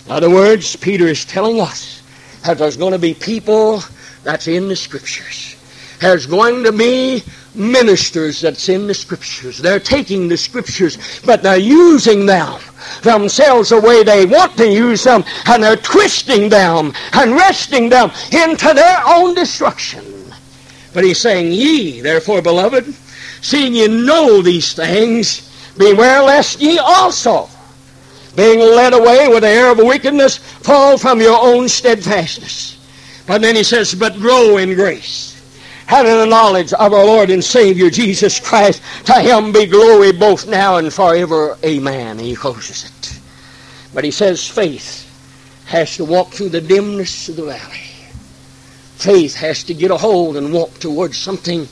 In 0.06 0.12
other 0.12 0.30
words, 0.30 0.76
Peter 0.76 1.08
is 1.08 1.26
telling 1.26 1.60
us 1.60 2.02
that 2.44 2.58
there's 2.58 2.78
going 2.78 2.94
to 2.94 3.00
be 3.00 3.14
people 3.14 3.84
that's 4.24 4.48
in 4.48 4.68
the 4.68 4.76
scriptures. 4.76 5.56
There's 6.00 6.26
going 6.26 6.64
to 6.64 6.72
be 6.72 7.24
ministers 7.56 8.42
that's 8.42 8.70
in 8.70 8.88
the 8.88 8.94
scriptures. 8.94 9.58
They're 9.58 9.80
taking 9.80 10.28
the 10.28 10.38
scriptures, 10.38 10.98
but 11.26 11.44
they're 11.44 11.58
using 11.58 12.26
them 12.26 12.60
themselves 13.04 13.70
the 13.70 13.82
way 13.82 14.04
they 14.04 14.26
want 14.26 14.56
to 14.58 14.68
use 14.68 15.04
them, 15.04 15.24
and 15.48 15.62
they're 15.62 15.76
twisting 15.76 16.50
them 16.50 16.94
and 17.14 17.34
wresting 17.34 17.90
them 17.90 18.12
into 18.32 18.74
their 18.74 19.02
own 19.06 19.36
destruction. 19.36 20.09
But 20.94 21.04
he's 21.04 21.20
saying, 21.20 21.52
Ye, 21.52 22.02
therefore, 22.02 22.42
beloved, 22.42 22.94
seeing 23.42 23.74
ye 23.74 23.88
know 23.88 24.42
these 24.42 24.74
things, 24.74 25.74
beware 25.78 26.22
lest 26.22 26.60
ye 26.60 26.78
also, 26.80 27.50
being 28.36 28.60
led 28.60 28.94
away 28.94 29.28
with 29.28 29.42
the 29.42 29.50
air 29.50 29.72
of 29.72 29.78
wickedness, 29.78 30.38
fall 30.38 30.98
from 30.98 31.22
your 31.22 31.40
own 31.42 31.70
steadfastness. 31.70 32.78
But 33.28 33.42
then 33.42 33.56
he 33.56 33.64
says, 33.64 33.94
But 33.94 34.18
grow 34.20 34.58
in 34.58 34.74
grace. 34.76 35.36
Having 35.86 36.18
the 36.18 36.26
knowledge 36.26 36.72
of 36.74 36.94
our 36.94 37.06
Lord 37.06 37.32
and 37.32 37.44
Savior 37.44 37.90
Jesus 37.90 38.40
Christ, 38.40 38.82
to 39.06 39.14
him 39.14 39.52
be 39.52 39.66
glory 39.66 40.12
both 40.12 40.48
now 40.48 40.78
and 40.78 40.94
forever. 40.94 41.58
Amen. 41.64 42.20
He 42.20 42.36
closes 42.36 42.86
it. 42.86 43.20
But 43.94 44.04
he 44.04 44.12
says 44.12 44.48
faith 44.48 45.06
has 45.66 45.96
to 45.98 46.06
walk 46.06 46.30
through 46.30 46.50
the 46.50 46.62
dimness 46.62 47.30
of 47.30 47.38
the 47.38 47.46
valley. 47.46 47.89
Faith 49.00 49.36
has 49.36 49.64
to 49.64 49.74
get 49.74 49.92
a 49.92 49.98
hold 49.98 50.36
and 50.36 50.52
walk 50.52 50.78
towards 50.80 51.18
something 51.18 51.70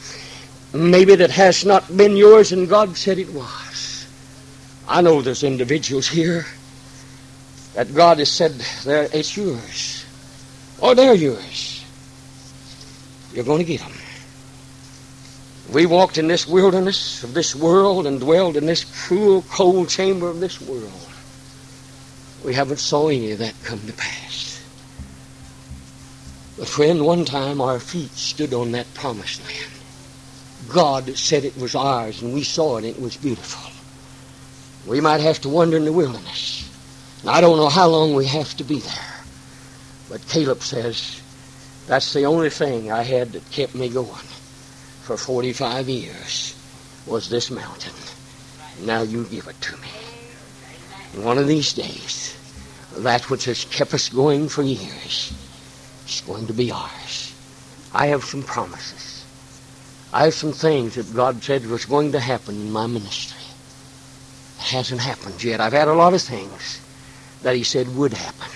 maybe 0.74 1.14
that 1.14 1.30
has 1.30 1.66
not 1.66 1.98
been 1.98 2.16
yours 2.16 2.54
and 2.54 2.70
God 2.70 2.96
said 2.96 3.18
it 3.20 3.34
was. 3.34 4.08
I 4.88 5.02
know 5.02 5.22
there's 5.22 5.44
individuals 5.44 6.08
here 6.08 6.46
that 7.74 7.94
God 7.94 8.20
has 8.20 8.32
said 8.32 8.52
there, 8.86 9.10
it's 9.12 9.36
yours. 9.36 10.06
Or 10.80 10.96
they're 10.96 11.16
yours. 11.16 11.84
You're 13.34 13.44
going 13.44 13.60
to 13.60 13.66
get 13.66 13.82
them. 13.82 13.92
We 15.74 15.86
walked 15.86 16.18
in 16.18 16.30
this 16.30 16.48
wilderness 16.48 17.26
of 17.26 17.34
this 17.34 17.54
world 17.54 18.08
and 18.08 18.22
dwelled 18.22 18.56
in 18.56 18.66
this 18.66 18.86
cruel, 19.06 19.42
cold 19.50 19.90
chamber 19.90 20.30
of 20.30 20.40
this 20.40 20.62
world. 20.62 21.10
We 22.46 22.54
haven't 22.54 22.80
saw 22.80 23.10
any 23.10 23.34
of 23.34 23.40
that 23.40 23.54
come 23.66 23.82
to 23.86 23.92
pass. 23.92 24.47
But 26.58 26.68
friend, 26.68 27.06
one 27.06 27.24
time 27.24 27.62
our 27.62 27.80
feet 27.80 28.12
stood 28.14 28.52
on 28.52 28.72
that 28.72 28.92
promised 28.96 29.44
land. 29.46 29.72
God 30.68 31.16
said 31.16 31.46
it 31.46 31.56
was 31.56 31.76
ours, 31.76 32.22
and 32.22 32.34
we 32.34 32.44
saw 32.44 32.78
it, 32.78 32.84
and 32.84 32.88
it 32.88 33.00
was 33.00 33.16
beautiful. 33.16 33.72
We 34.90 35.00
might 35.00 35.22
have 35.22 35.40
to 35.42 35.50
wander 35.50 35.78
in 35.78 35.86
the 35.86 35.92
wilderness. 35.92 36.68
And 37.22 37.30
I 37.30 37.42
don't 37.42 37.58
know 37.58 37.70
how 37.70 37.88
long 37.88 38.16
we 38.16 38.26
have 38.26 38.56
to 38.58 38.64
be 38.64 38.80
there. 38.80 39.16
But 40.10 40.28
Caleb 40.30 40.64
says, 40.64 41.22
that's 41.86 42.14
the 42.14 42.26
only 42.26 42.50
thing 42.50 42.92
I 42.92 43.04
had 43.04 43.34
that 43.34 43.52
kept 43.52 43.76
me 43.76 43.90
going 43.90 44.28
for 45.04 45.16
45 45.16 45.88
years 45.88 46.56
was 47.06 47.30
this 47.30 47.52
mountain. 47.52 47.94
Now 48.84 49.04
you 49.04 49.26
give 49.26 49.48
it 49.48 49.62
to 49.62 49.78
me. 49.78 51.24
One 51.24 51.38
of 51.38 51.48
these 51.48 51.74
days, 51.74 52.36
that 52.98 53.30
which 53.30 53.46
has 53.46 53.66
kept 53.66 53.94
us 53.94 54.10
going 54.10 54.50
for 54.50 54.64
years 54.64 55.34
it's 56.08 56.22
going 56.22 56.48
to 56.48 56.54
be 56.54 56.72
ours. 56.72 57.36
I 57.94 58.08
have 58.08 58.24
some 58.24 58.42
promises. 58.42 59.26
I 60.14 60.24
have 60.24 60.34
some 60.34 60.54
things 60.54 60.96
that 60.96 61.14
God 61.14 61.44
said 61.44 61.66
was 61.66 61.84
going 61.84 62.14
to 62.14 62.20
happen 62.22 62.56
in 62.56 62.72
my 62.72 62.88
ministry. 62.88 63.44
It 64.58 64.72
hasn't 64.72 65.02
happened 65.02 65.44
yet. 65.44 65.60
I've 65.60 65.74
had 65.74 65.90
a 65.90 65.94
lot 65.94 66.14
of 66.14 66.22
things 66.22 66.80
that 67.44 67.58
He 67.58 67.64
said 67.64 67.94
would 67.98 68.14
happen. 68.14 68.48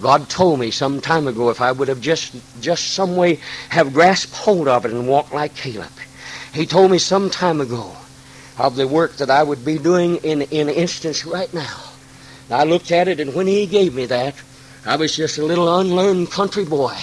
God 0.00 0.30
told 0.30 0.58
me 0.58 0.70
some 0.70 1.02
time 1.02 1.28
ago 1.28 1.50
if 1.50 1.60
I 1.60 1.70
would 1.70 1.88
have 1.88 2.00
just 2.00 2.34
just 2.62 2.92
some 2.92 3.14
way 3.14 3.40
have 3.68 3.92
grasped 3.92 4.34
hold 4.34 4.66
of 4.66 4.86
it 4.86 4.90
and 4.90 5.06
walked 5.06 5.34
like 5.34 5.54
Caleb. 5.54 5.92
He 6.54 6.64
told 6.64 6.90
me 6.90 6.98
some 6.98 7.28
time 7.28 7.60
ago 7.60 7.94
of 8.58 8.76
the 8.76 8.88
work 8.88 9.18
that 9.18 9.30
I 9.30 9.42
would 9.42 9.66
be 9.66 9.76
doing 9.76 10.16
in 10.16 10.40
in 10.42 10.70
instance 10.70 11.26
right 11.26 11.52
now. 11.52 11.76
I 12.50 12.64
looked 12.64 12.90
at 12.90 13.06
it 13.06 13.20
and 13.20 13.34
when 13.34 13.46
he 13.46 13.66
gave 13.66 13.94
me 13.94 14.06
that, 14.06 14.34
I 14.86 14.96
was 14.96 15.16
just 15.16 15.38
a 15.38 15.44
little 15.44 15.78
unlearned 15.78 16.30
country 16.30 16.66
boy 16.66 16.94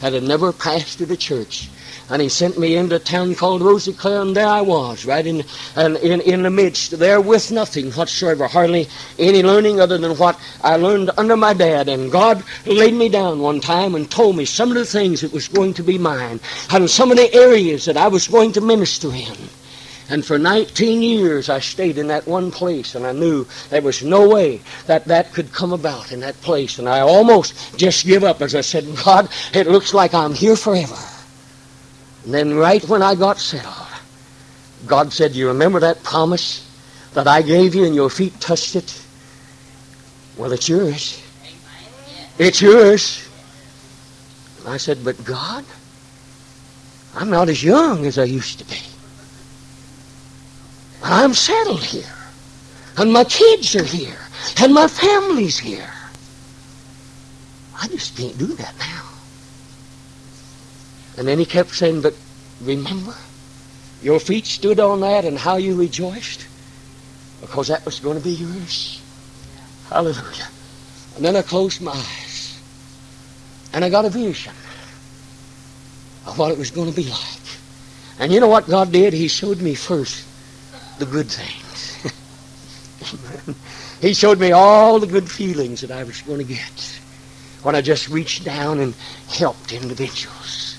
that 0.00 0.12
had 0.12 0.22
never 0.22 0.52
pastored 0.52 1.10
a 1.10 1.16
church. 1.16 1.68
And 2.08 2.22
he 2.22 2.28
sent 2.28 2.58
me 2.58 2.76
into 2.76 2.96
a 2.96 3.00
town 3.00 3.34
called 3.34 3.60
Rosiclare, 3.62 4.22
and 4.22 4.36
there 4.36 4.46
I 4.46 4.60
was, 4.60 5.04
right 5.04 5.26
in, 5.26 5.42
in, 5.76 6.20
in 6.20 6.42
the 6.42 6.50
midst, 6.50 6.96
there 6.98 7.20
with 7.20 7.50
nothing 7.50 7.90
whatsoever, 7.92 8.46
hardly 8.46 8.86
any 9.18 9.42
learning 9.42 9.80
other 9.80 9.98
than 9.98 10.16
what 10.18 10.38
I 10.62 10.76
learned 10.76 11.10
under 11.16 11.36
my 11.36 11.54
dad. 11.54 11.88
And 11.88 12.12
God 12.12 12.44
laid 12.66 12.94
me 12.94 13.08
down 13.08 13.40
one 13.40 13.60
time 13.60 13.94
and 13.94 14.08
told 14.08 14.36
me 14.36 14.44
some 14.44 14.68
of 14.68 14.76
the 14.76 14.84
things 14.84 15.22
that 15.22 15.32
was 15.32 15.48
going 15.48 15.74
to 15.74 15.82
be 15.82 15.98
mine, 15.98 16.38
and 16.70 16.88
some 16.88 17.10
of 17.10 17.16
the 17.16 17.34
areas 17.34 17.86
that 17.86 17.96
I 17.96 18.06
was 18.06 18.28
going 18.28 18.52
to 18.52 18.60
minister 18.60 19.08
in. 19.08 19.36
And 20.10 20.24
for 20.24 20.38
19 20.38 21.00
years 21.00 21.48
I 21.48 21.60
stayed 21.60 21.96
in 21.96 22.08
that 22.08 22.26
one 22.26 22.50
place 22.50 22.94
and 22.94 23.06
I 23.06 23.12
knew 23.12 23.46
there 23.70 23.80
was 23.80 24.02
no 24.02 24.28
way 24.28 24.60
that 24.86 25.06
that 25.06 25.32
could 25.32 25.52
come 25.52 25.72
about 25.72 26.12
in 26.12 26.20
that 26.20 26.40
place. 26.42 26.78
And 26.78 26.88
I 26.88 27.00
almost 27.00 27.78
just 27.78 28.06
give 28.06 28.22
up 28.22 28.42
as 28.42 28.54
I 28.54 28.60
said, 28.60 28.84
God, 29.04 29.30
it 29.54 29.66
looks 29.66 29.94
like 29.94 30.12
I'm 30.12 30.34
here 30.34 30.56
forever. 30.56 30.96
And 32.24 32.34
then 32.34 32.54
right 32.54 32.86
when 32.88 33.02
I 33.02 33.14
got 33.14 33.38
settled, 33.38 33.74
God 34.86 35.12
said, 35.12 35.32
you 35.32 35.48
remember 35.48 35.80
that 35.80 36.02
promise 36.02 36.70
that 37.14 37.26
I 37.26 37.40
gave 37.40 37.74
you 37.74 37.84
and 37.84 37.94
your 37.94 38.10
feet 38.10 38.38
touched 38.40 38.76
it? 38.76 39.02
Well, 40.36 40.52
it's 40.52 40.68
yours. 40.68 41.22
It's 42.38 42.60
yours. 42.60 43.26
And 44.60 44.68
I 44.68 44.76
said, 44.76 45.04
but 45.04 45.22
God, 45.24 45.64
I'm 47.14 47.30
not 47.30 47.48
as 47.48 47.62
young 47.62 48.04
as 48.04 48.18
I 48.18 48.24
used 48.24 48.58
to 48.58 48.64
be. 48.66 48.80
I'm 51.04 51.34
settled 51.34 51.84
here. 51.84 52.04
And 52.96 53.12
my 53.12 53.24
kids 53.24 53.76
are 53.76 53.84
here. 53.84 54.16
And 54.60 54.72
my 54.72 54.88
family's 54.88 55.58
here. 55.58 55.92
I 57.80 57.88
just 57.88 58.16
can't 58.16 58.36
do 58.38 58.46
that 58.46 58.74
now. 58.78 59.02
And 61.18 61.28
then 61.28 61.38
he 61.38 61.44
kept 61.44 61.74
saying, 61.74 62.00
but 62.00 62.14
remember, 62.62 63.14
your 64.02 64.18
feet 64.18 64.46
stood 64.46 64.80
on 64.80 65.00
that 65.02 65.26
and 65.26 65.38
how 65.38 65.56
you 65.56 65.76
rejoiced? 65.76 66.46
Because 67.42 67.68
that 67.68 67.84
was 67.84 68.00
going 68.00 68.16
to 68.16 68.24
be 68.24 68.32
yours. 68.32 69.02
Hallelujah. 69.90 70.48
And 71.16 71.24
then 71.24 71.36
I 71.36 71.42
closed 71.42 71.82
my 71.82 71.92
eyes. 71.92 72.60
And 73.74 73.84
I 73.84 73.90
got 73.90 74.06
a 74.06 74.10
vision 74.10 74.54
of 76.26 76.38
what 76.38 76.50
it 76.50 76.56
was 76.56 76.70
going 76.70 76.88
to 76.88 76.96
be 76.96 77.10
like. 77.10 77.20
And 78.18 78.32
you 78.32 78.40
know 78.40 78.48
what 78.48 78.66
God 78.66 78.90
did? 78.90 79.12
He 79.12 79.28
showed 79.28 79.60
me 79.60 79.74
first 79.74 80.26
the 80.98 81.06
good 81.06 81.30
things. 81.30 82.14
he 84.00 84.14
showed 84.14 84.38
me 84.38 84.52
all 84.52 84.98
the 84.98 85.06
good 85.06 85.30
feelings 85.30 85.80
that 85.80 85.90
I 85.90 86.04
was 86.04 86.20
going 86.22 86.38
to 86.38 86.44
get 86.44 87.00
when 87.62 87.74
I 87.74 87.80
just 87.80 88.08
reached 88.08 88.44
down 88.44 88.80
and 88.80 88.94
helped 89.28 89.72
individuals 89.72 90.78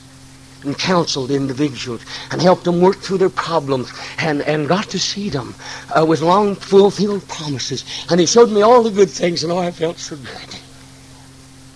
and 0.64 0.78
counseled 0.78 1.32
individuals 1.32 2.02
and 2.32 2.42
helped 2.42 2.64
them 2.64 2.82
work 2.82 2.98
through 2.98 3.20
their 3.20 3.30
problems 3.30 3.92
and, 4.18 4.42
and 4.44 4.68
got 4.68 4.90
to 4.90 5.00
see 5.00 5.30
them 5.30 5.54
uh, 5.98 6.06
with 6.06 6.22
long 6.22 6.56
fulfilled 6.56 7.28
promises. 7.28 7.86
And 8.10 8.20
he 8.20 8.26
showed 8.26 8.52
me 8.52 8.62
all 8.62 8.84
the 8.84 8.92
good 8.92 9.10
things 9.10 9.44
and 9.44 9.52
oh, 9.52 9.58
I 9.58 9.72
felt 9.72 9.98
so 9.98 10.16
good. 10.16 10.60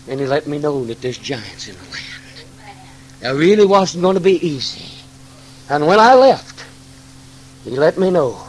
And 0.07 0.19
he 0.19 0.25
let 0.25 0.47
me 0.47 0.57
know 0.57 0.85
that 0.85 1.01
there's 1.01 1.17
giants 1.17 1.67
in 1.67 1.75
the 1.75 1.81
land. 1.81 2.09
It 3.21 3.39
really 3.39 3.65
wasn't 3.65 4.01
going 4.01 4.15
to 4.15 4.21
be 4.21 4.45
easy. 4.45 4.85
And 5.69 5.85
when 5.85 5.99
I 5.99 6.15
left, 6.15 6.58
he 7.63 7.71
let 7.71 7.97
me 7.97 8.09
know 8.09 8.41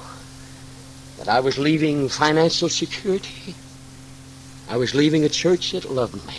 that 1.18 1.28
I 1.28 1.40
was 1.40 1.58
leaving 1.58 2.08
financial 2.08 2.68
security. 2.68 3.54
I 4.68 4.76
was 4.76 4.94
leaving 4.94 5.24
a 5.24 5.28
church 5.28 5.72
that 5.72 5.90
loved 5.90 6.26
me. 6.26 6.38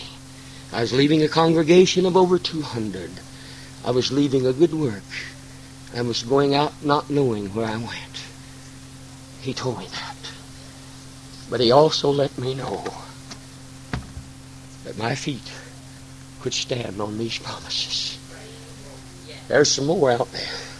I 0.71 0.81
was 0.81 0.93
leaving 0.93 1.21
a 1.21 1.27
congregation 1.27 2.05
of 2.05 2.15
over 2.15 2.39
200. 2.39 3.11
I 3.83 3.91
was 3.91 4.11
leaving 4.11 4.45
a 4.45 4.53
good 4.53 4.73
work. 4.73 5.03
I 5.93 6.01
was 6.01 6.23
going 6.23 6.55
out 6.55 6.73
not 6.83 7.09
knowing 7.09 7.53
where 7.53 7.67
I 7.67 7.75
went. 7.75 8.23
He 9.41 9.53
told 9.53 9.79
me 9.79 9.87
that. 9.87 10.15
But 11.49 11.59
he 11.59 11.71
also 11.71 12.09
let 12.09 12.37
me 12.37 12.55
know 12.55 12.85
that 14.85 14.97
my 14.97 15.15
feet 15.15 15.51
could 16.41 16.53
stand 16.53 17.01
on 17.01 17.17
these 17.17 17.37
promises. 17.37 18.17
There's 19.47 19.69
some 19.69 19.87
more 19.87 20.11
out 20.11 20.31
there. 20.31 20.70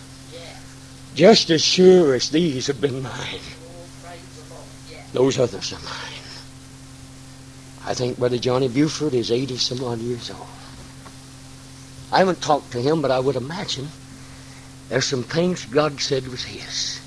Just 1.13 1.49
as 1.49 1.61
sure 1.61 2.13
as 2.15 2.29
these 2.29 2.67
have 2.67 2.79
been 2.79 3.03
mine, 3.03 3.39
those 5.13 5.37
others 5.37 5.73
are 5.73 5.79
mine. 5.79 6.11
I 7.85 7.93
think 7.93 8.17
Brother 8.17 8.37
Johnny 8.37 8.67
Buford 8.67 9.13
is 9.13 9.31
80 9.31 9.57
some 9.57 9.83
odd 9.83 9.99
years 9.99 10.29
old. 10.29 10.47
I 12.11 12.19
haven't 12.19 12.41
talked 12.41 12.71
to 12.71 12.81
him, 12.81 13.01
but 13.01 13.11
I 13.11 13.19
would 13.19 13.35
imagine 13.35 13.87
there's 14.89 15.05
some 15.05 15.23
things 15.23 15.65
God 15.65 15.99
said 15.99 16.27
was 16.27 16.43
his. 16.43 17.01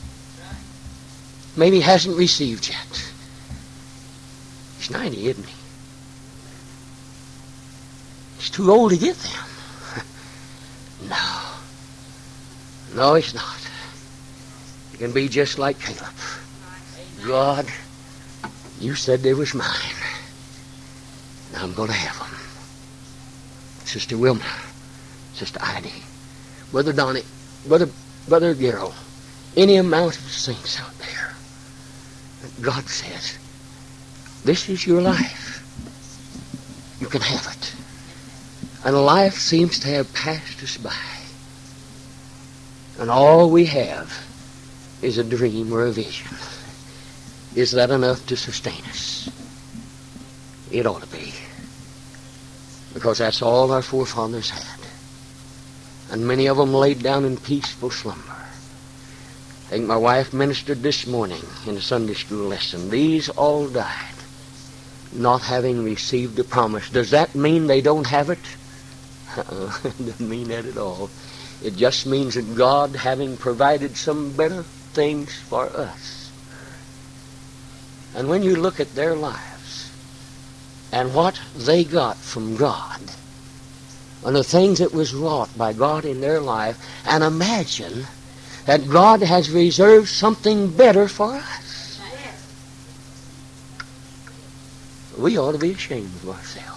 Maybe 1.56 1.76
he 1.76 1.82
hasn't 1.82 2.16
received 2.16 2.68
yet. 2.68 3.12
He's 4.78 4.90
90, 4.90 5.28
isn't 5.28 5.46
he? 5.46 5.54
He's 8.38 8.50
too 8.50 8.70
old 8.70 8.90
to 8.90 8.96
get 8.98 9.16
them. 9.16 10.02
no. 11.08 11.40
No, 12.94 13.14
he's 13.14 13.34
not. 13.34 13.68
He 14.94 14.98
can 14.98 15.10
be 15.10 15.28
just 15.28 15.58
like 15.58 15.80
Caleb. 15.80 16.14
God, 17.26 17.66
you 18.78 18.94
said 18.94 19.22
they 19.22 19.34
was 19.34 19.52
mine. 19.52 19.66
Now 21.52 21.64
I'm 21.64 21.74
going 21.74 21.88
to 21.88 21.96
have 21.96 22.16
them. 22.16 22.38
Sister 23.84 24.16
Wilma, 24.16 24.44
Sister 25.32 25.58
Ida, 25.60 25.90
Brother 26.70 26.92
Donnie, 26.92 27.24
Brother, 27.66 27.88
Brother 28.28 28.54
Gerald, 28.54 28.94
any 29.56 29.78
amount 29.78 30.16
of 30.16 30.22
saints 30.30 30.80
out 30.80 30.96
there. 30.98 31.34
God 32.60 32.88
says, 32.88 33.36
this 34.44 34.68
is 34.68 34.86
your 34.86 35.02
life. 35.02 35.60
You 37.00 37.08
can 37.08 37.20
have 37.20 37.48
it. 37.52 37.74
And 38.84 39.04
life 39.04 39.34
seems 39.34 39.80
to 39.80 39.88
have 39.88 40.14
passed 40.14 40.62
us 40.62 40.76
by. 40.76 40.94
And 43.00 43.10
all 43.10 43.50
we 43.50 43.64
have 43.64 44.24
is 45.04 45.18
a 45.18 45.24
dream 45.24 45.72
or 45.72 45.84
a 45.84 45.92
vision. 45.92 46.36
Is 47.54 47.72
that 47.72 47.90
enough 47.90 48.26
to 48.26 48.36
sustain 48.36 48.82
us? 48.84 49.28
It 50.70 50.86
ought 50.86 51.02
to 51.02 51.08
be. 51.08 51.32
Because 52.94 53.18
that's 53.18 53.42
all 53.42 53.70
our 53.70 53.82
forefathers 53.82 54.50
had. 54.50 54.80
And 56.10 56.26
many 56.26 56.46
of 56.46 56.56
them 56.56 56.72
laid 56.72 57.02
down 57.02 57.24
in 57.24 57.36
peaceful 57.36 57.90
slumber. 57.90 58.22
I 58.30 59.70
think 59.70 59.86
my 59.86 59.96
wife 59.96 60.32
ministered 60.32 60.82
this 60.82 61.06
morning 61.06 61.42
in 61.66 61.76
a 61.76 61.80
Sunday 61.80 62.14
school 62.14 62.48
lesson. 62.48 62.90
These 62.90 63.28
all 63.28 63.68
died 63.68 64.14
not 65.12 65.42
having 65.42 65.84
received 65.84 66.36
the 66.36 66.44
promise. 66.44 66.90
Does 66.90 67.10
that 67.10 67.34
mean 67.34 67.66
they 67.66 67.80
don't 67.80 68.06
have 68.06 68.30
it? 68.30 68.38
Uh, 69.36 69.78
it 69.84 69.98
doesn't 69.98 70.28
mean 70.28 70.48
that 70.48 70.66
at 70.66 70.76
all. 70.76 71.10
It 71.62 71.76
just 71.76 72.06
means 72.06 72.34
that 72.34 72.56
God, 72.56 72.96
having 72.96 73.36
provided 73.36 73.96
some 73.96 74.32
better 74.36 74.64
things 74.94 75.34
for 75.34 75.66
us. 75.66 76.30
And 78.14 78.28
when 78.28 78.42
you 78.42 78.56
look 78.56 78.80
at 78.80 78.94
their 78.94 79.14
lives 79.14 79.90
and 80.92 81.14
what 81.14 81.40
they 81.56 81.84
got 81.84 82.16
from 82.16 82.56
God, 82.56 83.00
and 84.24 84.34
the 84.34 84.44
things 84.44 84.78
that 84.78 84.94
was 84.94 85.12
wrought 85.12 85.50
by 85.58 85.72
God 85.72 86.04
in 86.04 86.20
their 86.20 86.40
life, 86.40 86.78
and 87.06 87.22
imagine 87.22 88.06
that 88.64 88.88
God 88.88 89.20
has 89.20 89.50
reserved 89.50 90.08
something 90.08 90.70
better 90.70 91.08
for 91.08 91.34
us. 91.34 92.00
We 95.18 95.38
ought 95.38 95.52
to 95.52 95.58
be 95.58 95.72
ashamed 95.72 96.14
of 96.22 96.30
ourselves 96.30 96.74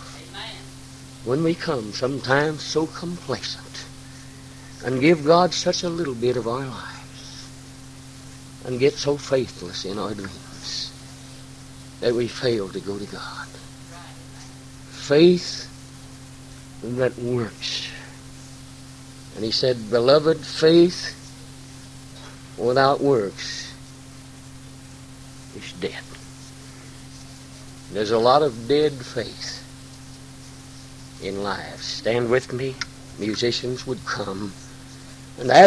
when 1.23 1.43
we 1.43 1.55
come 1.55 1.91
sometimes 1.91 2.63
so 2.63 2.87
complacent 2.87 3.85
and 4.85 5.01
give 5.01 5.25
God 5.25 5.53
such 5.53 5.83
a 5.83 5.89
little 5.89 6.15
bit 6.15 6.37
of 6.37 6.47
our 6.47 6.65
lives 6.65 6.96
and 8.67 8.79
get 8.79 8.93
so 8.93 9.17
faithless 9.17 9.85
in 9.85 9.97
our 9.97 10.13
dreams 10.13 10.91
that 12.01 12.13
we 12.13 12.27
fail 12.27 12.69
to 12.69 12.79
go 12.81 12.99
to 12.99 13.05
God. 13.05 13.47
Faith 14.91 15.63
that 16.83 17.17
works. 17.17 17.89
And 19.35 19.43
he 19.43 19.51
said, 19.51 19.89
Beloved, 19.89 20.37
faith 20.37 21.13
without 22.57 23.01
works 23.01 23.73
is 25.55 25.71
dead. 25.73 26.03
There's 27.93 28.11
a 28.11 28.19
lot 28.19 28.41
of 28.41 28.67
dead 28.67 28.91
faith 28.91 29.63
in 31.23 31.41
lives. 31.41 31.83
Stand 31.83 32.29
with 32.29 32.51
me. 32.51 32.75
Musicians 33.17 33.87
would 33.87 34.03
come. 34.05 34.51
And 35.39 35.51
as 35.51 35.65